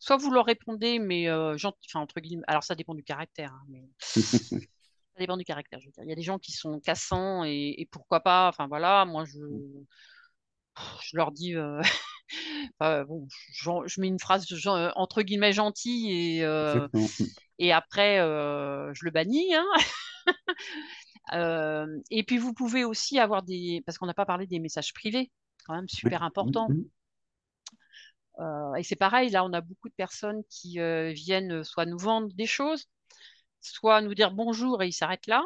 Soit 0.00 0.16
vous 0.16 0.30
leur 0.30 0.46
répondez, 0.46 0.98
mais 0.98 1.28
euh, 1.28 1.54
enfin, 1.54 2.00
entre 2.00 2.20
guillemets, 2.20 2.44
alors 2.48 2.64
ça 2.64 2.74
dépend 2.74 2.94
du 2.94 3.04
caractère, 3.04 3.52
hein, 3.52 3.62
mais 3.68 3.84
dépend 5.20 5.36
du 5.36 5.44
caractère. 5.44 5.80
Je 5.80 5.86
veux 5.86 5.92
dire. 5.92 6.04
Il 6.04 6.08
y 6.08 6.12
a 6.12 6.16
des 6.16 6.22
gens 6.22 6.38
qui 6.38 6.52
sont 6.52 6.80
cassants 6.80 7.44
et, 7.44 7.74
et 7.78 7.86
pourquoi 7.86 8.20
pas. 8.20 8.48
Enfin 8.48 8.66
voilà, 8.66 9.04
moi 9.04 9.24
je, 9.24 9.38
je 11.02 11.16
leur 11.16 11.32
dis, 11.32 11.54
euh, 11.56 11.80
bon, 13.08 13.26
je 13.52 14.00
mets 14.00 14.08
une 14.08 14.18
phrase 14.18 14.46
euh, 14.66 14.90
entre 14.96 15.22
guillemets 15.22 15.52
gentille 15.52 16.38
et, 16.38 16.44
euh, 16.44 16.88
et 17.58 17.72
après 17.72 18.18
je 18.18 19.04
le 19.04 19.10
bannis. 19.10 19.54
Hein. 19.54 19.66
et 22.10 22.22
puis 22.24 22.38
vous 22.38 22.52
pouvez 22.52 22.84
aussi 22.84 23.18
avoir 23.18 23.42
des, 23.42 23.82
parce 23.86 23.98
qu'on 23.98 24.06
n'a 24.06 24.14
pas 24.14 24.26
parlé 24.26 24.46
des 24.46 24.58
messages 24.58 24.92
privés, 24.92 25.30
quand 25.66 25.74
même 25.74 25.88
super 25.88 26.22
important. 26.22 26.68
et 28.76 28.82
c'est 28.82 28.96
pareil, 28.96 29.30
là 29.30 29.44
on 29.44 29.52
a 29.52 29.60
beaucoup 29.60 29.88
de 29.88 29.94
personnes 29.94 30.42
qui 30.48 30.78
viennent 31.12 31.64
soit 31.64 31.86
nous 31.86 31.98
vendre 31.98 32.32
des 32.34 32.46
choses, 32.46 32.86
soit 33.60 34.00
nous 34.02 34.14
dire 34.14 34.30
bonjour 34.32 34.82
et 34.82 34.88
ils 34.88 34.92
s'arrêtent 34.92 35.26
là 35.26 35.44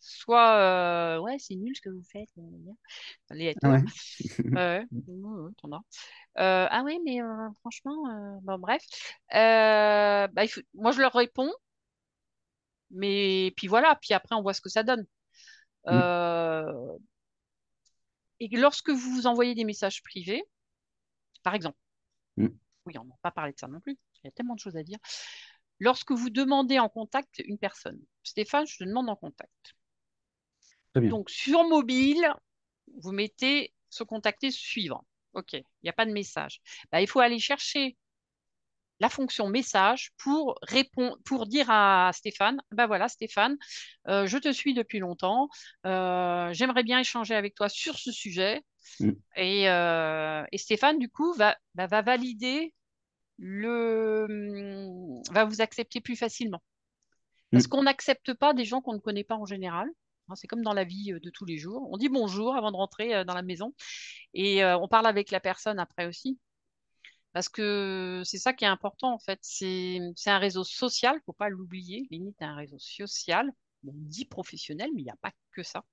soit 0.00 0.56
euh, 0.56 1.18
ouais 1.20 1.38
c'est 1.38 1.54
nul 1.54 1.76
ce 1.76 1.80
que 1.82 1.90
vous 1.90 2.02
faites 2.02 2.28
les 3.30 3.54
ah 3.62 3.70
ouais. 3.70 3.82
euh, 6.38 6.66
ah 6.70 6.82
ouais 6.82 6.98
mais 7.04 7.22
euh, 7.22 7.50
franchement 7.60 8.40
bon 8.42 8.58
bref. 8.58 8.82
Bah, 9.30 10.42
moi 10.74 10.92
je 10.92 11.00
leur 11.00 11.12
réponds. 11.12 11.52
Mais 12.90 13.52
puis 13.56 13.68
voilà 13.68 13.96
puis 14.00 14.14
après 14.14 14.34
on 14.34 14.42
voit 14.42 14.54
ce 14.54 14.60
que 14.60 14.70
ça 14.70 14.82
donne. 14.82 15.06
Mm. 15.86 16.98
et 18.40 18.48
lorsque 18.56 18.90
vous 18.90 19.10
vous 19.14 19.26
envoyez 19.26 19.54
des 19.54 19.64
messages 19.64 20.02
privés 20.02 20.42
par 21.42 21.54
exemple. 21.54 21.78
Mm. 22.36 22.48
oui 22.86 22.98
on 22.98 23.04
n'a 23.04 23.16
pas 23.22 23.30
parlé 23.30 23.52
de 23.52 23.58
ça 23.58 23.68
non 23.68 23.80
plus 23.80 23.98
il 24.22 24.26
y 24.26 24.28
a 24.28 24.30
tellement 24.32 24.54
de 24.54 24.60
choses 24.60 24.76
à 24.76 24.82
dire 24.82 24.98
lorsque 25.80 26.12
vous 26.12 26.30
demandez 26.30 26.78
en 26.78 26.88
contact 26.88 27.42
une 27.44 27.58
personne 27.58 28.00
Stéphane 28.22 28.66
je 28.66 28.78
te 28.78 28.84
demande 28.84 29.08
en 29.08 29.16
contact 29.16 29.74
donc, 30.94 31.30
sur 31.30 31.64
mobile, 31.64 32.32
vous 33.00 33.12
mettez 33.12 33.72
se 33.90 34.02
contacter 34.02 34.50
suivant. 34.50 35.04
OK, 35.34 35.52
il 35.52 35.64
n'y 35.84 35.90
a 35.90 35.92
pas 35.92 36.06
de 36.06 36.12
message. 36.12 36.60
Bah, 36.90 37.00
il 37.00 37.06
faut 37.06 37.20
aller 37.20 37.38
chercher 37.38 37.96
la 38.98 39.08
fonction 39.08 39.48
message 39.48 40.10
pour 40.18 40.58
répondre, 40.62 41.16
pour 41.24 41.46
dire 41.46 41.70
à 41.70 42.10
Stéphane, 42.12 42.60
ben 42.72 42.86
voilà 42.86 43.08
Stéphane, 43.08 43.56
euh, 44.08 44.26
je 44.26 44.36
te 44.36 44.52
suis 44.52 44.74
depuis 44.74 44.98
longtemps, 44.98 45.48
euh, 45.86 46.52
j'aimerais 46.52 46.82
bien 46.82 47.00
échanger 47.00 47.34
avec 47.34 47.54
toi 47.54 47.70
sur 47.70 47.98
ce 47.98 48.12
sujet. 48.12 48.62
Mm. 48.98 49.10
Euh, 49.38 50.44
et, 50.52 50.58
Stéphane, 50.58 50.98
du 50.98 51.08
coup, 51.08 51.32
va, 51.32 51.56
bah, 51.74 51.86
va 51.86 52.02
valider 52.02 52.74
le, 53.40 54.26
mm, 54.28 55.32
va 55.32 55.44
vous 55.44 55.60
accepter 55.60 56.00
plus 56.00 56.16
facilement. 56.16 56.62
Parce 57.50 57.64
mm. 57.64 57.68
qu'on 57.68 57.82
n'accepte 57.82 58.34
pas 58.34 58.54
des 58.54 58.64
gens 58.64 58.80
qu'on 58.80 58.94
ne 58.94 58.98
connaît 58.98 59.24
pas 59.24 59.36
en 59.36 59.46
général. 59.46 59.88
Hein, 60.28 60.34
c'est 60.36 60.46
comme 60.46 60.62
dans 60.62 60.74
la 60.74 60.84
vie 60.84 61.12
euh, 61.12 61.20
de 61.20 61.30
tous 61.30 61.44
les 61.44 61.58
jours. 61.58 61.88
On 61.90 61.96
dit 61.96 62.08
bonjour 62.08 62.54
avant 62.54 62.70
de 62.70 62.76
rentrer 62.76 63.14
euh, 63.14 63.24
dans 63.24 63.34
la 63.34 63.42
maison 63.42 63.74
et 64.34 64.62
euh, 64.62 64.78
on 64.78 64.88
parle 64.88 65.06
avec 65.06 65.30
la 65.30 65.40
personne 65.40 65.78
après 65.78 66.06
aussi. 66.06 66.38
Parce 67.32 67.48
que 67.48 68.22
c'est 68.24 68.38
ça 68.38 68.52
qui 68.52 68.64
est 68.64 68.68
important 68.68 69.14
en 69.14 69.18
fait. 69.18 69.38
C'est 69.42 70.00
un 70.26 70.38
réseau 70.38 70.64
social, 70.64 71.14
il 71.14 71.18
ne 71.18 71.22
faut 71.26 71.32
pas 71.32 71.48
l'oublier. 71.48 72.06
Limite, 72.10 72.42
un 72.42 72.56
réseau 72.56 72.78
social, 72.78 73.50
on 73.86 73.92
dit 73.94 74.24
professionnel, 74.24 74.90
mais 74.94 75.02
il 75.02 75.04
n'y 75.04 75.10
a 75.10 75.16
pas 75.22 75.32
que 75.52 75.62
ça. 75.62 75.84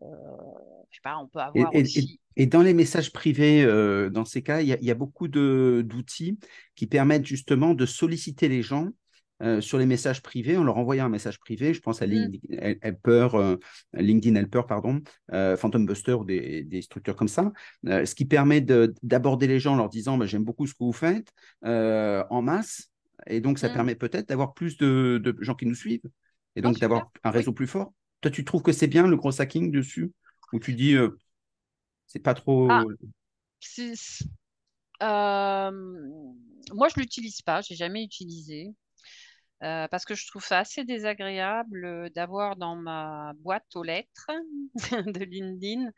Je 0.00 0.96
sais 0.96 1.00
pas, 1.02 1.16
on 1.18 1.26
peut 1.26 1.40
avoir 1.40 1.74
et, 1.74 1.82
aussi... 1.82 2.20
et, 2.36 2.46
dans 2.46 2.62
les 2.62 2.74
messages 2.74 3.12
privés, 3.12 3.64
dans 4.10 4.24
ces 4.24 4.42
cas, 4.42 4.60
il 4.60 4.68
y, 4.68 4.84
y, 4.84 4.90
a 4.90 4.94
beaucoup 4.94 5.28
d'outils 5.28 6.38
qui 6.74 6.86
permettent 6.86 7.26
justement 7.26 7.74
de 7.74 7.86
solliciter 7.86 8.48
les 8.48 8.62
gens 8.62 8.90
euh, 9.42 9.60
sur 9.60 9.78
les 9.78 9.86
messages 9.86 10.22
privés, 10.22 10.56
on 10.56 10.62
leur 10.62 10.78
envoyait 10.78 11.02
un 11.02 11.08
message 11.08 11.40
privé, 11.40 11.74
je 11.74 11.80
pense 11.80 12.00
à 12.02 12.06
mm. 12.06 12.10
LinkedIn 12.10 12.74
Helper, 12.82 13.28
euh, 13.34 13.56
LinkedIn 13.92 14.36
Helper, 14.36 14.62
pardon, 14.68 15.02
euh, 15.32 15.56
Phantom 15.56 15.84
Buster 15.84 16.12
ou 16.12 16.24
des, 16.24 16.80
structures 16.82 17.16
comme 17.16 17.28
ça, 17.28 17.52
ce 17.84 18.14
qui 18.14 18.26
permet 18.26 18.60
d'aborder 18.60 19.46
les 19.46 19.58
gens 19.58 19.74
en 19.74 19.76
leur 19.76 19.88
disant 19.88 20.16
bah, 20.16 20.26
j'aime 20.26 20.44
beaucoup 20.44 20.66
ce 20.66 20.72
que 20.72 20.84
vous 20.84 20.92
faites 20.92 21.32
en 21.62 22.42
masse, 22.42 22.90
et 23.26 23.40
donc 23.40 23.58
ça 23.58 23.68
mm. 23.68 23.74
permet 23.74 23.94
peut-être 23.96 24.28
d'avoir 24.28 24.54
plus 24.54 24.76
de, 24.78 25.36
gens 25.40 25.54
qui 25.54 25.66
nous 25.66 25.74
suivent, 25.74 26.08
et 26.54 26.62
donc 26.62 26.78
d'avoir 26.78 27.10
un 27.24 27.30
réseau 27.30 27.52
plus 27.52 27.66
fort. 27.66 27.92
Toi, 28.24 28.30
tu 28.30 28.42
trouves 28.42 28.62
que 28.62 28.72
c'est 28.72 28.86
bien 28.86 29.06
le 29.06 29.16
gros 29.16 29.38
hacking 29.38 29.70
dessus, 29.70 30.10
ou 30.54 30.58
tu 30.58 30.72
dis 30.72 30.96
c'est 32.06 32.20
pas 32.20 32.32
trop. 32.32 32.70
Ah, 32.70 32.84
Euh, 35.02 35.70
moi, 36.72 36.88
je 36.88 36.98
l'utilise 37.00 37.42
pas, 37.42 37.60
j'ai 37.60 37.74
jamais 37.74 38.02
utilisé. 38.02 38.74
Euh, 39.62 39.88
parce 39.88 40.06
que 40.06 40.14
je 40.14 40.26
trouve 40.26 40.44
ça 40.44 40.58
assez 40.60 40.84
désagréable 40.84 42.10
d'avoir 42.14 42.56
dans 42.56 42.76
ma 42.76 43.32
boîte 43.40 43.76
aux 43.76 43.82
lettres 43.82 44.30
de 44.92 45.24
LinkedIn 45.24 45.90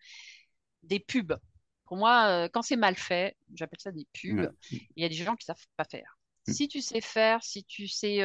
des 0.83 1.01
pubs. 1.01 1.37
Pour 1.85 1.97
moi, 1.97 2.27
euh, 2.27 2.49
quand 2.53 2.63
c'est 2.63 2.77
mal 2.77 2.97
fait, 2.97 3.37
j'appelle 3.55 3.81
ça 3.81 3.93
des 3.93 4.07
pubs. 4.13 4.51
Il 4.71 5.03
y 5.03 5.05
a 5.05 5.09
des 5.09 5.15
gens 5.15 5.37
qui 5.37 5.47
savent 5.47 5.57
pas 5.77 5.85
faire. 5.85 6.16
Mm. 6.49 6.53
Si 6.53 6.69
tu 6.69 6.81
sais 6.81 7.01
faire, 7.01 7.43
si 7.43 7.65
tu 7.65 7.89
sais 7.89 8.21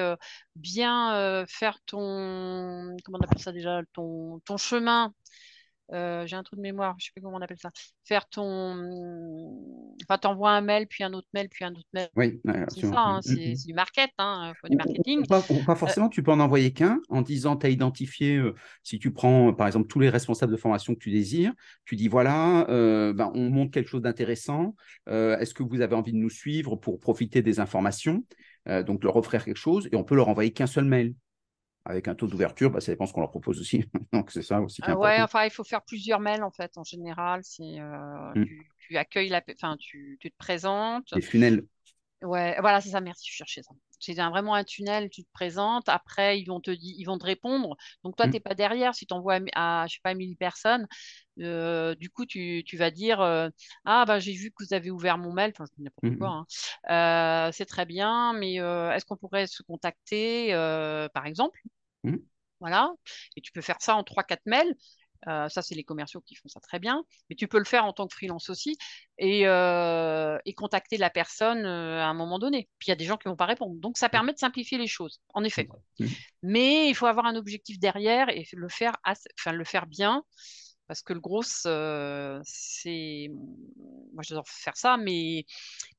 bien 0.55 1.45
faire 1.47 1.79
ton, 1.85 2.95
comment 3.03 3.17
on 3.21 3.25
appelle 3.25 3.39
ça 3.41 3.51
déjà, 3.51 3.81
ton, 3.93 4.39
ton 4.45 4.57
chemin 4.57 5.13
euh, 5.93 6.25
j'ai 6.25 6.35
un 6.35 6.43
trou 6.43 6.55
de 6.55 6.61
mémoire, 6.61 6.95
je 6.97 7.03
ne 7.03 7.05
sais 7.05 7.11
plus 7.13 7.21
comment 7.21 7.37
on 7.37 7.41
appelle 7.41 7.59
ça. 7.59 7.71
Faire 8.05 8.27
ton. 8.29 9.95
Enfin, 10.03 10.17
t'envoies 10.17 10.51
un 10.51 10.61
mail, 10.61 10.87
puis 10.87 11.03
un 11.03 11.13
autre 11.13 11.27
mail, 11.33 11.49
puis 11.49 11.65
un 11.65 11.71
autre 11.71 11.87
mail. 11.93 12.09
Oui, 12.15 12.39
c'est 12.69 12.87
ça, 12.87 12.99
hein, 12.99 13.19
mm, 13.25 13.31
mm, 13.31 13.55
c'est 13.55 13.67
du 13.67 13.73
market, 13.73 14.09
hein, 14.17 14.53
du 14.69 14.77
marketing. 14.77 15.27
Pas, 15.27 15.43
pas, 15.65 15.75
forcément, 15.75 16.09
tu 16.09 16.23
peux 16.23 16.31
en 16.31 16.39
envoyer 16.39 16.71
qu'un 16.71 16.99
en 17.09 17.21
disant 17.21 17.57
tu 17.57 17.65
as 17.65 17.69
identifié, 17.69 18.37
euh, 18.37 18.55
si 18.83 18.99
tu 18.99 19.11
prends 19.11 19.53
par 19.53 19.67
exemple 19.67 19.87
tous 19.87 19.99
les 19.99 20.09
responsables 20.09 20.51
de 20.51 20.57
formation 20.57 20.93
que 20.93 20.99
tu 20.99 21.11
désires, 21.11 21.53
tu 21.85 21.95
dis 21.95 22.07
voilà, 22.07 22.69
euh, 22.69 23.13
ben, 23.13 23.31
on 23.33 23.49
montre 23.49 23.71
quelque 23.71 23.89
chose 23.89 24.01
d'intéressant. 24.01 24.75
Est-ce 25.07 25.53
que 25.53 25.63
vous 25.63 25.81
avez 25.81 25.95
envie 25.95 26.13
de 26.13 26.17
nous 26.17 26.29
suivre 26.29 26.75
pour 26.75 26.99
profiter 26.99 27.41
des 27.41 27.59
informations 27.59 28.23
Donc 28.67 29.03
leur 29.03 29.17
offrir 29.17 29.43
quelque 29.43 29.57
chose 29.57 29.89
et 29.91 29.95
on 29.95 30.03
peut 30.03 30.15
leur 30.15 30.29
envoyer 30.29 30.51
qu'un 30.51 30.67
seul 30.67 30.85
mail 30.85 31.13
avec 31.85 32.07
un 32.07 32.15
taux 32.15 32.27
d'ouverture, 32.27 32.69
bah, 32.69 32.81
ça 32.81 32.91
dépend 32.91 33.05
ce 33.05 33.13
qu'on 33.13 33.21
leur 33.21 33.31
propose 33.31 33.59
aussi. 33.59 33.85
Donc 34.13 34.31
c'est 34.31 34.41
ça 34.41 34.61
aussi. 34.61 34.81
Qui 34.81 34.91
ouais, 34.91 35.21
enfin 35.21 35.43
il 35.45 35.51
faut 35.51 35.63
faire 35.63 35.81
plusieurs 35.83 36.19
mails 36.19 36.43
en 36.43 36.51
fait 36.51 36.77
en 36.77 36.83
général. 36.83 37.43
Si 37.43 37.79
euh, 37.79 38.33
mm. 38.35 38.45
tu, 38.79 38.97
accueilles 38.97 39.29
la, 39.29 39.41
enfin 39.55 39.77
tu, 39.77 40.17
tu, 40.19 40.31
te 40.31 40.37
présentes. 40.37 41.11
Les 41.13 41.21
funnels. 41.21 41.65
Ouais, 42.21 42.55
voilà 42.59 42.81
c'est 42.81 42.89
ça. 42.89 43.01
Merci, 43.01 43.27
je 43.29 43.35
cherchais 43.35 43.63
ça. 43.63 43.73
C'est 44.01 44.13
vraiment 44.15 44.55
un 44.55 44.63
tunnel, 44.63 45.09
tu 45.09 45.23
te 45.23 45.31
présentes. 45.31 45.87
Après 45.89 46.39
ils 46.39 46.45
vont 46.45 46.59
te 46.59 46.71
dire, 46.71 46.95
ils 46.97 47.05
vont 47.05 47.17
te 47.17 47.25
répondre. 47.25 47.75
Donc 48.03 48.15
toi 48.15 48.25
tu 48.25 48.29
mm. 48.29 48.33
t'es 48.33 48.39
pas 48.39 48.55
derrière. 48.55 48.95
Si 48.95 49.05
tu 49.05 49.13
envoies 49.13 49.39
à, 49.53 49.85
je 49.87 49.93
sais 49.95 50.01
pas 50.03 50.13
1000 50.13 50.35
personnes, 50.37 50.87
euh, 51.39 51.95
du 51.95 52.09
coup 52.09 52.25
tu, 52.25 52.63
tu 52.65 52.77
vas 52.77 52.91
dire 52.91 53.21
euh, 53.21 53.49
ah 53.85 54.05
bah 54.05 54.19
j'ai 54.19 54.33
vu 54.33 54.51
que 54.51 54.63
vous 54.63 54.73
avez 54.73 54.91
ouvert 54.91 55.17
mon 55.17 55.31
mail. 55.31 55.51
Enfin 55.55 55.65
n'importe 55.77 56.17
quoi. 56.17 56.45
Hein. 56.87 57.51
c'est 57.53 57.65
très 57.65 57.85
bien, 57.85 58.33
mais 58.33 58.55
est-ce 58.55 59.05
qu'on 59.05 59.17
pourrait 59.17 59.47
se 59.47 59.63
contacter 59.63 60.51
par 61.13 61.25
exemple? 61.25 61.61
Mmh. 62.03 62.17
Voilà. 62.59 62.93
Et 63.35 63.41
tu 63.41 63.51
peux 63.51 63.61
faire 63.61 63.81
ça 63.81 63.95
en 63.95 64.03
3-4 64.03 64.41
mails. 64.45 64.75
Euh, 65.27 65.49
ça, 65.49 65.61
c'est 65.61 65.75
les 65.75 65.83
commerciaux 65.83 66.21
qui 66.21 66.35
font 66.35 66.47
ça 66.47 66.59
très 66.59 66.79
bien. 66.79 67.03
Mais 67.29 67.35
tu 67.35 67.47
peux 67.47 67.59
le 67.59 67.65
faire 67.65 67.85
en 67.85 67.93
tant 67.93 68.07
que 68.07 68.13
freelance 68.13 68.49
aussi 68.49 68.77
et, 69.17 69.47
euh, 69.47 70.37
contacter 70.55 70.97
la 70.97 71.09
personne 71.09 71.65
euh, 71.65 72.01
à 72.01 72.05
un 72.05 72.13
moment 72.13 72.39
donné. 72.39 72.69
Puis 72.77 72.87
il 72.87 72.89
y 72.89 72.93
a 72.93 72.95
des 72.95 73.05
gens 73.05 73.17
qui 73.17 73.27
ne 73.27 73.31
vont 73.31 73.37
pas 73.37 73.45
répondre. 73.45 73.75
Donc, 73.79 73.97
ça 73.97 74.09
permet 74.09 74.33
de 74.33 74.37
simplifier 74.37 74.77
les 74.77 74.87
choses, 74.87 75.21
en 75.33 75.43
effet. 75.43 75.67
Mmh. 75.99 76.05
Mais 76.43 76.89
il 76.89 76.95
faut 76.95 77.05
avoir 77.05 77.25
un 77.25 77.35
objectif 77.35 77.79
derrière 77.79 78.29
et 78.29 78.45
le 78.53 78.69
faire, 78.69 78.97
enfin, 79.03 79.51
le 79.51 79.63
faire 79.63 79.87
bien. 79.87 80.23
Parce 80.87 81.01
que 81.01 81.13
le 81.13 81.21
gros, 81.21 81.43
c'est. 81.43 83.31
Moi, 84.13 84.23
j'adore 84.23 84.47
faire 84.47 84.75
ça, 84.75 84.97
mais... 84.97 85.45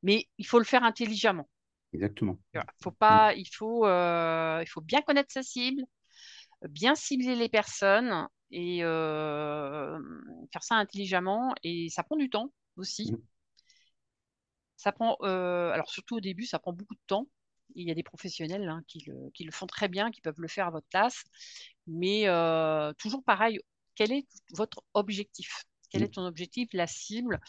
mais 0.03 0.29
il 0.37 0.47
faut 0.47 0.59
le 0.59 0.67
faire 0.67 0.85
intelligemment. 0.85 1.49
Exactement. 1.95 2.39
Faut 2.83 2.91
pas, 2.91 3.33
il, 3.35 3.47
faut, 3.47 3.87
il 3.87 4.67
faut 4.69 4.81
bien 4.83 5.01
connaître 5.01 5.33
sa 5.33 5.43
cible, 5.43 5.83
bien 6.69 6.95
cibler 6.95 7.37
les 7.37 7.49
personnes 7.49 8.29
et 8.53 8.81
faire 10.53 10.63
ça 10.63 10.77
intelligemment. 10.77 11.55
Et 11.65 11.89
ça 11.91 12.03
prend 12.03 12.17
du 12.17 12.31
temps 12.31 12.53
aussi. 12.77 13.13
Mmh. 13.13 13.19
Ça 14.77 14.93
prend, 14.93 15.15
alors 15.17 15.91
surtout 15.91 16.17
au 16.17 16.21
début, 16.21 16.47
ça 16.47 16.59
prend 16.59 16.73
beaucoup 16.73 16.95
de 16.95 17.01
temps. 17.07 17.27
Il 17.75 17.89
y 17.89 17.91
a 17.91 17.95
des 17.95 18.03
professionnels 18.03 18.69
hein, 18.69 18.83
qui, 18.87 19.03
le, 19.07 19.31
qui, 19.31 19.45
le, 19.45 19.51
font 19.51 19.67
très 19.67 19.89
bien, 19.89 20.11
qui 20.11 20.21
peuvent 20.21 20.41
le 20.41 20.49
faire 20.49 20.67
à 20.67 20.71
votre 20.71 20.87
place. 20.89 21.25
Mais 21.87 22.27
toujours 22.99 23.25
pareil, 23.25 23.61
quel 23.95 24.13
est 24.13 24.27
votre 24.55 24.83
objectif? 24.95 25.65
Quel 25.91 26.03
mmh. 26.03 26.05
est 26.05 26.15
ton 26.15 26.27
objectif, 26.27 26.69
la 26.73 26.87
cible? 26.87 27.41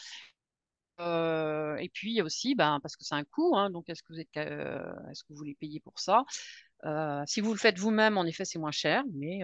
Euh, 1.00 1.76
et 1.76 1.88
puis 1.88 2.22
aussi, 2.22 2.54
ben, 2.54 2.78
parce 2.80 2.96
que 2.96 3.04
c'est 3.04 3.14
un 3.14 3.24
coût, 3.24 3.56
hein, 3.56 3.70
donc 3.70 3.88
est-ce 3.88 4.02
que 4.02 4.12
vous 4.12 4.20
êtes, 4.20 4.36
euh, 4.36 4.92
est-ce 5.10 5.24
que 5.24 5.32
vous 5.32 5.36
voulez 5.36 5.56
payer 5.56 5.80
pour 5.80 5.98
ça? 5.98 6.24
Si 7.26 7.40
vous 7.40 7.52
le 7.52 7.58
faites 7.58 7.78
vous-même, 7.78 8.18
en 8.18 8.24
effet, 8.24 8.44
c'est 8.44 8.58
moins 8.58 8.70
cher, 8.70 9.02
mais. 9.12 9.40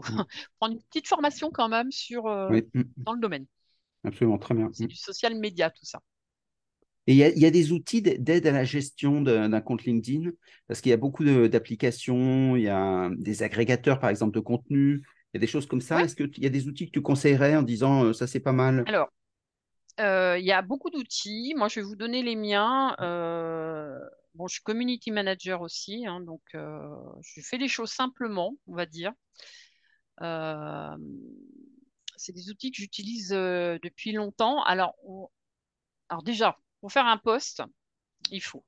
prendre 0.58 0.74
une 0.74 0.82
petite 0.82 1.08
formation 1.08 1.50
quand 1.50 1.68
même 1.68 1.90
sur 1.90 2.24
mmh, 2.24 2.62
mmh. 2.74 2.82
dans 2.98 3.12
le 3.12 3.20
domaine. 3.20 3.46
Absolument, 4.04 4.38
très 4.38 4.54
bien. 4.54 4.70
C'est 4.72 4.86
du 4.86 4.96
social 4.96 5.34
media 5.36 5.70
tout 5.70 5.84
ça. 5.84 6.00
Et 7.06 7.14
il 7.14 7.16
y, 7.16 7.40
y, 7.40 7.46
a 7.46 7.50
des 7.50 7.72
outils 7.72 8.00
d'aide 8.00 8.46
à 8.46 8.52
la 8.52 8.64
gestion 8.64 9.22
d'un 9.22 9.60
compte 9.60 9.84
LinkedIn, 9.84 10.30
parce 10.68 10.80
qu'il 10.80 10.90
y 10.90 10.92
a 10.92 10.96
beaucoup 10.96 11.24
d'applications, 11.24 12.54
il 12.54 12.62
y 12.62 12.68
a 12.68 13.10
des 13.16 13.42
agrégateurs, 13.42 13.98
par 13.98 14.08
exemple, 14.08 14.32
de 14.32 14.40
contenu, 14.40 15.02
il 15.32 15.36
y 15.36 15.38
a 15.38 15.40
des 15.40 15.48
choses 15.48 15.66
comme 15.66 15.80
ça. 15.80 16.00
Est-ce 16.00 16.14
qu'il 16.14 16.42
y 16.42 16.46
a 16.46 16.50
des 16.50 16.68
outils 16.68 16.86
que 16.86 16.92
tu 16.92 17.02
conseillerais 17.02 17.56
en 17.56 17.62
disant 17.62 18.12
ça, 18.12 18.28
c'est 18.28 18.38
pas 18.38 18.52
mal? 18.52 18.84
Alors, 18.86 19.08
euh, 20.00 20.38
il 20.38 20.44
y 20.44 20.52
a 20.52 20.62
beaucoup 20.62 20.90
d'outils. 20.90 21.54
Moi, 21.56 21.68
je 21.68 21.80
vais 21.80 21.86
vous 21.86 21.96
donner 21.96 22.22
les 22.22 22.36
miens. 22.36 22.94
Euh, 23.00 23.98
bon, 24.34 24.46
je 24.46 24.54
suis 24.54 24.62
community 24.62 25.10
manager 25.10 25.60
aussi, 25.60 26.06
hein, 26.06 26.20
donc 26.20 26.42
euh, 26.54 26.88
je 27.22 27.40
fais 27.40 27.58
les 27.58 27.68
choses 27.68 27.90
simplement, 27.90 28.56
on 28.66 28.74
va 28.74 28.86
dire. 28.86 29.12
C'est 32.16 32.32
des 32.32 32.50
outils 32.50 32.70
que 32.70 32.76
j'utilise 32.76 33.30
depuis 33.30 34.12
longtemps. 34.12 34.62
Alors, 34.62 34.94
Alors 36.08 36.22
déjà, 36.22 36.58
pour 36.80 36.92
faire 36.92 37.06
un 37.06 37.18
post, 37.18 37.62
il 38.30 38.42
faut 38.42 38.64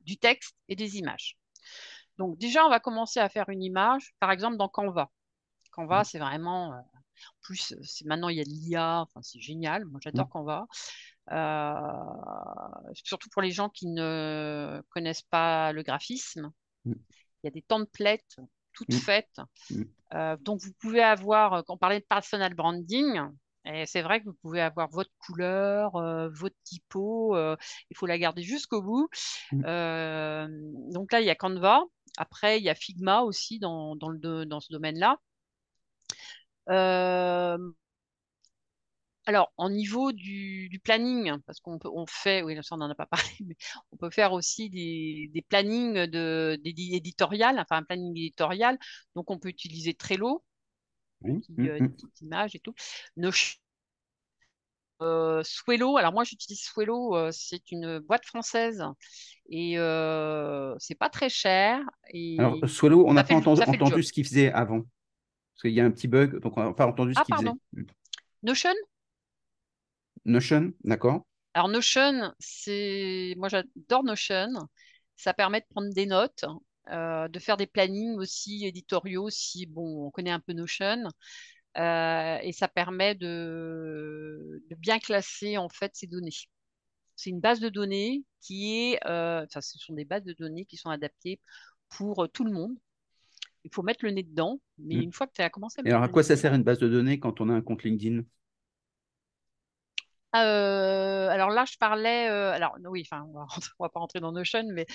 du 0.00 0.16
texte 0.16 0.56
et 0.68 0.76
des 0.76 0.96
images. 0.98 1.36
Donc 2.18 2.38
déjà, 2.38 2.64
on 2.66 2.70
va 2.70 2.80
commencer 2.80 3.20
à 3.20 3.28
faire 3.28 3.48
une 3.48 3.62
image, 3.62 4.12
par 4.18 4.30
exemple 4.30 4.56
dans 4.56 4.68
Canva. 4.68 5.10
Canva, 5.72 6.00
mmh. 6.00 6.04
c'est 6.04 6.18
vraiment 6.18 6.72
en 7.28 7.40
plus, 7.42 7.74
c'est 7.82 8.06
maintenant 8.06 8.28
il 8.28 8.36
y 8.36 8.40
a 8.40 8.44
de 8.44 8.48
l'IA, 8.48 9.00
enfin, 9.00 9.20
c'est 9.22 9.40
génial. 9.40 9.84
Moi, 9.84 10.00
j'adore 10.02 10.26
mmh. 10.26 10.30
Canva. 10.30 10.66
Euh, 11.32 12.92
surtout 12.94 13.28
pour 13.30 13.42
les 13.42 13.50
gens 13.50 13.68
qui 13.68 13.86
ne 13.86 14.82
connaissent 14.90 15.22
pas 15.22 15.72
le 15.72 15.82
graphisme. 15.82 16.50
Mmh. 16.84 16.92
Il 16.92 17.46
y 17.46 17.48
a 17.48 17.50
des 17.50 17.62
templates 17.62 18.38
toutes 18.72 18.94
mmh. 18.94 18.98
faites. 18.98 19.40
Euh, 20.14 20.36
donc, 20.40 20.60
vous 20.60 20.72
pouvez 20.80 21.02
avoir, 21.02 21.64
quand 21.64 21.74
on 21.74 21.78
parlait 21.78 22.00
de 22.00 22.06
personal 22.08 22.54
branding, 22.54 23.20
et 23.66 23.84
c'est 23.86 24.02
vrai 24.02 24.20
que 24.20 24.26
vous 24.26 24.36
pouvez 24.42 24.60
avoir 24.60 24.88
votre 24.88 25.10
couleur, 25.18 25.96
euh, 25.96 26.28
votre 26.30 26.56
typo, 26.64 27.36
il 27.36 27.96
faut 27.96 28.06
la 28.06 28.18
garder 28.18 28.42
jusqu'au 28.42 28.82
bout. 28.82 29.08
donc 29.52 31.12
là, 31.12 31.20
il 31.20 31.26
y 31.26 31.30
a 31.30 31.34
Canva. 31.34 31.82
Après, 32.16 32.58
il 32.58 32.64
y 32.64 32.68
a 32.68 32.74
Figma 32.74 33.20
aussi 33.22 33.58
dans, 33.60 33.94
dans, 33.96 34.08
le, 34.08 34.44
dans 34.44 34.60
ce 34.60 34.72
domaine-là. 34.72 35.18
Euh, 39.30 39.32
alors, 39.32 39.52
au 39.56 39.70
niveau 39.70 40.12
du, 40.12 40.80
planning, 40.84 41.32
parce 41.46 41.60
qu'on 41.60 41.78
on 41.84 42.06
fait, 42.06 42.42
oui, 42.42 42.56
ça 42.62 42.74
on 42.74 42.78
n'en 42.78 42.90
a 42.90 42.94
pas 42.94 43.06
parlé, 43.10 43.30
mais 43.40 43.56
on 43.92 43.96
peut 43.96 44.10
faire 44.10 44.32
aussi 44.32 44.70
des, 44.70 45.44
plannings 45.48 46.06
de, 46.06 46.60
éditorial, 46.64 47.58
enfin 47.58 47.76
un 47.78 47.82
planning 47.82 48.16
éditorial. 48.16 48.78
Donc, 49.14 49.30
on 49.30 49.38
peut 49.38 49.48
utiliser 49.48 49.94
Trello, 49.94 50.44
oui. 51.22 51.40
qui, 51.40 51.54
euh, 51.60 51.88
images 52.22 52.54
et 52.54 52.60
tout. 52.60 52.74
Euh, 55.02 55.42
Swello, 55.42 55.96
alors 55.96 56.12
moi 56.12 56.24
j'utilise 56.24 56.60
Swello, 56.60 57.16
c'est 57.32 57.72
une 57.72 58.00
boîte 58.00 58.26
française 58.26 58.84
et 59.48 59.76
c'est 60.78 60.94
pas 60.94 61.08
très 61.08 61.30
cher. 61.30 61.80
Et 62.12 62.38
alors 62.38 62.68
Swello, 62.68 63.06
on 63.06 63.14
n'a 63.14 63.24
pas 63.24 63.34
entendu, 63.34 63.62
entendu 63.62 64.02
ce 64.02 64.12
qu'il 64.12 64.26
faisait 64.26 64.52
avant. 64.52 64.80
Parce 64.80 65.62
qu'il 65.62 65.72
y 65.72 65.80
a 65.80 65.86
un 65.86 65.90
petit 65.90 66.06
bug, 66.06 66.38
donc 66.40 66.56
on 66.58 66.64
n'a 66.64 66.72
pas 66.74 66.86
entendu 66.86 67.14
ce 67.14 67.20
ah, 67.20 67.24
qu'il 67.24 67.34
faisait. 67.34 67.48
Hmm. 67.72 67.84
Notion? 68.42 68.74
Notion, 70.24 70.72
d'accord. 70.84 71.26
Alors 71.54 71.68
Notion, 71.68 72.32
c'est 72.38 73.34
moi 73.36 73.48
j'adore 73.48 74.04
Notion. 74.04 74.48
Ça 75.16 75.34
permet 75.34 75.60
de 75.60 75.66
prendre 75.68 75.92
des 75.92 76.06
notes, 76.06 76.44
euh, 76.90 77.28
de 77.28 77.38
faire 77.38 77.56
des 77.56 77.66
plannings 77.66 78.16
aussi 78.16 78.64
éditoriaux 78.66 79.28
si 79.30 79.66
bon 79.66 80.06
on 80.06 80.10
connaît 80.10 80.30
un 80.30 80.40
peu 80.40 80.52
Notion. 80.52 81.04
Euh, 81.76 82.38
et 82.42 82.52
ça 82.52 82.68
permet 82.68 83.14
de, 83.14 84.64
bien 84.78 84.98
classer 84.98 85.56
en 85.56 85.68
fait 85.68 85.92
ces 85.94 86.06
données. 86.06 86.30
C'est 87.16 87.30
une 87.30 87.40
base 87.40 87.60
de 87.60 87.68
données 87.68 88.24
qui 88.40 88.92
est, 88.92 89.06
euh, 89.06 89.44
enfin 89.44 89.60
ce 89.60 89.78
sont 89.78 89.94
des 89.94 90.04
bases 90.04 90.24
de 90.24 90.32
données 90.32 90.64
qui 90.64 90.76
sont 90.76 90.90
adaptées 90.90 91.40
pour 91.88 92.28
tout 92.32 92.44
le 92.44 92.52
monde 92.52 92.76
il 93.64 93.70
faut 93.72 93.82
mettre 93.82 94.04
le 94.04 94.10
nez 94.12 94.22
dedans. 94.22 94.60
Mais 94.78 94.96
mm. 94.96 95.02
une 95.02 95.12
fois 95.12 95.26
que 95.26 95.32
tu 95.34 95.42
as 95.42 95.50
commencé 95.50 95.80
à 95.80 95.88
Et 95.88 95.90
alors, 95.90 96.02
à 96.02 96.08
quoi 96.08 96.22
ça 96.22 96.36
sert 96.36 96.54
une 96.54 96.62
base 96.62 96.78
de 96.78 96.88
données 96.88 97.18
quand 97.18 97.40
on 97.40 97.48
a 97.48 97.54
un 97.54 97.60
compte 97.60 97.84
LinkedIn? 97.84 98.22
Euh, 100.36 101.28
alors 101.28 101.50
là, 101.50 101.64
je 101.64 101.76
parlais. 101.76 102.28
Euh, 102.28 102.52
alors 102.52 102.76
oui, 102.84 103.02
enfin, 103.04 103.24
on 103.28 103.32
va, 103.32 103.46
va 103.80 103.88
pas 103.88 104.00
rentrer 104.00 104.20
dans 104.20 104.32
Notion, 104.32 104.64
mais 104.72 104.86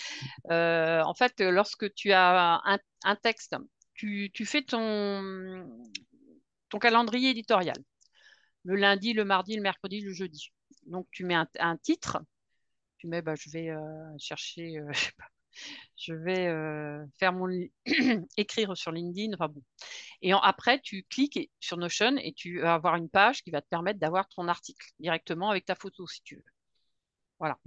euh, 0.52 1.02
en 1.04 1.14
fait, 1.14 1.40
lorsque 1.42 1.94
tu 1.94 2.12
as 2.12 2.62
un, 3.04 3.16
texte, 3.16 3.56
tu, 3.94 4.32
fais 4.46 4.64
ton, 4.64 5.68
calendrier 6.80 7.32
éditorial. 7.32 7.78
Le 8.64 8.76
lundi, 8.76 9.14
le 9.14 9.26
mardi, 9.26 9.56
le 9.56 9.62
mercredi, 9.62 10.02
le 10.02 10.12
jeudi. 10.12 10.52
Donc, 10.88 11.08
tu 11.12 11.24
mets 11.24 11.36
un, 11.36 11.78
titre. 11.78 12.20
Tu 12.98 13.08
mets, 13.08 13.22
bah, 13.22 13.36
je 13.36 13.50
vais 13.50 13.70
chercher, 14.18 14.82
je 14.92 15.00
sais 15.00 15.12
pas, 15.18 15.26
je 15.98 16.14
vais 16.14 16.48
faire 17.18 17.34
mon 17.34 17.50
écrire 18.38 18.76
sur 18.78 18.92
LinkedIn. 18.92 19.38
Et 20.22 20.34
après, 20.34 20.80
tu 20.82 21.04
cliques 21.04 21.52
sur 21.60 21.78
Notion 21.78 22.18
et 22.18 22.34
tu 22.34 22.60
vas 22.60 22.76
avoir 22.76 22.96
une 22.96 23.10
page 23.10 23.44
qui 23.44 23.52
va 23.52 23.62
te 23.62 23.68
permettre 23.68 24.00
d'avoir 24.00 24.28
ton 24.30 24.48
article 24.48 24.88
directement 25.00 25.50
avec 25.50 25.66
ta 25.66 25.76
photo, 25.76 26.08
si 26.08 26.22
tu 26.24 26.36
veux. 26.36 26.44
Voilà. 27.40 27.60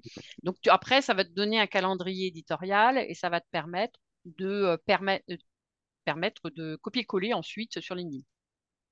Donc 0.42 0.56
après, 0.66 1.02
ça 1.02 1.14
va 1.14 1.24
te 1.24 1.30
donner 1.30 1.60
un 1.60 1.66
calendrier 1.66 2.28
éditorial 2.28 2.98
et 2.98 3.14
ça 3.14 3.28
va 3.28 3.40
te 3.40 3.48
permettre 3.50 4.00
de 4.24 4.80
permettre, 4.86 5.26
permettre 6.04 6.50
de 6.50 6.76
copier-coller 6.76 7.34
ensuite 7.34 7.80
sur 7.80 7.94
LinkedIn. 7.94 8.22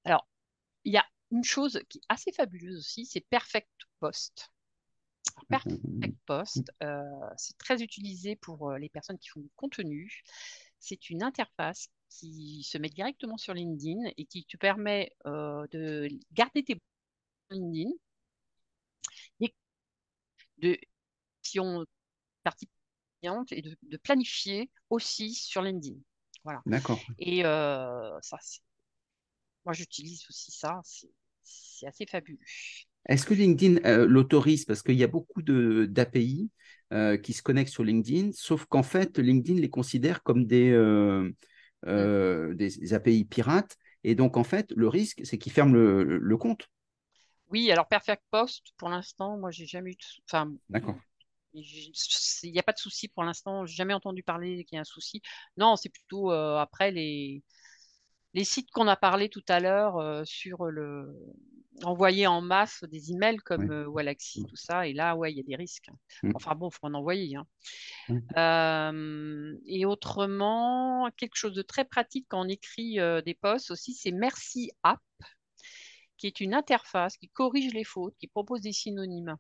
Alors, 0.04 0.26
il 0.84 0.92
y 0.92 0.98
a 0.98 1.06
une 1.30 1.44
chose 1.44 1.80
qui 1.88 1.98
est 1.98 2.02
assez 2.08 2.32
fabuleuse 2.32 2.78
aussi, 2.78 3.06
c'est 3.06 3.20
Perfect 3.20 3.68
Post. 4.00 4.50
Perfect 5.48 6.16
Post, 6.26 6.72
euh, 6.82 7.02
c'est 7.36 7.56
très 7.58 7.82
utilisé 7.82 8.36
pour 8.36 8.70
euh, 8.70 8.78
les 8.78 8.88
personnes 8.88 9.18
qui 9.18 9.28
font 9.28 9.40
du 9.40 9.50
contenu. 9.54 10.22
C'est 10.80 11.10
une 11.10 11.22
interface 11.22 11.88
qui 12.08 12.62
se 12.62 12.78
met 12.78 12.88
directement 12.88 13.36
sur 13.36 13.54
LinkedIn 13.54 14.10
et 14.16 14.24
qui 14.26 14.44
te 14.44 14.56
permet 14.56 15.12
euh, 15.26 15.66
de 15.72 16.08
garder 16.32 16.64
tes 16.64 16.80
LinkedIn, 17.50 17.90
de 20.58 20.78
partie 22.42 22.68
et 23.50 23.62
de, 23.62 23.76
de, 23.82 23.96
planifier 23.96 24.70
aussi 24.90 25.34
sur 25.34 25.62
LinkedIn. 25.62 25.98
Voilà. 26.44 26.62
D'accord. 26.66 27.00
Et 27.18 27.42
ça, 27.42 28.38
moi, 29.64 29.72
j'utilise 29.72 30.24
aussi 30.30 30.52
ça. 30.52 30.80
C'est 31.42 31.86
assez 31.86 32.06
fabuleux. 32.06 32.38
Est-ce 33.08 33.24
que 33.24 33.34
LinkedIn 33.34 33.84
euh, 33.84 34.06
l'autorise? 34.06 34.64
Parce 34.64 34.82
qu'il 34.82 34.96
y 34.96 35.04
a 35.04 35.08
beaucoup 35.08 35.42
d'API 35.42 36.50
euh, 36.92 37.16
qui 37.16 37.32
se 37.32 37.42
connectent 37.42 37.72
sur 37.72 37.84
LinkedIn, 37.84 38.30
sauf 38.32 38.66
qu'en 38.66 38.82
fait, 38.82 39.18
LinkedIn 39.18 39.60
les 39.60 39.70
considère 39.70 40.22
comme 40.22 40.46
des, 40.46 40.70
euh, 40.70 42.54
des, 42.54 42.94
API 42.94 43.24
pirates. 43.24 43.76
Et 44.04 44.14
donc, 44.14 44.36
en 44.36 44.44
fait, 44.44 44.72
le 44.76 44.88
risque, 44.88 45.20
c'est 45.24 45.38
qu'ils 45.38 45.52
ferment 45.52 45.74
le, 45.74 46.36
compte. 46.36 46.68
Oui, 47.48 47.70
alors 47.70 47.86
Perfect 47.86 48.22
Post, 48.30 48.72
pour 48.76 48.88
l'instant, 48.88 49.38
moi, 49.38 49.50
j'ai 49.50 49.66
jamais 49.66 49.92
eu. 49.92 49.96
Enfin, 50.28 50.52
D'accord. 50.68 50.96
Il 51.54 52.52
n'y 52.52 52.58
a 52.58 52.62
pas 52.62 52.72
de 52.72 52.78
souci 52.78 53.08
pour 53.08 53.24
l'instant. 53.24 53.64
J'ai 53.64 53.76
jamais 53.76 53.94
entendu 53.94 54.22
parler 54.22 54.64
qu'il 54.64 54.76
y 54.76 54.78
a 54.78 54.82
un 54.82 54.84
souci. 54.84 55.22
Non, 55.56 55.76
c'est 55.76 55.88
plutôt 55.88 56.30
après 56.30 56.90
les, 56.90 57.42
les 58.36 58.44
sites 58.44 58.70
qu'on 58.70 58.86
a 58.86 58.96
parlé 58.96 59.28
tout 59.28 59.44
à 59.48 59.58
l'heure 59.58 60.24
sur 60.26 60.66
le 60.66 61.12
envoyer 61.84 62.26
en 62.26 62.40
masse 62.40 62.84
des 62.84 63.12
emails 63.12 63.38
comme 63.38 63.70
euh, 63.70 63.86
Walaxy, 63.86 64.44
tout 64.46 64.56
ça. 64.56 64.86
Et 64.86 64.92
là, 64.92 65.16
ouais, 65.16 65.32
il 65.32 65.36
y 65.36 65.40
a 65.40 65.42
des 65.42 65.56
risques. 65.56 65.90
Mm. 66.22 66.32
Enfin 66.34 66.54
bon, 66.54 66.68
il 66.68 66.74
faut 66.74 66.86
en 66.86 66.94
envoyer. 66.94 67.36
Hein. 67.36 67.46
Euh, 68.36 69.56
et 69.66 69.84
autrement, 69.84 71.10
quelque 71.16 71.36
chose 71.36 71.54
de 71.54 71.62
très 71.62 71.84
pratique 71.84 72.26
quand 72.28 72.44
on 72.44 72.48
écrit 72.48 73.00
euh, 73.00 73.20
des 73.20 73.34
posts 73.34 73.70
aussi, 73.70 73.94
c'est 73.94 74.12
Merci 74.12 74.70
App, 74.82 75.00
qui 76.16 76.26
est 76.26 76.40
une 76.40 76.54
interface 76.54 77.16
qui 77.16 77.28
corrige 77.28 77.72
les 77.74 77.84
fautes, 77.84 78.14
qui 78.18 78.26
propose 78.26 78.60
des 78.60 78.72
synonymes. 78.72 79.36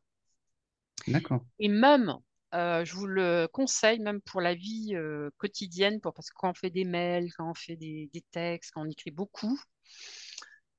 D'accord. 1.08 1.44
Et 1.58 1.68
même, 1.68 2.14
je 2.52 2.94
vous 2.94 3.06
le 3.06 3.48
conseille, 3.52 4.00
même 4.00 4.20
pour 4.22 4.40
la 4.40 4.54
vie 4.54 4.94
quotidienne, 5.36 6.00
pour, 6.00 6.14
parce 6.14 6.30
que 6.30 6.34
quand 6.36 6.50
on 6.50 6.54
fait 6.54 6.70
des 6.70 6.84
mails, 6.84 7.32
quand 7.36 7.50
on 7.50 7.54
fait 7.54 7.76
des, 7.76 8.10
des 8.12 8.22
textes, 8.30 8.72
quand 8.72 8.82
on 8.82 8.90
écrit 8.90 9.10
beaucoup, 9.10 9.58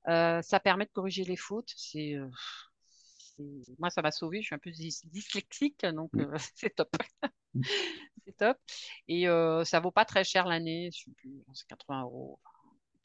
euh, 0.08 0.40
ça 0.42 0.58
permet 0.60 0.86
de 0.86 0.90
corriger 0.90 1.24
les 1.24 1.36
fautes. 1.36 1.72
C'est, 1.76 2.14
euh, 2.14 2.28
moi, 3.78 3.90
ça 3.90 4.02
m'a 4.02 4.10
sauvé. 4.10 4.40
Je 4.40 4.46
suis 4.46 4.54
un 4.54 4.58
peu 4.58 4.70
dyslexique, 4.70 5.84
donc 5.86 6.10
euh, 6.16 6.36
c'est 6.54 6.74
top. 6.74 6.90
C'est 8.24 8.36
top. 8.36 8.58
Et 9.08 9.24
ça 9.64 9.80
vaut 9.80 9.90
pas 9.90 10.04
très 10.04 10.22
cher 10.22 10.46
l'année. 10.46 10.90
C'est 10.92 11.66
80 11.66 12.02
euros, 12.02 12.38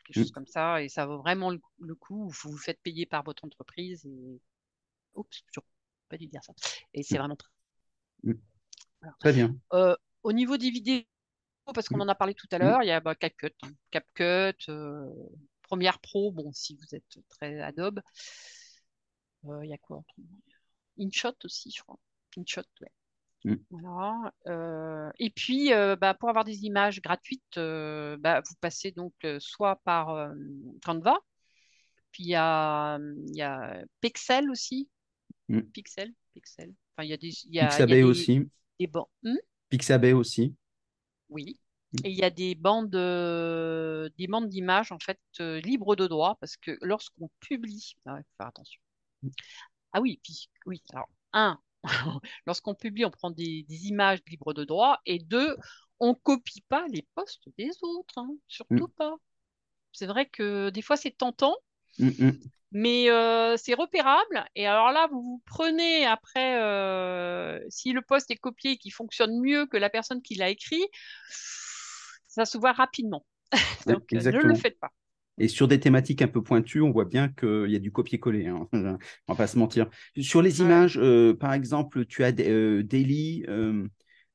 quelque 0.04 0.16
chose 0.16 0.32
mm. 0.32 0.34
comme 0.34 0.48
ça. 0.48 0.84
Et 0.84 0.90
ça 0.90 1.06
vaut 1.06 1.18
vraiment 1.18 1.50
le, 1.50 1.96
coup. 1.96 2.30
Vous 2.30 2.52
vous 2.52 2.58
faites 2.58 2.82
payer 2.82 3.06
par 3.06 3.24
votre 3.24 3.46
entreprise. 3.46 4.06
Et... 4.06 4.42
Oups, 5.16 5.44
je 5.56 5.62
pas 6.10 6.18
dû 6.18 6.28
dire 6.28 6.44
ça. 6.44 6.54
Et 6.94 7.04
c'est 7.04 7.18
vraiment 7.18 7.38
très 9.20 9.34
bien. 9.34 9.56
au 10.24 10.32
niveau 10.32 10.58
des 10.58 10.70
vidéos, 10.70 11.04
parce 11.74 11.88
qu'on 11.88 12.00
en 12.00 12.08
a 12.08 12.16
parlé 12.16 12.34
tout 12.34 12.48
à 12.52 12.58
l'heure, 12.58 12.84
il 12.84 12.88
y 12.88 12.92
a 12.92 13.00
bah, 13.00 13.16
CapCut, 13.16 13.54
hein. 13.64 13.72
CapCut, 13.92 14.72
Première 15.74 16.00
Pro, 16.00 16.32
bon, 16.32 16.52
si 16.54 16.76
vous 16.76 16.96
êtes 16.96 17.18
très 17.30 17.60
Adobe. 17.60 18.00
Euh, 19.46 19.66
il 19.66 19.70
y 19.70 19.74
a 19.74 19.78
quoi 19.78 20.04
InShot 21.00 21.34
aussi, 21.44 21.74
je 21.76 21.82
crois. 21.82 21.98
InShot, 22.38 22.62
ouais. 22.82 22.92
Mm. 23.46 23.56
Voilà. 23.72 24.34
Euh, 24.48 25.12
et 25.18 25.32
puis, 25.32 25.74
euh, 25.74 25.96
bah, 25.96 26.14
pour 26.14 26.30
avoir 26.30 26.44
des 26.44 26.66
images 26.66 27.02
gratuites, 27.02 27.58
bah, 27.58 28.42
vous 28.48 28.56
passez 28.62 28.92
donc 28.92 29.14
soit 29.40 29.78
par 29.84 30.32
Canva, 30.86 31.18
puis 32.12 32.26
il 32.26 32.30
y 32.30 32.36
a, 32.36 33.00
y 33.34 33.42
a 33.42 33.84
Pixel 34.02 34.50
aussi. 34.52 34.90
Mm. 35.50 35.62
Pixel, 35.62 36.14
Pixel. 36.34 36.74
Enfin, 36.96 37.06
il 37.06 37.10
y 37.10 37.14
a 37.14 37.18
des. 37.18 37.32
Y 37.48 37.60
a, 37.60 37.68
Pixabay 37.68 37.92
y 37.92 37.94
a 37.94 37.98
des, 37.98 38.04
aussi. 38.04 38.50
Des 38.80 38.90
hmm? 39.24 39.38
Pixabay 39.70 40.14
aussi. 40.14 40.56
Oui. 41.30 41.58
Et 42.04 42.10
il 42.10 42.18
y 42.18 42.24
a 42.24 42.32
des 42.32 42.56
bandes, 42.56 42.96
euh, 42.96 44.10
des 44.18 44.28
bandes 44.28 44.50
d'images 44.50 44.92
en 44.92 45.00
fait 45.00 45.20
euh, 45.40 45.60
libres 45.62 45.96
de 45.96 46.08
droit 46.08 46.38
parce 46.40 46.58
que 46.58 46.78
lorsqu'on 46.82 47.30
publie, 47.40 47.96
ah 48.06 48.18
faut 48.18 48.24
faire 48.38 48.48
attention. 48.48 48.82
Ah 49.92 50.02
oui, 50.02 50.20
puis 50.24 50.50
oui. 50.66 50.82
Alors 50.92 51.10
un, 51.34 51.60
lorsqu'on 52.48 52.74
publie, 52.74 53.06
on 53.06 53.12
prend 53.12 53.30
des, 53.30 53.66
images 53.70 54.20
libres 54.28 54.54
de 54.54 54.64
droit 54.64 55.02
et 55.06 55.20
deux, 55.20 55.56
on 56.00 56.16
copie 56.16 56.62
pas 56.62 56.88
les 56.88 57.08
posts 57.14 57.48
des 57.60 57.70
autres, 57.82 58.18
hein, 58.18 58.36
surtout 58.48 58.88
mm. 58.88 58.94
pas. 58.98 59.16
C'est 59.92 60.08
vrai 60.08 60.28
que 60.28 60.72
des 60.72 60.82
fois 60.82 60.98
c'est 60.98 61.16
tentant, 61.16 61.56
mm, 62.00 62.08
mm. 62.08 62.40
mais 62.72 63.10
euh, 63.10 63.56
c'est 63.58 63.74
repérable. 63.74 64.46
Et 64.56 64.68
alors 64.68 64.92
là, 64.92 65.08
vous 65.12 65.22
vous 65.22 65.42
prenez 65.46 66.06
après, 66.06 66.54
si 67.70 67.92
le 67.92 68.02
post 68.02 68.32
est 68.32 68.38
copié 68.38 68.72
et 68.72 68.78
qui 68.78 68.92
fonctionne 68.92 69.40
mieux 69.40 69.66
que 69.66 69.78
la 69.78 69.90
personne 69.90 70.22
qui 70.22 70.36
l'a 70.36 70.50
écrit 70.50 70.86
ça 72.34 72.46
se 72.46 72.58
voit 72.58 72.72
rapidement. 72.72 73.26
Donc, 73.88 74.12
euh, 74.14 74.32
ne 74.32 74.42
le 74.42 74.56
faites 74.56 74.80
pas. 74.80 74.92
Et 75.40 75.48
sur 75.48 75.68
des 75.68 75.80
thématiques 75.80 76.22
un 76.22 76.28
peu 76.28 76.44
pointues, 76.44 76.82
on 76.82 76.92
voit 76.92 77.06
bien 77.06 77.28
qu'il 77.28 77.70
y 77.70 77.76
a 77.76 77.80
du 77.80 77.92
copier-coller. 77.92 78.48
Hein. 78.48 78.68
on 78.74 78.78
ne 78.78 78.98
va 79.28 79.36
pas 79.36 79.48
se 79.48 79.58
mentir. 79.58 79.90
Sur 80.20 80.42
les 80.42 80.62
images, 80.62 80.98
euh, 80.98 81.34
par 81.34 81.54
exemple, 81.54 82.06
tu 82.06 82.24
as 82.24 82.32
euh, 82.40 82.84
Daily 82.84 83.46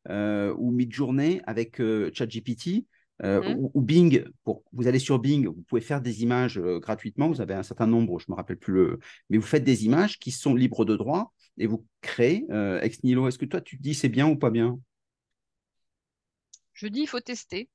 ou 0.09 0.70
Midjourney 0.70 1.40
avec 1.44 1.82
ChatGPT. 2.12 2.86
Mhm. 3.22 3.70
ou, 3.74 3.80
Bing, 3.80 4.24
pour, 4.44 4.62
vous 4.72 4.86
allez 4.86 4.98
sur 4.98 5.18
Bing, 5.18 5.46
vous 5.46 5.64
pouvez 5.68 5.80
faire 5.80 6.00
des 6.00 6.22
images 6.22 6.58
gratuitement, 6.58 7.28
vous 7.28 7.40
avez 7.40 7.54
un 7.54 7.62
certain 7.62 7.86
nombre, 7.86 8.18
je 8.20 8.26
ne 8.28 8.32
me 8.32 8.36
rappelle 8.36 8.58
plus 8.58 8.72
le, 8.72 8.98
mais 9.28 9.38
vous 9.38 9.46
faites 9.46 9.64
des 9.64 9.84
images 9.84 10.18
qui 10.18 10.30
sont 10.30 10.54
libres 10.54 10.84
de 10.84 10.96
droit 10.96 11.32
et 11.56 11.66
vous 11.66 11.84
créez 12.00 12.46
ex 12.80 13.02
nihilo. 13.02 13.26
Est-ce 13.26 13.38
que 13.38 13.46
toi 13.46 13.60
tu 13.60 13.76
te 13.76 13.82
dis 13.82 13.94
c'est 13.94 14.08
bien 14.08 14.28
ou 14.28 14.36
pas 14.36 14.50
bien? 14.50 14.78
Je 16.74 16.86
dis 16.86 17.00
il 17.00 17.08
faut 17.08 17.20
tester. 17.20 17.68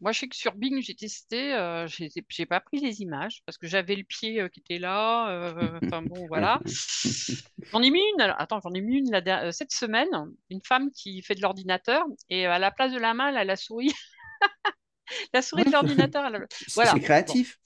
Moi, 0.00 0.12
je 0.12 0.20
sais 0.20 0.28
que 0.28 0.36
sur 0.36 0.54
Bing, 0.54 0.80
j'ai 0.80 0.94
testé, 0.94 1.54
euh, 1.54 1.86
j'ai 1.86 2.46
pas 2.46 2.60
pris 2.60 2.78
les 2.78 3.02
images 3.02 3.42
parce 3.44 3.58
que 3.58 3.66
j'avais 3.66 3.96
le 3.96 4.04
pied 4.04 4.40
euh, 4.40 4.48
qui 4.48 4.60
était 4.60 4.78
là. 4.78 5.28
Euh, 5.30 5.80
enfin 5.82 6.02
bon, 6.02 6.26
voilà. 6.28 6.60
J'en 7.72 7.82
ai 7.82 7.90
mis 7.90 8.02
une, 8.14 8.20
attends, 8.20 8.60
j'en 8.60 8.72
ai 8.72 8.80
mis 8.80 8.98
une 8.98 9.52
cette 9.52 9.72
semaine, 9.72 10.08
une 10.48 10.62
femme 10.64 10.90
qui 10.90 11.20
fait 11.22 11.34
de 11.34 11.42
l'ordinateur 11.42 12.04
et 12.30 12.46
à 12.46 12.58
la 12.58 12.70
place 12.70 12.92
de 12.92 12.98
la 12.98 13.12
main, 13.12 13.28
elle 13.28 13.36
a 13.36 13.44
la 13.44 13.56
souris. 13.56 13.92
la 15.34 15.42
souris 15.42 15.64
de 15.64 15.72
l'ordinateur. 15.72 16.30
Voilà. 16.74 16.92
C'est 16.92 17.00
créatif. 17.00 17.58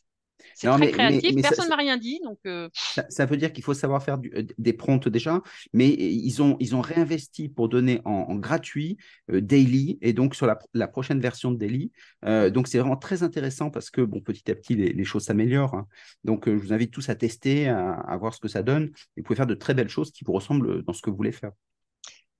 C'est 0.55 0.69
très 0.69 0.91
créatif, 0.91 1.43
personne 1.43 1.67
ne 1.67 1.71
m'a 1.71 1.77
rien 1.77 1.97
dit. 1.97 2.21
Donc, 2.25 2.39
euh, 2.47 2.69
ça, 3.09 3.27
veut 3.27 3.37
dire 3.37 3.53
qu'il 3.53 3.65
faut 3.65 3.75
savoir 3.75 4.03
faire 4.03 4.19
euh, 4.35 4.43
des 4.59 4.73
prompts 4.73 5.09
déjà, 5.09 5.43
mais 5.73 5.89
ils 5.89 6.43
ont, 6.43 6.57
ils 6.61 6.75
ont 6.75 6.81
réinvesti 6.81 7.49
pour 7.49 7.69
donner 7.69 8.01
en, 8.05 8.35
gratuit 8.37 8.97
euh, 9.31 9.41
Daily 9.41 9.99
et 10.03 10.13
donc 10.13 10.35
sur 10.35 10.47
la, 10.47 10.89
prochaine 10.89 11.21
version 11.21 11.51
de 11.51 11.57
Daily. 11.57 11.93
donc, 12.23 12.69
c'est 12.69 12.79
vraiment 12.79 12.97
très 12.97 13.23
intéressant 13.23 13.71
parce 13.71 13.91
que 13.91 14.03
bon, 14.03 14.21
petit 14.21 14.51
à 14.51 14.55
petit, 14.55 14.75
les, 14.75 15.05
choses 15.05 15.25
s'améliorent. 15.25 15.75
Hein. 15.75 15.87
Donc, 16.25 16.49
je 16.49 16.55
vous 16.55 16.73
invite 16.73 16.91
tous 16.91 17.09
à 17.09 17.15
tester, 17.15 17.69
à, 17.69 18.17
voir 18.19 18.35
ce 18.35 18.41
que 18.41 18.49
ça 18.49 18.63
donne. 18.63 18.91
vous 19.17 19.23
pouvez 19.23 19.37
faire 19.37 19.47
de 19.47 19.55
très 19.55 19.75
belles 19.75 19.89
choses 19.89 20.11
qui 20.11 20.25
vous 20.25 20.33
ressemblent 20.33 20.83
dans 20.85 20.93
ce 20.93 21.03
que 21.03 21.11
vous 21.11 21.17
voulez 21.17 21.33
faire. 21.33 21.53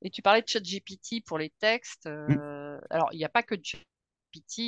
Et 0.03 0.11
tu 0.11 0.21
parlais 0.21 0.43
de 0.43 0.49
ChatGPT 0.49 1.25
pour 1.25 1.39
les 1.39 1.53
textes. 1.61 2.09
Mmh. 2.09 2.81
Alors, 2.91 3.09
il 3.13 3.19
n'y 3.19 3.25
a 3.25 3.29
pas 3.29 3.43
que 3.43 3.55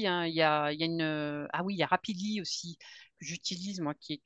Hein. 0.07 0.27
il 0.27 0.35
y, 0.35 0.43
a, 0.43 0.73
y 0.73 0.83
a 0.83 0.87
une. 0.87 1.49
Ah 1.53 1.63
oui, 1.65 1.75
il 1.75 1.79
y 1.79 1.83
a 1.83 1.87
Rapidly 1.87 2.41
aussi 2.41 2.79
j'utilise, 3.21 3.81
moi, 3.81 3.95
qui 3.95 4.15
est 4.15 4.23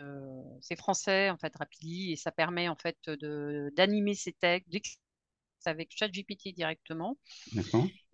euh, 0.00 0.42
c'est 0.60 0.76
français 0.76 1.30
en 1.30 1.36
fait 1.38 1.54
Rapidly 1.56 2.12
et 2.12 2.16
ça 2.16 2.32
permet 2.32 2.68
en 2.68 2.76
fait 2.76 2.98
de 3.06 3.72
d'animer 3.76 4.14
ces 4.14 4.32
textes 4.32 4.70
avec 5.66 5.90
ChatGPT 5.96 6.54
directement 6.54 7.18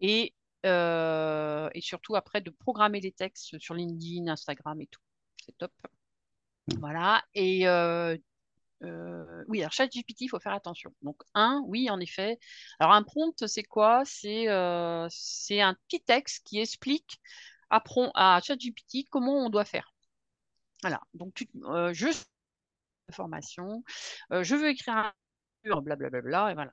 et 0.00 0.34
euh, 0.66 1.70
et 1.74 1.80
surtout 1.80 2.16
après 2.16 2.40
de 2.40 2.50
programmer 2.50 3.00
les 3.00 3.12
textes 3.12 3.58
sur 3.58 3.74
LinkedIn, 3.74 4.28
Instagram 4.28 4.80
et 4.80 4.86
tout. 4.88 5.00
C'est 5.44 5.56
top. 5.58 5.72
Voilà 6.80 7.22
et 7.34 7.66
euh, 7.68 8.16
euh, 8.84 9.44
oui, 9.48 9.60
alors 9.60 9.72
ChatGPT, 9.72 10.22
il 10.22 10.28
faut 10.28 10.38
faire 10.38 10.52
attention. 10.52 10.94
Donc, 11.02 11.22
un, 11.34 11.62
oui, 11.66 11.90
en 11.90 12.00
effet. 12.00 12.38
Alors, 12.78 12.92
un 12.94 13.02
prompt, 13.02 13.46
c'est 13.46 13.64
quoi? 13.64 14.02
C'est 14.04 14.48
euh, 14.48 15.08
un 15.50 15.74
petit 15.88 16.00
texte 16.00 16.46
qui 16.46 16.60
explique 16.60 17.18
à, 17.70 17.82
à 18.14 18.40
ChatGPT 18.40 19.08
comment 19.10 19.44
on 19.44 19.50
doit 19.50 19.64
faire. 19.64 19.92
Voilà. 20.82 21.00
Donc, 21.14 21.34
tu, 21.34 21.48
euh, 21.64 21.92
je 21.92 22.08
formation, 23.10 23.82
je 24.30 24.54
veux 24.54 24.68
écrire 24.68 24.94
un 24.94 25.12
blablabla, 25.64 26.20
bla, 26.20 26.50
et 26.50 26.54
voilà. 26.54 26.72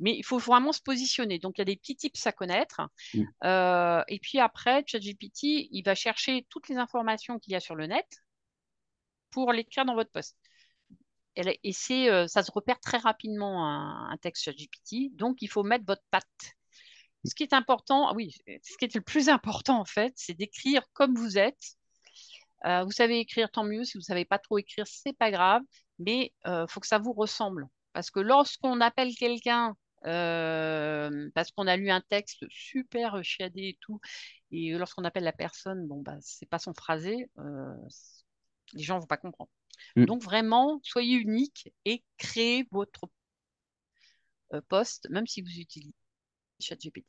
Mais 0.00 0.16
il 0.16 0.24
faut 0.24 0.38
vraiment 0.38 0.72
se 0.72 0.82
positionner. 0.82 1.38
Donc, 1.38 1.58
il 1.58 1.60
y 1.60 1.62
a 1.62 1.64
des 1.66 1.76
petits 1.76 1.94
tips 1.94 2.26
à 2.26 2.32
connaître. 2.32 2.80
Mm. 3.14 4.02
et 4.08 4.18
puis 4.20 4.40
après, 4.40 4.82
ChatGPT, 4.86 5.68
il 5.70 5.82
va 5.84 5.94
chercher 5.94 6.46
toutes 6.50 6.68
les 6.68 6.76
informations 6.76 7.38
qu'il 7.38 7.52
y 7.52 7.56
a 7.56 7.60
sur 7.60 7.76
le 7.76 7.86
net 7.86 8.06
pour 9.30 9.52
l'écrire 9.52 9.84
dans 9.84 9.94
votre 9.94 10.10
poste 10.10 10.36
et 11.62 11.72
c'est, 11.72 12.10
euh, 12.10 12.26
ça 12.26 12.42
se 12.42 12.50
repère 12.50 12.80
très 12.80 12.98
rapidement 12.98 13.66
un, 13.66 14.16
texte 14.18 14.46
texte 14.46 14.58
GPT. 14.58 15.14
Donc, 15.16 15.42
il 15.42 15.48
faut 15.48 15.62
mettre 15.62 15.84
votre 15.86 16.02
patte. 16.10 16.26
Ce 17.24 17.34
qui 17.34 17.42
est 17.42 17.52
important, 17.52 18.14
oui, 18.14 18.32
ce 18.46 18.76
qui 18.78 18.84
est 18.86 18.94
le 18.94 19.02
plus 19.02 19.28
important 19.28 19.80
en 19.80 19.84
fait, 19.84 20.12
c'est 20.16 20.34
d'écrire 20.34 20.82
comme 20.94 21.14
vous 21.14 21.36
êtes. 21.36 21.76
Euh, 22.64 22.84
vous 22.84 22.92
savez 22.92 23.20
écrire, 23.20 23.50
tant 23.50 23.64
mieux. 23.64 23.84
Si 23.84 23.94
vous 23.94 24.00
ne 24.00 24.04
savez 24.04 24.24
pas 24.24 24.38
trop 24.38 24.58
écrire, 24.58 24.86
c'est 24.86 25.12
pas 25.12 25.30
grave. 25.30 25.62
Mais 25.98 26.32
il 26.44 26.50
euh, 26.50 26.66
faut 26.66 26.80
que 26.80 26.86
ça 26.86 26.98
vous 26.98 27.12
ressemble. 27.12 27.68
Parce 27.92 28.10
que 28.10 28.20
lorsqu'on 28.20 28.80
appelle 28.80 29.14
quelqu'un 29.14 29.76
parce 30.02 31.50
qu'on 31.50 31.66
a 31.66 31.76
lu 31.76 31.90
un 31.90 32.00
texte 32.00 32.46
super 32.48 33.22
chiadé 33.22 33.68
et 33.68 33.78
tout, 33.82 34.00
et 34.50 34.72
lorsqu'on 34.72 35.04
appelle 35.04 35.24
la 35.24 35.32
personne, 35.32 35.86
bon 35.86 36.00
bah 36.00 36.16
c'est 36.22 36.48
pas 36.48 36.58
son 36.58 36.72
phrasé, 36.72 37.28
les 38.72 38.82
gens 38.82 38.98
vont 38.98 39.06
pas 39.06 39.18
comprendre. 39.18 39.50
Mm. 39.96 40.04
Donc 40.04 40.22
vraiment, 40.22 40.80
soyez 40.82 41.16
unique 41.16 41.72
et 41.84 42.02
créez 42.18 42.66
votre 42.70 43.08
euh, 44.52 44.60
poste, 44.68 45.08
même 45.10 45.26
si 45.26 45.42
vous 45.42 45.50
utilisez 45.50 45.94
ChatGPT. 46.58 47.06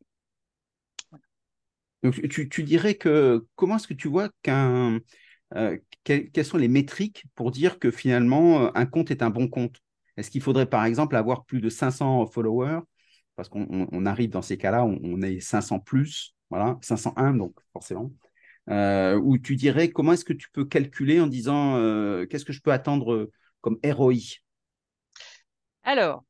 Donc 2.04 2.20
tu, 2.30 2.64
dirais 2.64 2.96
que 2.96 3.46
comment 3.56 3.76
est-ce 3.76 3.88
que 3.88 3.94
tu 3.94 4.08
vois 4.08 4.30
qu'un 4.42 5.00
euh, 5.54 5.78
quelles 6.04 6.46
sont 6.46 6.58
les 6.58 6.68
métriques 6.68 7.26
pour 7.36 7.52
dire 7.52 7.78
que 7.78 7.92
finalement 7.92 8.66
euh, 8.66 8.72
un 8.74 8.86
compte 8.86 9.12
est 9.12 9.22
un 9.22 9.30
bon 9.30 9.48
compte? 9.48 9.80
Est-ce 10.18 10.32
qu'il 10.32 10.42
faudrait 10.42 10.66
par 10.66 10.86
exemple 10.86 11.16
avoir 11.16 11.46
plus 11.46 11.62
de 11.62 11.70
500 11.70 12.26
followers? 12.28 12.80
Parce 13.36 13.50
qu'on 13.50 14.06
arrive 14.06 14.30
dans 14.30 14.42
ces 14.42 14.58
cas-là, 14.58 14.84
on, 14.84 15.00
on, 15.04 15.22
est 15.22 15.40
500 15.40 15.80
plus, 15.80 16.36
voilà, 16.50 16.78
501 16.82 17.34
donc 17.34 17.56
forcément. 17.74 18.12
Euh, 18.72 19.16
où 19.16 19.38
tu 19.38 19.58
dirais 19.58 19.90
comment 19.92 20.14
est-ce 20.14 20.24
que 20.24 20.32
tu 20.32 20.50
peux 20.50 20.64
calculer 20.64 21.20
en 21.20 21.28
disant 21.28 21.76
euh, 21.76 22.26
qu'est-ce 22.26 22.46
que 22.46 22.54
je 22.54 22.62
peux 22.62 22.72
attendre 22.72 23.12
euh, 23.12 23.32
comme 23.60 23.78
ROI 23.84 24.40
Alors, 25.84 26.24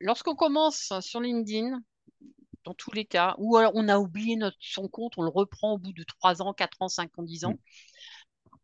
lorsqu'on 0.00 0.34
commence 0.34 0.92
sur 1.00 1.20
LinkedIn, 1.20 1.80
dans 2.64 2.74
tous 2.74 2.90
les 2.92 3.04
cas, 3.04 3.36
ou 3.38 3.56
alors 3.56 3.70
on 3.76 3.88
a 3.88 3.98
oublié 3.98 4.34
notre, 4.34 4.56
son 4.60 4.88
compte, 4.88 5.16
on 5.16 5.22
le 5.22 5.30
reprend 5.30 5.74
au 5.74 5.78
bout 5.78 5.92
de 5.92 6.02
3 6.02 6.42
ans, 6.42 6.52
4 6.52 6.82
ans, 6.82 6.88
5 6.88 7.16
ans, 7.16 7.22
10 7.22 7.44
ans, 7.44 7.52
mm. 7.52 8.56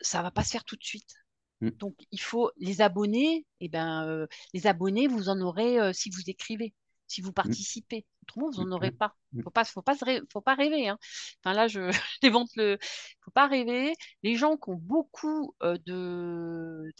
ça 0.00 0.18
ne 0.18 0.22
va 0.24 0.32
pas 0.32 0.42
se 0.42 0.50
faire 0.50 0.64
tout 0.64 0.76
de 0.76 0.84
suite. 0.84 1.14
Mm. 1.60 1.70
Donc, 1.70 1.94
il 2.10 2.20
faut 2.20 2.50
les 2.56 2.80
abonnés, 2.80 3.46
et 3.60 3.66
eh 3.66 3.68
ben, 3.68 4.26
les 4.54 4.66
abonnés, 4.66 5.06
vous 5.06 5.28
en 5.28 5.40
aurez 5.40 5.94
si 5.94 6.10
vous 6.10 6.22
écrivez 6.26 6.74
si 7.06 7.20
vous 7.20 7.30
mmh. 7.30 7.34
participez. 7.34 8.06
Autrement, 8.22 8.50
vous 8.50 8.64
n'en 8.64 8.76
aurez 8.76 8.90
pas. 8.90 9.14
Il 9.32 9.38
ne 9.38 9.42
faut 9.42 9.50
pas, 9.50 9.64
faut 9.64 9.82
pas, 9.82 9.94
faut 10.32 10.40
pas 10.40 10.54
rêver. 10.54 10.88
Hein. 10.88 10.98
Enfin, 11.42 11.54
là, 11.54 11.68
je, 11.68 11.80
démonte 12.22 12.50
le. 12.56 12.72
Il 12.72 12.72
ne 12.72 13.24
faut 13.24 13.30
pas 13.30 13.46
rêver. 13.46 13.92
Les 14.22 14.36
gens 14.36 14.56
qui 14.56 14.70
ont 14.70 14.80
beaucoup 14.80 15.54
euh, 15.62 15.78
de, 15.86 16.92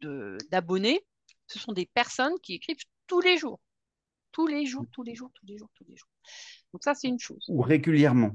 de, 0.00 0.38
d'abonnés, 0.50 1.00
ce 1.46 1.58
sont 1.58 1.72
des 1.72 1.86
personnes 1.86 2.34
qui 2.42 2.54
écrivent 2.54 2.76
tous 3.06 3.20
les 3.20 3.36
jours. 3.36 3.60
Tous 4.32 4.46
les 4.46 4.64
jours, 4.64 4.86
tous 4.92 5.02
les 5.02 5.14
jours, 5.14 5.30
tous 5.34 5.46
les 5.46 5.58
jours, 5.58 5.68
tous 5.74 5.84
les 5.84 5.96
jours. 5.96 6.08
Donc 6.72 6.82
ça, 6.82 6.94
c'est 6.94 7.08
une 7.08 7.18
chose. 7.18 7.44
Ou 7.48 7.60
régulièrement. 7.60 8.32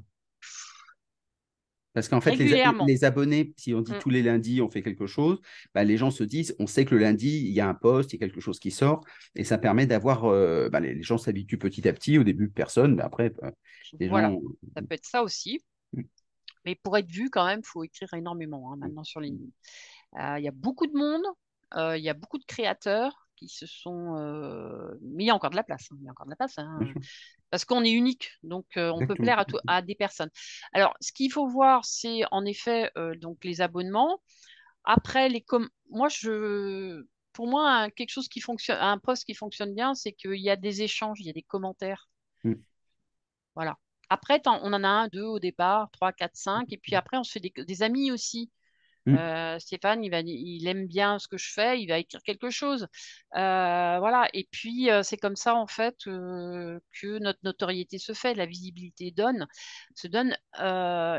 Parce 1.97 2.09
qu'en 2.09 2.21
fait, 2.21 2.35
les, 2.35 3.03
abonnés, 3.05 3.55
si 3.57 3.73
on 3.73 3.81
dit 3.81 3.91
mm. 3.91 3.97
tous 3.97 4.11
les 4.11 4.21
lundis, 4.21 4.61
on 4.61 4.69
fait 4.69 4.83
quelque 4.83 5.07
chose, 5.07 5.41
bah, 5.73 5.83
les 5.83 5.97
gens 5.97 6.11
se 6.11 6.23
disent, 6.23 6.55
on 6.59 6.67
sait 6.67 6.85
que 6.85 6.93
le 6.93 7.01
lundi, 7.01 7.39
il 7.39 7.51
y 7.51 7.59
a 7.59 7.67
un 7.67 7.73
poste, 7.73 8.13
il 8.13 8.17
y 8.17 8.23
a 8.23 8.27
quelque 8.27 8.39
chose 8.39 8.59
qui 8.59 8.69
sort, 8.69 9.03
et 9.33 9.43
ça 9.43 9.57
permet 9.57 9.87
d'avoir, 9.87 10.25
euh, 10.25 10.69
bah, 10.69 10.79
les, 10.79 11.01
gens 11.01 11.17
s'habituent 11.17 11.57
petit 11.57 11.87
à 11.87 11.93
petit, 11.93 12.19
au 12.19 12.23
début, 12.23 12.49
personne, 12.49 12.93
mais 12.93 13.01
après, 13.01 13.31
bah, 13.31 13.51
les 13.99 14.09
voilà. 14.09 14.31
Ça 14.75 14.83
peut 14.83 14.93
être 14.93 15.07
ça 15.07 15.23
aussi. 15.23 15.59
Mm. 15.93 16.03
Mais 16.67 16.75
pour 16.75 16.95
être 16.99 17.09
vu, 17.09 17.31
quand 17.31 17.47
même, 17.47 17.61
il 17.63 17.67
faut 17.67 17.83
écrire 17.83 18.13
énormément 18.13 18.71
hein, 18.71 18.75
mm. 18.75 18.79
maintenant 18.81 19.03
sur 19.03 19.19
LinkedIn. 19.19 19.49
Euh, 20.19 20.37
il 20.37 20.43
y 20.43 20.47
a 20.47 20.53
beaucoup 20.53 20.85
de 20.85 20.95
monde, 20.95 21.23
euh, 21.77 21.97
il 21.97 22.03
y 22.03 22.09
a 22.09 22.13
beaucoup 22.13 22.37
de 22.37 22.45
créateurs 22.45 23.27
qui 23.35 23.47
se 23.47 23.65
sont. 23.65 24.13
Mais 25.01 25.23
il 25.23 25.27
y 25.27 25.31
a 25.31 25.35
encore 25.35 25.49
de 25.49 25.55
la 25.55 25.63
place. 25.63 25.87
Hein, 25.91 25.97
il 25.99 26.05
y 26.05 26.07
a 26.09 26.11
encore 26.11 26.27
de 26.27 26.31
la 26.31 26.35
place. 26.35 26.59
Hein 26.59 26.77
parce 27.49 27.65
qu'on 27.65 27.83
est 27.83 27.91
unique, 27.91 28.31
donc 28.43 28.65
euh, 28.77 28.91
on 28.91 29.05
peut 29.05 29.15
plaire 29.15 29.45
à, 29.67 29.81
des 29.81 29.95
personnes. 29.95 30.29
Alors, 30.73 30.95
ce 30.99 31.11
qu'il 31.11 31.31
faut 31.31 31.47
voir, 31.47 31.85
c'est 31.85 32.21
en 32.31 32.45
effet 32.45 32.91
euh, 32.97 33.15
donc 33.15 33.43
les 33.43 33.61
abonnements. 33.61 34.21
Après, 34.83 35.29
les 35.29 35.45
moi, 35.89 36.09
je, 36.09 37.05
pour 37.33 37.47
moi, 37.47 37.89
quelque 37.91 38.09
chose 38.09 38.27
qui 38.27 38.41
fonctionne, 38.41 38.77
un 38.79 38.97
poste 38.97 39.25
qui 39.25 39.33
fonctionne 39.33 39.73
bien, 39.73 39.95
c'est 39.95 40.13
qu'il 40.13 40.41
y 40.41 40.49
a 40.49 40.55
des 40.55 40.81
échanges, 40.81 41.19
il 41.19 41.27
y 41.27 41.29
a 41.29 41.33
des 41.33 41.43
commentaires. 41.43 42.09
Mm. 42.43 42.53
Voilà. 43.55 43.77
Après, 44.09 44.41
on 44.45 44.73
en 44.73 44.83
a 44.83 44.87
un, 44.87 45.07
deux 45.07 45.23
au 45.23 45.39
départ, 45.39 45.89
trois, 45.91 46.13
quatre, 46.13 46.35
cinq, 46.35 46.71
et 46.71 46.77
puis 46.77 46.95
après, 46.95 47.17
on 47.17 47.23
se 47.23 47.31
fait 47.31 47.41
des 47.41 47.83
amis 47.83 48.11
aussi. 48.11 48.51
Mmh. 49.07 49.15
Euh, 49.15 49.59
Stéphane, 49.59 50.03
il, 50.03 50.11
va, 50.11 50.19
il 50.19 50.67
aime 50.67 50.85
bien 50.85 51.17
ce 51.17 51.29
que 51.29 51.37
je 51.37 51.49
fais, 51.51 51.81
il 51.81 51.87
va 51.87 51.97
écrire 51.97 52.21
quelque 52.23 52.49
chose. 52.49 52.87
Euh, 53.35 53.99
voilà. 53.99 54.27
Et 54.33 54.47
puis, 54.51 54.91
euh, 54.91 55.01
c'est 55.01 55.15
comme 55.15 55.37
ça, 55.37 55.55
en 55.55 55.65
fait, 55.65 55.95
que 56.03 56.79
notre 57.19 57.39
notoriété 57.43 57.99
se 57.99 58.11
fait, 58.11 58.33
la 58.33 58.45
visibilité 58.45 59.11
donne, 59.11 59.47
se 59.95 60.07
donne. 60.07 60.35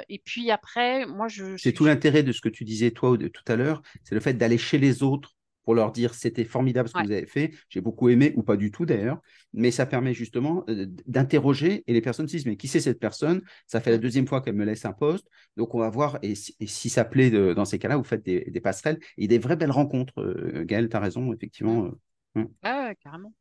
et 0.09 0.22
puis 0.24 0.51
après, 0.51 1.07
moi, 1.07 1.28
je. 1.28 1.57
C'est 1.57 1.72
tout 1.72 1.86
l'intérêt 1.86 2.22
de 2.22 2.32
ce 2.32 2.43
que 2.43 2.51
tu 2.51 2.64
disais, 2.64 2.91
toi, 2.91 3.16
tout 3.16 3.53
à 3.53 3.57
l'heure, 3.57 3.80
c'est 4.05 4.14
le 4.14 4.20
fait 4.20 4.34
d'aller 4.34 4.59
chez 4.59 4.76
les 4.76 5.03
autres 5.03 5.38
pour 5.69 5.75
leur 5.75 5.93
dire 5.93 6.14
c'était 6.14 6.47
formidable 6.47 6.89
ce 6.89 6.95
que 6.95 7.05
vous 7.05 7.12
avez 7.12 7.27
fait, 7.27 7.53
j'ai 7.69 7.83
beaucoup 7.83 8.09
aimé, 8.09 8.33
ou 8.37 8.43
pas 8.43 8.57
du 8.57 8.71
tout 8.71 8.87
d'ailleurs, 8.87 9.21
mais 9.53 9.71
ça 9.71 9.85
permet 9.85 10.14
justement 10.14 10.64
euh, 10.71 10.87
d'interroger 11.07 11.85
et 11.87 11.93
les 11.93 12.01
personnes 12.01 12.27
se 12.27 12.39
disent 12.39 12.47
mais 12.47 12.57
qui 12.57 12.69
c'est 12.69 12.81
cette 12.81 12.99
personne? 12.99 13.43
Ça 13.66 13.83
fait 13.83 13.91
la 13.91 13.99
deuxième 13.99 14.27
fois 14.27 14.41
qu'elle 14.41 14.55
me 14.55 14.64
laisse 14.64 14.87
un 14.87 14.95
poste, 14.95 15.29
donc 15.59 15.75
on 15.75 15.79
va 15.79 15.91
voir, 15.91 16.19
et, 16.23 16.35
si, 16.35 16.89
ça 16.89 17.05
plaît 17.05 17.31
dans 17.53 17.66
ces 17.66 17.79
cas-là, 17.79 17.99
vous 17.99 18.05
faites 18.05 18.25
des, 18.25 18.61
passerelles 18.62 18.99
et 19.19 19.29
des 19.29 19.39
vraies 19.39 19.57
belles 19.57 19.71
rencontres. 19.71 20.23
Euh, 20.23 20.64
Gaëlle, 20.64 20.89
tu 20.89 20.97
as 20.97 21.01
raison, 21.01 21.35
effectivement. 21.35 21.85
Euh, 21.85 21.91
hum. 22.37 22.49
Ah, 22.62 22.95
carrément. 23.03 23.35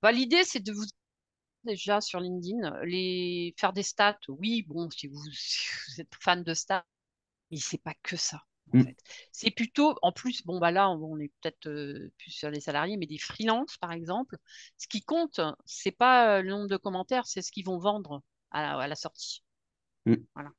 Bah, 0.00 0.12
L'idée, 0.12 0.42
c'est 0.42 0.64
de 0.64 0.72
vous 0.72 0.86
déjà 1.64 2.00
sur 2.00 2.18
LinkedIn, 2.18 2.80
les 2.84 3.54
faire 3.58 3.74
des 3.74 3.82
stats, 3.82 4.16
oui, 4.28 4.64
bon, 4.66 4.88
si 4.88 5.06
vous, 5.06 5.22
si 5.32 5.68
vous 5.88 6.00
êtes 6.00 6.14
fan 6.18 6.42
de 6.42 6.54
stats, 6.54 6.86
mais 7.50 7.58
c'est 7.58 7.82
pas 7.82 7.94
que 8.02 8.16
ça. 8.16 8.40
Mm. 8.72 8.82
C'est 9.32 9.50
plutôt, 9.50 9.96
en 10.02 10.12
plus, 10.12 10.44
bon, 10.44 10.58
bah 10.58 10.70
là, 10.70 10.90
on, 10.90 11.18
est 11.18 11.32
peut-être 11.40 11.68
euh, 11.68 12.12
plus 12.18 12.30
sur 12.30 12.50
les 12.50 12.60
salariés, 12.60 12.96
mais 12.96 13.06
des 13.06 13.18
freelances, 13.18 13.76
par 13.78 13.92
exemple. 13.92 14.36
Ce 14.76 14.88
qui 14.88 15.02
compte, 15.02 15.40
c'est 15.64 15.92
pas 15.92 16.38
euh, 16.38 16.42
le 16.42 16.50
nombre 16.50 16.68
de 16.68 16.76
commentaires, 16.76 17.26
c'est 17.26 17.42
ce 17.42 17.52
qu'ils 17.52 17.64
vont 17.64 17.78
vendre 17.78 18.22
à 18.50 18.86
la, 18.86 18.94
sortie. 18.94 19.44
Mm. 20.06 20.14
Voilà. 20.34 20.50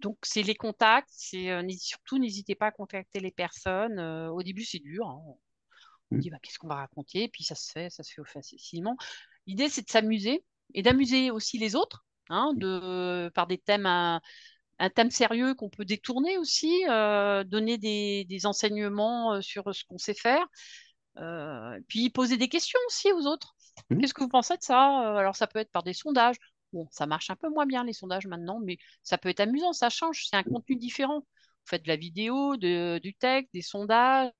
Donc, 0.00 0.18
c'est 0.22 0.42
les 0.42 0.54
contacts, 0.54 1.10
c'est 1.12 1.50
euh, 1.50 1.68
surtout 1.78 2.18
n'hésitez 2.18 2.54
pas 2.54 2.66
à 2.66 2.70
contacter 2.70 3.20
les 3.20 3.30
personnes. 3.30 4.00
au 4.00 4.42
début, 4.42 4.64
c'est 4.64 4.78
dur. 4.78 5.06
Hein. 5.06 5.22
On 6.10 6.16
mm. 6.16 6.20
dit 6.20 6.30
bah, 6.30 6.38
qu'est-ce 6.42 6.58
qu'on 6.58 6.68
va 6.68 6.76
raconter, 6.76 7.28
puis 7.28 7.44
ça 7.44 7.54
se 7.54 7.70
fait, 7.72 7.90
ça 7.90 8.02
se 8.02 8.12
fait 8.12 8.22
facilement. 8.24 8.96
L'idée, 9.46 9.68
c'est 9.68 9.82
de 9.82 9.90
s'amuser 9.90 10.44
et 10.74 10.82
d'amuser 10.82 11.30
aussi 11.30 11.58
les 11.58 11.74
autres, 11.74 12.04
hein, 12.28 12.52
de, 12.54 13.30
par 13.30 13.46
des 13.46 13.58
thèmes 13.58 13.86
à, 13.86 14.20
un 14.78 14.90
thème 14.90 15.10
sérieux 15.10 15.54
qu'on 15.54 15.68
peut 15.68 15.84
détourner 15.84 16.38
aussi, 16.38 16.84
euh, 16.88 17.44
donner 17.44 17.78
des, 17.78 18.46
enseignements 18.46 19.34
euh, 19.34 19.40
sur 19.40 19.74
ce 19.74 19.84
qu'on 19.84 19.98
sait 19.98 20.14
faire, 20.14 20.46
euh, 21.18 21.78
puis 21.88 22.10
poser 22.10 22.36
des 22.36 22.48
questions 22.48 22.78
aussi 22.88 23.12
aux 23.12 23.26
autres. 23.26 23.54
Mmh. 23.90 23.98
Qu'est-ce 23.98 24.14
que 24.14 24.22
vous 24.22 24.28
pensez 24.28 24.56
de 24.56 24.62
ça? 24.62 25.18
Alors 25.18 25.36
ça 25.36 25.46
peut 25.46 25.58
être 25.58 25.72
par 25.72 25.82
des 25.82 25.94
sondages. 25.94 26.36
Bon, 26.72 26.86
ça 26.90 27.06
marche 27.06 27.30
un 27.30 27.36
peu 27.36 27.48
moins 27.48 27.66
bien 27.66 27.84
les 27.84 27.92
sondages 27.92 28.26
maintenant, 28.26 28.60
mais 28.62 28.78
ça 29.02 29.18
peut 29.18 29.30
être 29.30 29.40
amusant, 29.40 29.72
ça 29.72 29.88
change, 29.88 30.26
c'est 30.28 30.36
un 30.36 30.42
contenu 30.42 30.76
différent. 30.76 31.20
Vous 31.20 31.70
faites 31.70 31.82
de 31.82 31.88
la 31.88 31.96
vidéo, 31.96 32.56
du 32.56 33.14
texte, 33.18 33.52
des 33.54 33.62
sondages, 33.62 34.30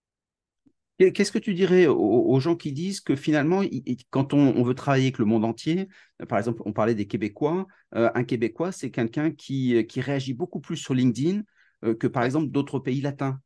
Qu'est-ce 0.99 1.30
que 1.30 1.38
tu 1.38 1.55
dirais 1.55 1.86
aux, 1.86 2.40
gens 2.40 2.57
qui 2.57 2.72
disent 2.72 3.01
que 3.01 3.14
finalement, 3.14 3.62
quand 4.11 4.34
on, 4.34 4.64
veut 4.64 4.74
travailler 4.74 5.05
avec 5.05 5.18
le 5.18 5.26
monde 5.26 5.44
entier, 5.44 5.88
euh, 6.20 6.26
par 6.26 6.38
exemple, 6.38 6.61
on 6.64 6.72
parlait 6.72 6.96
des 6.96 7.07
Québécois, 7.07 7.68
euh, 7.94 8.11
un 8.16 8.24
Québécois, 8.24 8.72
c'est 8.72 8.90
quelqu'un 8.90 9.30
qui, 9.30 9.86
qui, 9.86 10.01
réagit 10.01 10.34
beaucoup 10.34 10.59
plus 10.59 10.76
sur 10.76 10.94
LinkedIn 10.94 11.42
euh, 11.84 11.94
que 11.94 12.09
par 12.09 12.24
exemple 12.24 12.49
d'autres 12.49 12.80
pays 12.80 13.01
latins. 13.01 13.40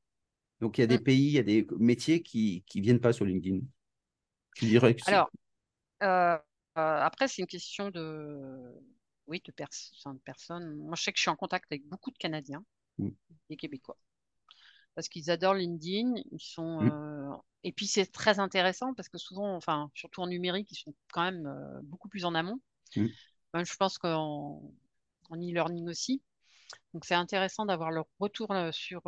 Donc 0.63 0.79
il 0.79 0.81
y 0.81 0.85
a 0.85 0.87
des 0.87 0.99
mmh. 0.99 1.03
pays, 1.03 1.27
il 1.27 1.33
y 1.33 1.39
a 1.39 1.43
des 1.43 1.67
métiers 1.79 2.23
qui 2.23 2.65
ne 2.75 2.81
viennent 2.81 3.01
pas 3.01 3.13
sur 3.13 3.27
LinkedIn. 3.27 3.61
Tu 4.57 4.65
dirais 4.65 4.95
que 4.95 5.03
Alors, 5.07 5.31
après, 6.75 7.29
c'est 7.29 7.43
une 7.43 7.49
question 7.49 7.91
de, 7.91 8.59
oui, 9.27 9.43
de, 9.45 9.53
personnes. 9.53 10.77
Moi, 10.77 10.95
je 10.97 11.03
sais 11.03 11.13
que 11.13 11.19
je 11.19 11.23
suis 11.23 11.31
en 11.31 11.37
contact 11.37 11.67
avec 11.71 11.85
beaucoup 11.87 12.11
de 12.11 12.19
Canadiens. 12.19 12.65
mm. 12.97 13.11
des 13.51 13.57
Québécois. 13.57 13.99
Parce 14.95 15.09
qu'ils 15.09 15.31
adorent 15.31 15.55
LinkedIn, 15.55 16.15
ils 16.31 16.41
sont, 16.41 16.83
mm. 16.83 17.39
et 17.65 17.73
puis 17.73 17.87
c'est 17.87 18.07
très 18.07 18.39
intéressant 18.39 18.93
parce 18.95 19.09
que 19.09 19.19
souvent, 19.19 19.57
enfin, 19.57 19.91
surtout 19.95 20.21
en 20.21 20.27
numérique, 20.27 20.71
ils 20.71 20.77
sont 20.77 20.95
quand 21.13 21.23
même 21.23 21.81
beaucoup 21.85 22.09
plus 22.09 22.25
en 22.25 22.35
amont. 22.35 22.61
je 22.95 23.77
pense 23.77 23.99
qu'en 23.99 24.63
e-learning 25.33 25.89
aussi. 25.89 26.23
Donc 26.93 27.05
c'est 27.05 27.15
intéressant 27.15 27.65
d'avoir 27.65 27.91
leur 27.91 28.07
retour 28.19 28.55
sur, 28.73 29.03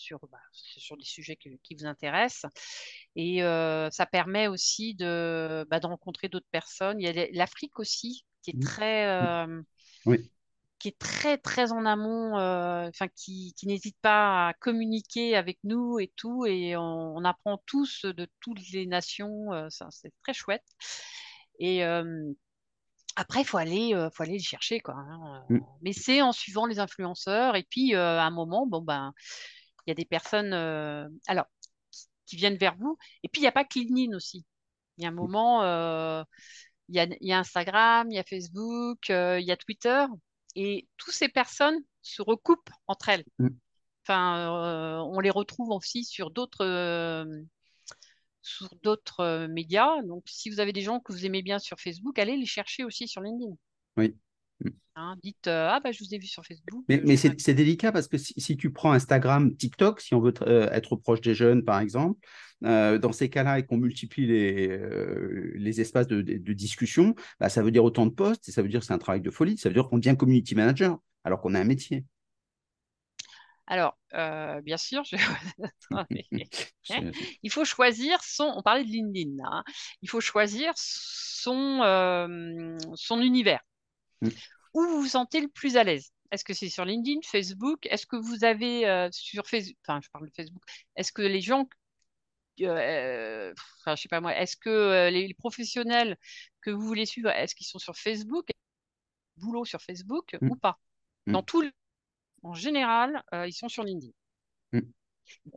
sur, 0.00 0.20
bah, 0.30 0.38
sur 0.52 0.96
des 0.96 1.04
sujets 1.04 1.36
qui, 1.36 1.74
vous 1.74 1.86
intéressent. 1.86 2.50
Et 3.16 3.42
euh, 3.42 3.90
ça 3.90 4.06
permet 4.06 4.48
aussi 4.48 4.94
de, 4.94 5.66
bah, 5.70 5.80
de 5.80 5.86
rencontrer 5.86 6.28
d'autres 6.28 6.48
personnes. 6.50 7.00
Il 7.00 7.04
y 7.04 7.20
a 7.20 7.26
l'Afrique 7.32 7.78
aussi, 7.78 8.24
qui 8.42 8.50
est 8.50 8.56
mmh. 8.56 8.60
très... 8.60 9.06
Euh, 9.06 9.62
qui 10.80 10.88
est 10.88 10.98
très 10.98 11.38
très 11.38 11.72
en 11.72 11.86
amont, 11.86 12.38
euh, 12.38 12.88
enfin 12.88 13.06
qui, 13.08 13.54
qui 13.56 13.66
n'hésite 13.66 13.96
pas 14.02 14.48
à 14.48 14.54
communiquer 14.54 15.36
avec 15.36 15.58
nous 15.62 16.00
et 16.00 16.12
tout, 16.16 16.46
et 16.46 16.76
on, 16.76 17.24
apprend 17.24 17.62
tous 17.66 18.04
de 18.06 18.28
toutes 18.40 18.68
les 18.72 18.86
nations, 18.86 19.50
c'est 19.68 20.12
très 20.22 20.32
chouette. 20.32 20.64
Et 21.58 21.84
après, 23.16 23.42
il 23.42 23.44
faut 23.44 23.58
aller, 23.58 23.92
faut 24.14 24.22
aller 24.22 24.32
les 24.32 24.38
chercher, 24.38 24.80
quoi. 24.80 24.94
Hein, 24.94 25.44
mmh. 25.50 25.58
Mais 25.82 25.92
c'est 25.92 26.22
en 26.22 26.32
suivant 26.32 26.66
les 26.66 26.78
influenceurs, 26.78 27.56
et 27.56 27.62
puis 27.62 27.94
à 27.94 28.24
un 28.24 28.30
moment, 28.30 28.66
bon 28.66 28.80
ben, 28.80 29.12
il 29.86 29.90
y 29.90 29.92
a 29.92 29.94
des 29.94 30.04
personnes 30.04 30.52
euh, 30.52 31.08
alors, 31.26 31.46
qui, 32.26 32.36
viennent 32.36 32.56
vers 32.56 32.76
vous. 32.76 32.98
Et 33.22 33.28
puis, 33.28 33.40
il 33.40 33.42
n'y 33.42 33.48
a 33.48 33.52
pas 33.52 33.64
que 33.64 33.78
LinkedIn 33.78 34.16
aussi. 34.16 34.44
Il 34.96 35.04
y 35.04 35.06
a 35.06 35.08
un 35.10 35.12
moment, 35.12 35.62
euh, 35.64 36.22
il, 36.88 36.96
y 36.96 37.32
a, 37.32 37.38
Instagram, 37.38 38.08
il 38.10 38.16
y 38.16 38.18
a 38.18 38.24
Facebook, 38.24 39.10
euh, 39.10 39.40
il 39.40 39.46
y 39.46 39.52
a 39.52 39.56
Twitter. 39.56 40.06
Et 40.56 40.88
toutes 40.96 41.14
ces 41.14 41.28
personnes 41.28 41.78
se 42.02 42.22
recoupent 42.22 42.70
entre 42.86 43.08
elles. 43.08 43.24
Mm. 43.38 43.48
Enfin, 44.02 45.00
on 45.04 45.20
les 45.20 45.30
retrouve 45.30 45.70
aussi 45.70 46.04
sur 46.04 46.30
d'autres 46.30 47.26
sur 48.42 48.74
d'autres 48.82 49.46
médias. 49.46 50.02
Donc, 50.02 50.24
si 50.26 50.50
vous 50.50 50.60
avez 50.60 50.72
des 50.72 50.80
gens 50.80 51.00
que 51.00 51.12
vous 51.12 51.26
aimez 51.26 51.42
bien 51.42 51.58
sur 51.58 51.78
Facebook, 51.78 52.18
allez 52.18 52.36
les 52.36 52.46
chercher 52.46 52.84
aussi 52.84 53.06
sur 53.06 53.20
LinkedIn. 53.20 53.54
Oui. 53.96 54.16
Hein, 55.00 55.16
dites 55.22 55.46
euh, 55.46 55.68
Ah, 55.70 55.80
bah, 55.80 55.92
je 55.92 56.04
vous 56.04 56.14
ai 56.14 56.18
vu 56.18 56.26
sur 56.26 56.44
Facebook. 56.44 56.84
Mais, 56.88 57.00
mais 57.04 57.16
c'est 57.16 57.54
délicat 57.54 57.90
parce 57.90 58.06
que 58.06 58.18
si, 58.18 58.56
tu 58.56 58.70
prends 58.70 58.92
Instagram, 58.92 59.56
TikTok, 59.56 60.00
si 60.00 60.14
on 60.14 60.20
veut 60.20 60.34
euh, 60.42 60.68
être 60.72 60.96
proche 60.96 61.22
des 61.22 61.34
jeunes, 61.34 61.64
par 61.64 61.80
exemple, 61.80 62.20
euh, 62.64 62.98
dans 62.98 63.12
ces 63.12 63.30
cas-là 63.30 63.58
et 63.58 63.64
qu'on 63.64 63.78
multiplie 63.78 64.26
les, 64.26 64.78
les 65.54 65.80
espaces 65.80 66.06
de, 66.06 66.20
de, 66.20 66.52
discussion, 66.52 67.14
bah, 67.38 67.48
ça 67.48 67.62
veut 67.62 67.70
dire 67.70 67.84
autant 67.84 68.04
de 68.04 68.12
postes 68.12 68.48
et 68.48 68.52
ça 68.52 68.60
veut 68.60 68.68
dire 68.68 68.80
que 68.80 68.86
c'est 68.86 68.92
un 68.92 68.98
travail 68.98 69.22
de 69.22 69.30
folie. 69.30 69.56
Ça 69.56 69.70
veut 69.70 69.74
dire 69.74 69.88
qu'on 69.88 69.98
devient 69.98 70.16
community 70.18 70.54
manager 70.54 70.98
alors 71.24 71.40
qu'on 71.40 71.54
a 71.54 71.60
un 71.60 71.64
métier. 71.64 72.04
Alors, 73.66 73.96
bien 74.12 74.76
sûr, 74.76 75.02
il 77.42 77.50
faut 77.50 77.64
choisir 77.64 78.22
son. 78.22 78.52
On 78.56 78.62
parlait 78.62 78.84
de 78.84 78.90
LinkedIn, 78.90 79.42
hein. 79.44 79.64
il 80.02 80.10
faut 80.10 80.20
choisir 80.20 80.72
son, 80.76 82.76
son 82.96 83.20
univers. 83.22 83.62
Mm. 84.20 84.28
Où 84.74 84.82
vous 84.82 85.00
vous 85.02 85.08
sentez 85.08 85.40
le 85.40 85.48
plus 85.48 85.76
à 85.76 85.84
l'aise? 85.84 86.12
Est-ce 86.30 86.44
que 86.44 86.54
c'est 86.54 86.68
sur 86.68 86.84
LinkedIn, 86.84 87.20
Facebook? 87.24 87.86
Est-ce 87.86 88.06
que 88.06 88.16
vous 88.16 88.44
avez 88.44 88.86
euh, 88.86 89.08
sur 89.10 89.46
Facebook, 89.46 89.76
enfin 89.86 90.00
je 90.02 90.08
parle 90.10 90.26
de 90.26 90.32
Facebook, 90.32 90.62
est-ce 90.96 91.12
que 91.12 91.22
les 91.22 91.40
gens, 91.40 91.68
euh, 92.60 93.52
enfin 93.80 93.96
je 93.96 94.02
sais 94.02 94.08
pas 94.08 94.20
moi, 94.20 94.36
est-ce 94.36 94.56
que 94.56 94.70
euh, 94.70 95.10
les, 95.10 95.34
professionnels 95.34 96.16
que 96.60 96.70
vous 96.70 96.86
voulez 96.86 97.06
suivre, 97.06 97.30
est-ce 97.30 97.54
qu'ils 97.54 97.66
sont 97.66 97.80
sur 97.80 97.96
Facebook 97.96 98.48
Boulot 99.38 99.64
sur 99.64 99.82
Facebook 99.82 100.36
mm. 100.40 100.50
ou 100.50 100.56
pas? 100.56 100.78
Mm. 101.26 101.32
Dans 101.32 101.42
tout 101.42 101.68
En 102.42 102.54
général, 102.54 103.22
ils 103.32 103.52
sont 103.52 103.68
sur 103.68 103.82
LinkedIn. 103.82 104.12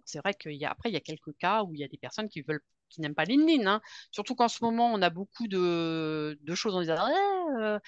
c'est 0.06 0.20
vrai 0.20 0.34
qu'il 0.34 0.54
y 0.54 0.66
a, 0.66 0.72
après, 0.72 0.90
il 0.90 0.94
y 0.94 0.98
a 0.98 1.02
quelques 1.02 1.38
cas 1.38 1.64
où 1.64 1.74
il 1.76 1.82
y 1.82 1.84
a 1.84 1.88
des 1.88 1.98
personnes 1.98 2.30
qui 2.30 2.42
veulent 2.42 2.64
qui 2.94 3.02
n'aiment 3.02 3.16
pas 3.16 3.26
LinkedIn. 3.26 3.68
Hein. 3.68 3.82
Surtout 4.12 4.36
qu'en 4.36 4.48
ce 4.48 4.64
moment, 4.64 4.92
on 4.94 5.02
a 5.02 5.10
beaucoup 5.10 5.48
de, 5.48 6.38
choses. 6.54 6.76
On 6.76 6.82
disant, 6.82 6.98
euh, 7.60 7.80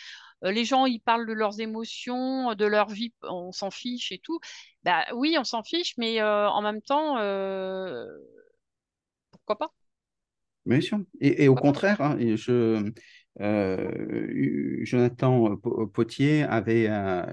les 0.41 0.65
gens, 0.65 0.85
ils 0.85 0.99
parlent 0.99 1.27
de 1.27 1.33
leurs 1.33 1.59
émotions, 1.59 2.53
de 2.55 2.65
leur 2.65 2.89
vie, 2.89 3.13
on 3.23 3.51
s'en 3.51 3.71
fiche 3.71 4.11
et 4.11 4.19
tout. 4.19 4.39
Bah 4.83 5.05
oui, 5.13 5.35
on 5.39 5.43
s'en 5.43 5.63
fiche, 5.63 5.93
mais 5.97 6.21
euh, 6.21 6.49
en 6.49 6.61
même 6.61 6.81
temps, 6.81 7.17
euh, 7.17 8.05
pourquoi 9.31 9.57
pas? 9.57 9.71
Bien 10.65 10.81
sûr. 10.81 10.99
Et, 11.21 11.47
au 11.47 11.55
contraire, 11.55 12.01
hein, 12.01 12.17
je, 12.19 12.91
euh, 13.41 14.79
Jonathan 14.83 15.57
Potier 15.57 16.43
avait, 16.43 16.87
euh, 16.89 17.25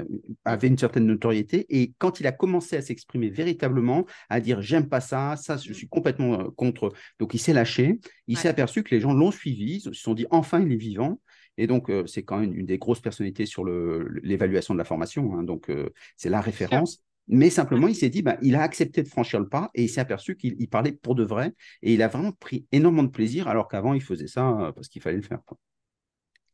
avait 0.45 0.69
une 0.69 0.79
certaine 0.79 1.07
notoriété 1.07 1.67
et 1.69 1.93
quand 1.99 2.19
il 2.19 2.27
a 2.27 2.33
commencé 2.33 2.77
à 2.77 2.83
s'exprimer 2.83 3.31
véritablement, 3.31 4.05
à 4.29 4.41
dire 4.41 4.61
j'aime 4.63 4.89
pas 4.89 5.01
ça, 5.01 5.37
ça 5.37 5.57
je 5.57 5.73
suis 5.73 5.89
complètement 5.89 6.41
euh, 6.41 6.51
contre, 6.57 6.93
donc 7.19 7.35
il 7.35 7.39
s'est 7.39 7.53
lâché, 7.53 8.01
il 8.27 8.37
s'est 8.37 8.49
aperçu 8.49 8.83
que 8.83 8.95
les 8.95 9.01
gens 9.01 9.13
l'ont 9.13 9.31
suivi, 9.31 9.77
ils 9.77 9.81
se 9.81 9.93
sont 9.93 10.15
dit 10.15 10.27
enfin 10.31 10.61
il 10.61 10.73
est 10.73 10.77
vivant. 10.77 11.21
Et 11.59 11.67
donc, 11.67 11.93
c'est 12.07 12.23
quand 12.23 12.39
même 12.39 12.55
une 12.55 12.65
des 12.65 12.79
grosses 12.79 13.03
personnalités 13.03 13.45
sur 13.45 13.63
l'évaluation 13.67 14.73
de 14.73 14.79
la 14.79 14.87
formation. 14.87 15.37
Hein, 15.37 15.43
donc, 15.43 15.71
c'est 16.17 16.31
la 16.31 16.41
référence. 16.41 17.03
Mais 17.29 17.51
simplement, 17.51 17.89
il 17.89 17.95
s'est 17.95 18.09
dit, 18.09 18.23
bah, 18.23 18.39
il 18.41 18.55
a 18.55 18.63
accepté 18.63 19.03
de 19.03 19.09
franchir 19.09 19.39
le 19.39 19.51
pas 19.51 19.71
et 19.75 19.83
il 19.83 19.89
s'est 19.91 20.01
aperçu 20.01 20.35
qu'il 20.35 20.67
parlait 20.71 20.93
pour 20.93 21.15
de 21.15 21.25
vrai. 21.25 21.53
Et 21.83 21.93
il 21.93 22.01
a 22.01 22.09
vraiment 22.09 22.33
pris 22.33 22.65
énormément 22.73 23.03
de 23.03 23.11
plaisir, 23.11 23.49
alors 23.49 23.69
qu'avant, 23.69 23.93
il 23.93 24.03
faisait 24.03 24.29
ça 24.29 24.73
parce 24.75 24.89
qu'il 24.89 25.03
fallait 25.03 25.19
le 25.19 25.23
faire. 25.23 25.43
Quoi. 25.45 25.59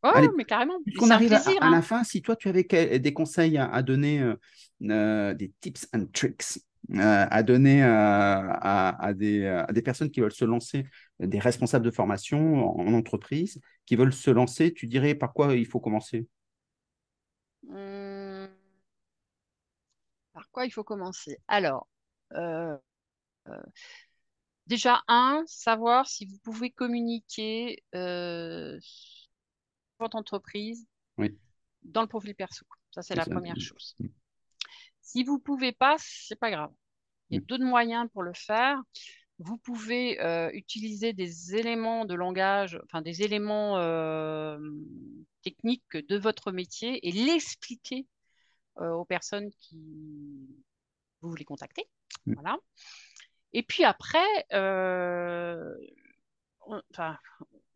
Oh, 0.02 0.10
mais 0.36 0.44
carrément. 0.44 0.78
On 1.00 1.10
arrive 1.10 1.32
à, 1.32 1.40
la 1.60 1.66
hein. 1.66 1.82
fin, 1.82 2.04
si 2.04 2.22
toi 2.22 2.36
tu 2.36 2.48
avais 2.48 2.64
des 2.98 3.12
conseils 3.12 3.58
à, 3.58 3.82
donner, 3.82 4.20
euh, 4.20 4.36
euh, 4.82 5.34
des 5.34 5.52
tips 5.60 5.88
and 5.92 6.06
tricks 6.12 6.60
euh, 6.90 7.26
à 7.28 7.42
donner 7.42 7.82
à, 7.82 9.12
des, 9.14 9.64
des, 9.72 9.82
personnes 9.82 10.10
qui 10.10 10.20
veulent 10.20 10.32
se 10.32 10.44
lancer, 10.44 10.86
des 11.18 11.40
responsables 11.40 11.84
de 11.84 11.90
formation 11.90 12.78
en, 12.78 12.94
entreprise, 12.94 13.60
qui 13.86 13.96
veulent 13.96 14.12
se 14.12 14.30
lancer, 14.30 14.72
tu 14.72 14.86
dirais 14.86 15.14
par 15.16 15.32
quoi 15.32 15.54
il 15.54 15.66
faut 15.66 15.80
commencer? 15.80 16.28
Mmh. 17.64 18.46
Par 20.32 20.48
quoi 20.52 20.64
il 20.64 20.70
faut 20.70 20.84
commencer? 20.84 21.38
Alors, 21.48 21.88
déjà, 24.68 25.02
un, 25.08 25.42
savoir 25.46 26.06
si 26.06 26.24
vous 26.24 26.38
pouvez 26.38 26.70
communiquer 26.70 27.82
votre 29.98 30.16
entreprise 30.16 30.86
dans 31.82 32.02
le 32.02 32.08
profil 32.08 32.34
perso. 32.34 32.66
Ça, 32.90 33.02
c'est 33.02 33.14
la 33.14 33.24
première 33.24 33.60
chose. 33.60 33.94
Mm. 33.98 34.08
Si 35.00 35.24
vous 35.24 35.36
ne 35.36 35.42
pouvez 35.42 35.72
pas, 35.72 35.96
c'est 35.98 36.38
pas 36.38 36.50
grave. 36.50 36.70
Il 37.30 37.34
y 37.34 37.38
a 37.38 37.40
mm. 37.40 37.46
d'autres 37.46 37.64
moyens 37.64 38.08
pour 38.12 38.22
le 38.22 38.32
faire. 38.34 38.82
Vous 39.38 39.56
pouvez 39.56 40.20
euh, 40.20 40.50
utiliser 40.52 41.12
des 41.12 41.54
éléments 41.54 42.04
de 42.04 42.14
langage, 42.14 42.80
enfin 42.84 43.02
des 43.02 43.22
éléments 43.22 43.78
euh, 43.78 44.58
techniques 45.42 45.96
de 45.96 46.18
votre 46.18 46.50
métier 46.50 47.06
et 47.06 47.12
l'expliquer 47.12 48.06
euh, 48.80 48.90
aux 48.90 49.04
personnes 49.04 49.50
qui 49.60 49.78
vous 51.20 51.30
voulez 51.30 51.44
contacter. 51.44 51.88
Mm. 52.26 52.34
Voilà. 52.34 52.56
Et 53.52 53.62
puis 53.62 53.84
après, 53.84 54.26
enfin, 56.68 57.16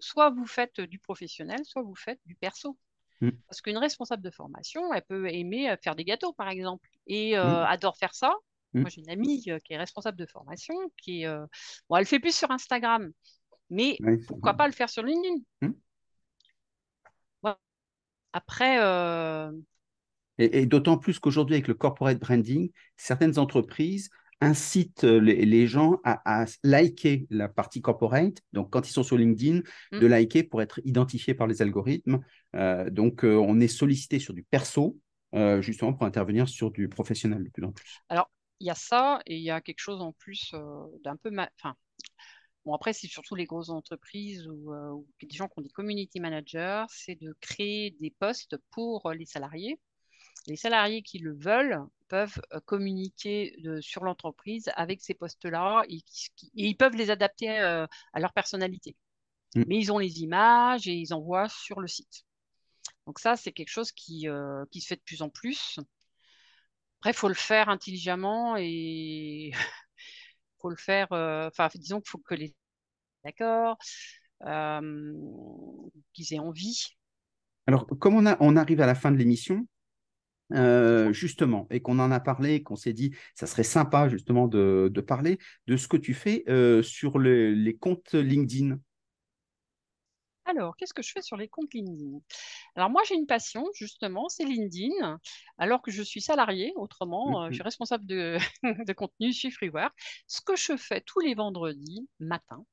soit 0.03 0.31
vous 0.31 0.47
faites 0.47 0.81
du 0.81 0.99
professionnel, 0.99 1.61
soit 1.65 1.83
vous 1.83 1.95
faites 1.95 2.21
du 2.27 2.35
perso. 2.35 2.77
Mm. 3.21 3.31
Parce 3.47 3.61
qu'une 3.61 3.79
responsable 3.79 4.23
de 4.23 4.31
formation, 4.31 4.93
elle 4.93 5.03
peut 5.03 5.33
aimer 5.33 5.71
euh, 5.71 5.77
faire 5.83 5.95
des 5.95 6.05
gâteaux, 6.05 6.33
par 6.33 6.49
exemple, 6.49 6.89
et 7.07 7.39
euh, 7.39 7.45
mm. 7.45 7.67
adore 7.69 7.97
faire 7.97 8.15
ça. 8.15 8.35
Mm. 8.73 8.81
Moi, 8.81 8.91
j'ai 8.91 9.01
une 9.03 9.11
amie 9.11 9.45
euh, 9.49 9.59
qui 9.61 9.75
est 9.75 9.79
responsable 9.79 10.19
de 10.19 10.27
formation, 10.27 10.75
qui 10.97 11.23
est... 11.23 11.37
bon, 11.89 11.97
elle 11.97 12.07
fait 12.07 12.19
plus 12.19 12.37
sur 12.37 12.51
Instagram, 12.51 13.13
mais 13.71 13.97
pourquoi 14.27 14.55
pas 14.55 14.67
le 14.67 14.73
faire 14.73 14.91
sur 14.91 15.05
LinkedIn? 15.05 15.73
Après... 18.33 18.79
Et, 20.39 20.63
et 20.63 20.67
d'autant 20.67 20.97
plus 20.97 21.19
qu'aujourd'hui, 21.19 21.57
avec 21.57 21.69
le 21.69 21.75
corporate 21.75 22.19
branding, 22.19 22.73
certaines 22.97 23.39
entreprises 23.39 24.09
incite 24.43 25.05
euh, 25.05 25.19
les, 25.19 25.67
gens 25.67 26.01
à, 26.05 26.45
liker 26.63 27.27
la 27.31 27.49
partie 27.49 27.81
corporate. 27.81 28.43
Donc, 28.53 28.71
quand 28.71 28.89
ils 28.89 28.93
sont 28.93 29.05
sur 29.05 29.17
LinkedIn, 29.17 29.63
mm. 29.93 30.01
de 30.01 30.07
liker 30.07 30.43
pour 30.43 30.61
être 30.61 30.81
identifiés 30.85 31.35
par 31.35 31.47
les 31.47 31.63
algorithmes. 31.63 32.21
Euh, 32.57 32.91
donc, 32.91 33.25
euh, 33.25 33.37
on 33.37 33.61
est 33.61 33.69
sollicité 33.69 34.19
sur 34.19 34.35
du 34.35 34.43
perso, 34.43 34.99
justement 35.61 35.95
pour 35.95 36.05
intervenir 36.05 36.47
sur 36.47 36.71
du 36.71 36.91
professionnel 36.91 37.43
de 37.43 37.49
plus 37.49 37.65
en 37.65 37.73
plus. 37.73 38.01
Alors, 38.11 38.31
il 38.61 38.67
y 38.67 38.71
a 38.71 38.75
ça 38.75 39.21
et 39.25 39.37
il 39.37 39.43
y 39.43 39.51
a 39.51 39.63
quelque 39.63 39.81
chose 39.81 40.03
en 40.03 40.13
plus 40.13 40.55
d'un 41.03 41.17
peu. 41.17 41.31
Enfin, 41.35 41.75
bon, 42.67 42.75
après, 42.75 42.93
c'est 42.93 43.07
surtout 43.07 43.35
les 43.35 43.47
grosses 43.47 43.71
entreprises 43.71 44.47
ou, 44.47 44.75
ou, 44.75 45.07
des 45.23 45.35
gens 45.35 45.49
qui 45.49 45.55
ont 45.59 45.63
des 45.63 45.71
community 45.71 46.21
managers, 46.21 46.85
c'est 46.91 47.15
de 47.15 47.35
créer 47.41 47.97
des 47.99 48.11
postes 48.11 48.59
pour 48.71 49.11
les 49.13 49.25
salariés. 49.25 49.81
Les 50.47 50.57
salariés 50.57 51.03
qui 51.03 51.19
le 51.19 51.35
veulent 51.35 51.81
peuvent 52.09 52.43
euh, 52.53 52.61
communiquer 52.61 53.57
sur 53.81 54.05
l'entreprise 54.05 54.71
avec 54.77 55.01
ces 55.01 55.15
postes-là 55.15 55.83
et, 55.89 56.01
ils 56.55 56.77
peuvent 56.77 56.97
les 56.97 57.11
adapter 57.11 57.59
euh, 57.61 57.87
à 58.13 58.21
leur 58.21 58.33
personnalité. 58.33 58.97
Mm. 59.55 59.65
Mais 59.67 59.79
ils 59.79 59.93
ont 59.93 59.99
les 59.99 60.21
images 60.21 60.89
et 60.89 60.93
ils 60.93 61.15
envoient, 61.15 61.45
voient 61.45 61.49
sur 61.49 61.81
le 61.81 61.89
site. 61.89 62.25
Donc 63.07 63.19
ça, 63.19 63.37
c'est 63.37 63.53
quelque 63.53 63.71
chose 63.71 63.93
qui, 63.93 64.29
euh, 64.29 64.65
qui 64.71 64.81
se 64.81 64.89
fait 64.89 64.97
de 64.97 65.03
plus 65.03 65.23
en 65.23 65.29
plus. 65.29 65.79
Après, 67.01 67.11
il 67.11 67.17
faut 67.17 67.29
le 67.29 67.35
faire 67.35 67.69
intelligemment 67.69 68.57
et 68.59 69.53
faut 70.61 70.71
le 70.71 70.77
faire. 70.77 71.09
Enfin, 71.13 71.69
disons 71.75 72.01
qu'il 72.01 72.11
faut 72.11 72.19
que 72.19 72.35
les 72.35 72.55
d'accord, 73.25 73.79
qu'ils 76.13 76.35
aient 76.35 76.39
envie. 76.39 76.89
Alors, 77.67 77.87
comme 77.99 78.17
on, 78.17 78.27
a, 78.27 78.37
on 78.41 78.57
arrive 78.57 78.81
à 78.81 78.87
la 78.87 78.95
fin 78.95 79.11
de 79.13 79.17
l'émission, 79.17 79.67
euh, 80.55 81.13
justement, 81.13 81.67
et 81.71 81.81
qu'on 81.81 81.99
en 81.99 82.11
a 82.11 82.21
parlé, 82.21 82.63
qu'on 82.63 82.77
s'est 82.77 82.93
dit, 82.93 83.15
ça 83.35 83.47
serait 83.47 83.63
sympa 83.65 84.09
justement 84.09 84.49
de, 84.49 84.91
de 84.93 85.01
parler 85.01 85.39
de 85.67 85.77
ce 85.77 85.89
que 85.89 85.97
tu 85.97 86.15
fais 86.15 86.45
euh, 86.49 86.83
sur 86.83 87.19
le, 87.19 87.53
les 87.53 87.77
comptes 87.77 88.15
LinkedIn. 88.15 88.79
Alors, 90.45 90.77
qu'est-ce 90.77 90.93
que 90.93 91.03
je 91.03 91.13
fais 91.13 91.23
sur 91.23 91.37
les 91.37 91.49
comptes 91.49 91.73
LinkedIn? 91.73 92.19
Alors, 92.75 92.91
moi, 92.91 93.03
j'ai 93.07 93.15
une 93.15 93.27
passion, 93.27 93.65
justement, 93.75 94.29
c'est 94.29 94.45
LinkedIn, 94.45 95.19
alors 95.57 95.83
que 95.83 95.91
je 95.91 96.03
suis 96.03 96.21
salarié, 96.21 96.73
autrement, 96.77 97.45
euh, 97.45 97.49
je 97.51 97.55
suis 97.55 97.63
responsable 97.63 98.07
de, 98.07 98.39
de 98.87 98.93
contenu 98.93 99.33
chez 99.33 99.51
Freeware. 99.51 99.93
Ce 100.27 100.41
que 100.41 100.57
je 100.57 100.77
fais 100.77 101.01
tous 101.01 101.21
les 101.21 101.35
vendredis 101.35 102.09
matin, 102.19 102.65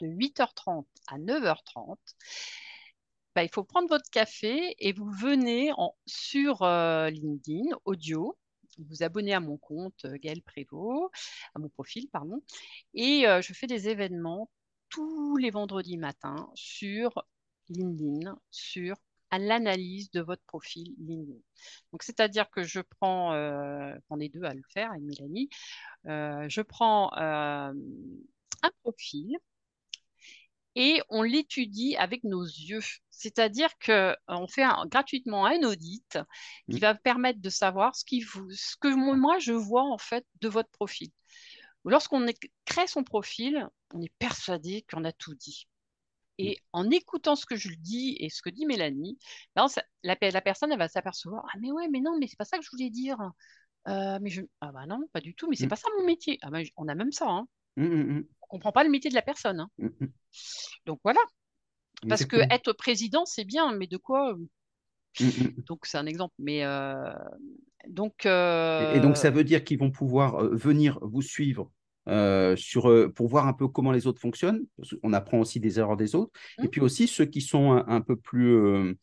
de 0.00 0.06
8h30 0.06 0.86
à 1.08 1.18
9h30, 1.18 1.96
bah, 3.38 3.44
il 3.44 3.50
faut 3.54 3.62
prendre 3.62 3.88
votre 3.88 4.10
café 4.10 4.74
et 4.80 4.92
vous 4.92 5.12
venez 5.12 5.70
sur 6.06 6.62
euh, 6.62 7.08
LinkedIn, 7.08 7.70
audio, 7.84 8.36
vous 8.78 9.04
abonnez 9.04 9.32
à 9.32 9.38
mon 9.38 9.56
compte 9.56 10.06
euh, 10.06 10.16
Gaël 10.20 10.42
Prévost, 10.42 11.12
à 11.54 11.60
mon 11.60 11.68
profil, 11.68 12.08
pardon, 12.10 12.42
et 12.94 13.28
euh, 13.28 13.40
je 13.40 13.52
fais 13.52 13.68
des 13.68 13.88
événements 13.90 14.50
tous 14.88 15.36
les 15.36 15.50
vendredis 15.50 15.98
matins 15.98 16.50
sur 16.56 17.22
LinkedIn, 17.68 18.36
sur 18.50 18.96
à 19.30 19.38
l'analyse 19.38 20.10
de 20.10 20.20
votre 20.20 20.42
profil 20.42 20.92
LinkedIn. 20.98 21.38
Donc, 21.92 22.02
c'est-à-dire 22.02 22.50
que 22.50 22.64
je 22.64 22.80
prends, 22.80 23.34
on 24.10 24.18
est 24.18 24.30
deux 24.30 24.42
à 24.42 24.54
le 24.54 24.62
faire 24.74 24.90
avec 24.90 25.02
Mélanie, 25.02 25.48
je 26.06 26.60
prends 26.62 27.12
un 27.14 27.72
profil 28.82 29.36
et 30.78 31.02
on 31.08 31.22
l'étudie 31.22 31.96
avec 31.96 32.22
nos 32.22 32.44
yeux. 32.44 32.80
C'est-à-dire 33.10 33.68
qu'on 33.84 34.14
euh, 34.30 34.46
fait 34.48 34.64
gratuitement 34.86 35.44
un 35.44 35.60
audit 35.64 36.18
qui 36.70 36.76
mm. 36.76 36.80
va 36.80 36.94
permettre 36.94 37.40
de 37.40 37.50
savoir 37.50 37.96
ce, 37.96 38.04
qui 38.04 38.20
vous, 38.20 38.48
ce 38.52 38.76
que 38.76 38.86
moi 38.88 39.40
je 39.40 39.52
vois 39.52 39.82
en 39.82 39.98
fait 39.98 40.24
de 40.40 40.48
votre 40.48 40.70
profil. 40.70 41.08
Lorsqu'on 41.84 42.24
crée 42.64 42.86
son 42.86 43.02
profil, 43.02 43.68
on 43.92 44.00
est 44.00 44.12
persuadé 44.20 44.86
qu'on 44.88 45.04
a 45.04 45.10
tout 45.10 45.34
dit. 45.34 45.66
Et 46.38 46.52
mm. 46.52 46.60
en 46.74 46.90
écoutant 46.90 47.34
ce 47.34 47.44
que 47.44 47.56
je 47.56 47.70
dis 47.74 48.16
et 48.20 48.30
ce 48.30 48.40
que 48.40 48.50
dit 48.50 48.64
Mélanie, 48.64 49.18
ben, 49.56 49.66
la, 50.04 50.14
personne 50.40 50.70
elle 50.70 50.78
va 50.78 50.88
s'apercevoir 50.88 51.44
ah 51.52 51.58
mais 51.60 51.72
ouais 51.72 51.88
mais 51.88 52.00
non 52.00 52.16
mais 52.20 52.28
c'est 52.28 52.38
pas 52.38 52.44
ça 52.44 52.56
que 52.56 52.64
je 52.64 52.70
voulais 52.70 52.90
dire. 52.90 53.18
Euh, 53.88 54.18
mais 54.22 54.30
je 54.30 54.42
ah 54.60 54.70
bah 54.70 54.86
non 54.86 55.00
pas 55.12 55.20
du 55.20 55.34
tout 55.34 55.48
mais 55.48 55.56
c'est 55.56 55.66
mm. 55.66 55.70
pas 55.70 55.76
ça 55.76 55.88
mon 55.98 56.06
métier. 56.06 56.38
Ah 56.42 56.50
bah, 56.50 56.60
on 56.76 56.86
a 56.86 56.94
même 56.94 57.10
ça. 57.10 57.26
Hein 57.28 57.48
comprend 58.48 58.72
pas 58.72 58.82
le 58.82 58.90
métier 58.90 59.10
de 59.10 59.14
la 59.14 59.22
personne. 59.22 59.60
Hein. 59.60 59.70
Mm, 59.78 59.86
mm. 59.86 60.12
Donc 60.86 61.00
voilà. 61.04 61.20
Parce 62.08 62.24
que 62.24 62.36
être 62.52 62.72
président, 62.72 63.24
c'est 63.26 63.44
bien, 63.44 63.72
mais 63.76 63.86
de 63.86 63.96
quoi 63.96 64.36
mm, 65.20 65.62
Donc 65.66 65.86
c'est 65.86 65.98
un 65.98 66.06
exemple. 66.06 66.34
Mais 66.38 66.64
euh, 66.64 67.12
donc. 67.88 68.24
Et 68.24 69.00
donc 69.00 69.16
ça 69.16 69.28
euh, 69.28 69.32
veut 69.32 69.44
dire 69.44 69.62
qu'ils 69.64 69.78
vont 69.78 69.90
pouvoir 69.90 70.42
euh, 70.42 70.54
venir 70.54 70.98
vous 71.02 71.22
suivre 71.22 71.70
sur, 72.56 73.12
pour 73.14 73.28
voir 73.28 73.46
un 73.46 73.52
peu 73.52 73.68
comment 73.68 73.92
les 73.92 74.06
autres 74.06 74.20
fonctionnent. 74.20 74.64
On 75.02 75.12
apprend 75.12 75.40
aussi 75.40 75.60
des 75.60 75.78
erreurs 75.78 75.98
des 75.98 76.14
autres. 76.14 76.32
Et 76.62 76.68
puis 76.68 76.80
aussi 76.80 77.06
ceux 77.06 77.26
qui 77.26 77.42
sont 77.42 77.72
un, 77.86 78.00
peu 78.00 78.16
plus, 78.16 78.96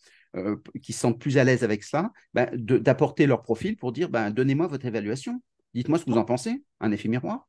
qui 0.81 0.91
sont 0.91 1.13
plus 1.13 1.37
à 1.37 1.43
l'aise 1.43 1.63
avec 1.63 1.83
ça, 1.83 2.11
ben, 2.33 2.49
d'apporter 2.55 3.27
leur 3.27 3.43
profil 3.43 3.77
pour 3.77 3.91
dire, 3.91 4.09
ben, 4.09 4.31
donnez-moi 4.31 4.65
votre 4.65 4.87
évaluation. 4.87 5.39
Dites-moi 5.75 5.99
ce 5.99 6.05
que 6.05 6.09
vous 6.09 6.17
en 6.17 6.25
pensez. 6.25 6.63
Un 6.79 6.91
effet 6.91 7.07
miroir. 7.07 7.45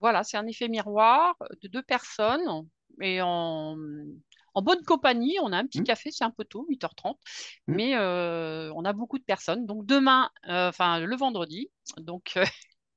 Voilà, 0.00 0.24
c'est 0.24 0.36
un 0.36 0.46
effet 0.46 0.68
miroir 0.68 1.36
de 1.62 1.68
deux 1.68 1.82
personnes 1.82 2.66
et 3.00 3.20
en, 3.22 3.76
bonne 4.56 4.82
compagnie. 4.84 5.36
On 5.42 5.52
a 5.52 5.58
un 5.58 5.66
petit 5.66 5.80
mmh. 5.80 5.84
café, 5.84 6.10
c'est 6.10 6.24
un 6.24 6.30
peu 6.30 6.44
tôt, 6.44 6.66
8h30, 6.70 7.14
mmh. 7.14 7.74
mais 7.74 7.96
euh, 7.96 8.72
on 8.74 8.84
a 8.84 8.92
beaucoup 8.92 9.18
de 9.18 9.24
personnes. 9.24 9.66
Donc 9.66 9.86
demain, 9.86 10.30
euh, 10.48 10.68
enfin 10.68 11.00
le 11.00 11.16
vendredi, 11.16 11.70
donc 11.98 12.38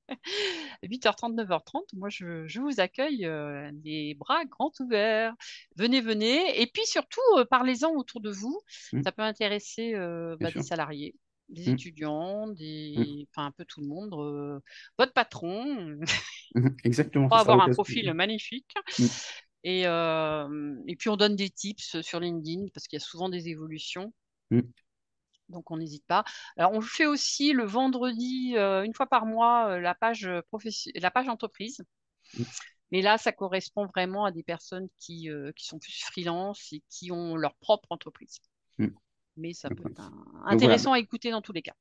8h30, 0.84 1.36
9h30, 1.36 1.84
moi 1.94 2.10
je, 2.10 2.60
vous 2.60 2.80
accueille 2.80 3.26
euh, 3.26 3.72
les 3.84 4.16
bras 4.16 4.44
grands 4.46 4.72
ouverts. 4.80 5.36
Venez, 5.76 6.02
venez. 6.02 6.62
Et 6.62 6.68
puis 6.68 6.86
surtout, 6.86 7.22
parlez-en 7.50 7.94
autour 7.96 8.22
de 8.22 8.32
vous. 8.32 8.60
Mmh. 8.94 9.04
Ça 9.04 9.12
peut 9.12 9.24
intéresser 9.24 9.94
bah, 10.40 10.52
des 10.52 10.64
salariés 10.64 11.16
des 11.50 11.70
étudiants, 11.70 12.48
des... 12.48 13.28
enfin 13.32 13.48
un 13.48 13.52
peu 13.52 13.66
tout 13.66 13.82
le 13.82 13.88
monde, 13.88 14.62
votre 14.98 15.14
patron. 15.14 16.00
Exactement. 16.84 17.28
Pour 17.28 17.38
avoir 17.38 17.62
un 17.62 17.72
profil 17.72 18.14
magnifique. 18.14 18.72
Mmh. 18.98 19.06
Et, 19.64 19.82
et, 19.82 20.96
puis 20.96 21.10
on 21.10 21.18
donne 21.18 21.36
des 21.36 21.50
tips 21.50 22.02
sur 22.02 22.20
LinkedIn 22.20 22.68
parce 22.74 22.88
qu'il 22.88 22.98
y 22.98 23.02
a 23.02 23.06
souvent 23.06 23.30
des 23.30 23.50
évolutions. 23.50 24.14
Mmh. 24.52 24.62
Donc 25.50 25.72
on 25.72 25.78
n'hésite 25.78 26.06
pas. 26.06 26.24
Alors 26.58 26.74
on 26.74 26.82
fait 26.82 27.08
aussi 27.08 27.54
le 27.54 27.66
vendredi, 27.66 28.56
une 28.56 28.94
fois 28.94 29.08
par 29.08 29.26
mois, 29.26 29.80
la 29.80 29.96
page, 29.96 30.30
la 30.96 31.12
page 31.12 31.28
entreprise. 31.28 31.84
Mmh. 32.38 32.44
Mais 32.92 33.04
là, 33.04 33.20
ça 33.20 33.32
correspond 33.32 33.86
vraiment 33.86 34.26
à 34.26 34.32
des 34.32 34.42
personnes 34.42 34.88
qui, 34.98 35.30
qui 35.56 35.66
sont 35.66 35.78
plus 35.78 36.04
freelance 36.06 36.74
et 36.74 36.82
qui 36.90 37.12
ont 37.12 37.36
leur 37.36 37.56
propre 37.56 37.92
entreprise 37.92 38.40
mais 39.40 39.54
ça 39.54 39.70
peut 39.70 39.90
être 39.90 40.12
intéressant 40.46 40.94
à 40.94 41.00
écouter 41.00 41.32
dans 41.32 41.42
tous 41.42 41.54
les 41.54 41.62
cas. 41.62 41.74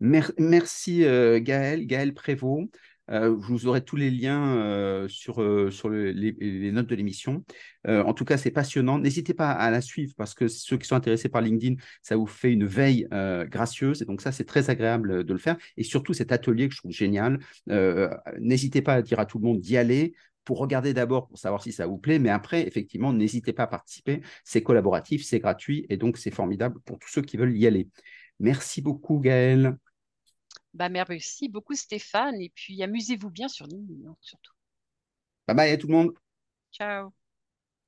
Merci 0.00 1.04
euh, 1.04 1.40
Gaël, 1.40 1.86
Gaël 1.86 2.14
Prévost. 2.14 2.68
Euh, 3.10 3.28
vous 3.28 3.66
aurez 3.66 3.84
tous 3.84 3.96
les 3.96 4.10
liens 4.10 4.56
euh, 4.56 5.08
sur, 5.08 5.34
sur 5.70 5.90
les, 5.90 6.72
notes 6.72 6.86
de 6.86 6.94
l'émission. 6.94 7.44
en 7.86 8.14
tout 8.14 8.24
cas, 8.24 8.36
c'est 8.38 8.50
passionnant. 8.50 8.98
N'hésitez 8.98 9.34
pas 9.34 9.50
à 9.50 9.70
la 9.70 9.80
suivre 9.80 10.14
parce 10.16 10.34
que 10.34 10.48
ceux 10.48 10.78
qui 10.78 10.86
sont 10.88 10.96
intéressés 10.96 11.28
par 11.28 11.42
LinkedIn, 11.42 11.76
ça 12.02 12.16
vous 12.16 12.26
fait 12.26 12.52
une 12.52 12.66
veille 12.66 13.06
gracieuse. 13.48 14.02
Et 14.02 14.04
donc 14.04 14.20
ça, 14.20 14.32
c'est 14.32 14.44
très 14.44 14.70
agréable 14.70 15.24
de 15.24 15.32
le 15.32 15.38
faire. 15.38 15.56
Et 15.76 15.84
surtout, 15.84 16.12
cet 16.12 16.32
atelier 16.32 16.68
que 16.68 16.74
je 16.74 16.80
trouve 16.80 16.92
génial. 16.92 17.38
N'hésitez 18.40 18.82
pas 18.82 18.94
à 18.94 19.02
dire 19.02 19.20
à 19.20 19.26
tout 19.26 19.38
le 19.38 19.44
monde 19.44 19.60
d'y 19.60 19.76
aller 19.76 20.14
pour 20.44 20.58
regarder 20.58 20.94
d'abord 20.94 21.28
pour 21.28 21.38
savoir 21.38 21.62
si 21.62 21.72
ça 21.72 21.86
vous 21.86 21.98
plaît, 21.98 22.18
mais 22.18 22.30
après, 22.30 22.66
effectivement, 22.66 23.12
n'hésitez 23.12 23.52
pas 23.52 23.64
à 23.64 23.66
participer. 23.66 24.22
C'est 24.44 24.62
collaboratif, 24.62 25.24
c'est 25.24 25.40
gratuit 25.40 25.86
et 25.88 25.96
donc 25.96 26.18
c'est 26.18 26.30
formidable 26.30 26.80
pour 26.80 26.98
tous 26.98 27.08
ceux 27.08 27.22
qui 27.22 27.36
veulent 27.36 27.56
y 27.56 27.66
aller. 27.66 27.88
Merci 28.40 28.82
beaucoup, 28.82 29.18
Gaëlle. 29.20 29.76
Bah, 30.74 30.88
merci 30.88 31.48
beaucoup, 31.48 31.74
Stéphane. 31.74 32.40
Et 32.40 32.50
puis, 32.54 32.82
amusez-vous 32.82 33.30
bien 33.30 33.48
sur 33.48 33.66
LinkedIn, 33.66 34.14
surtout. 34.20 34.52
Bye 35.46 35.56
bye 35.56 35.70
à 35.70 35.76
tout 35.76 35.86
le 35.86 35.92
monde. 35.94 36.12
Ciao. 36.72 37.14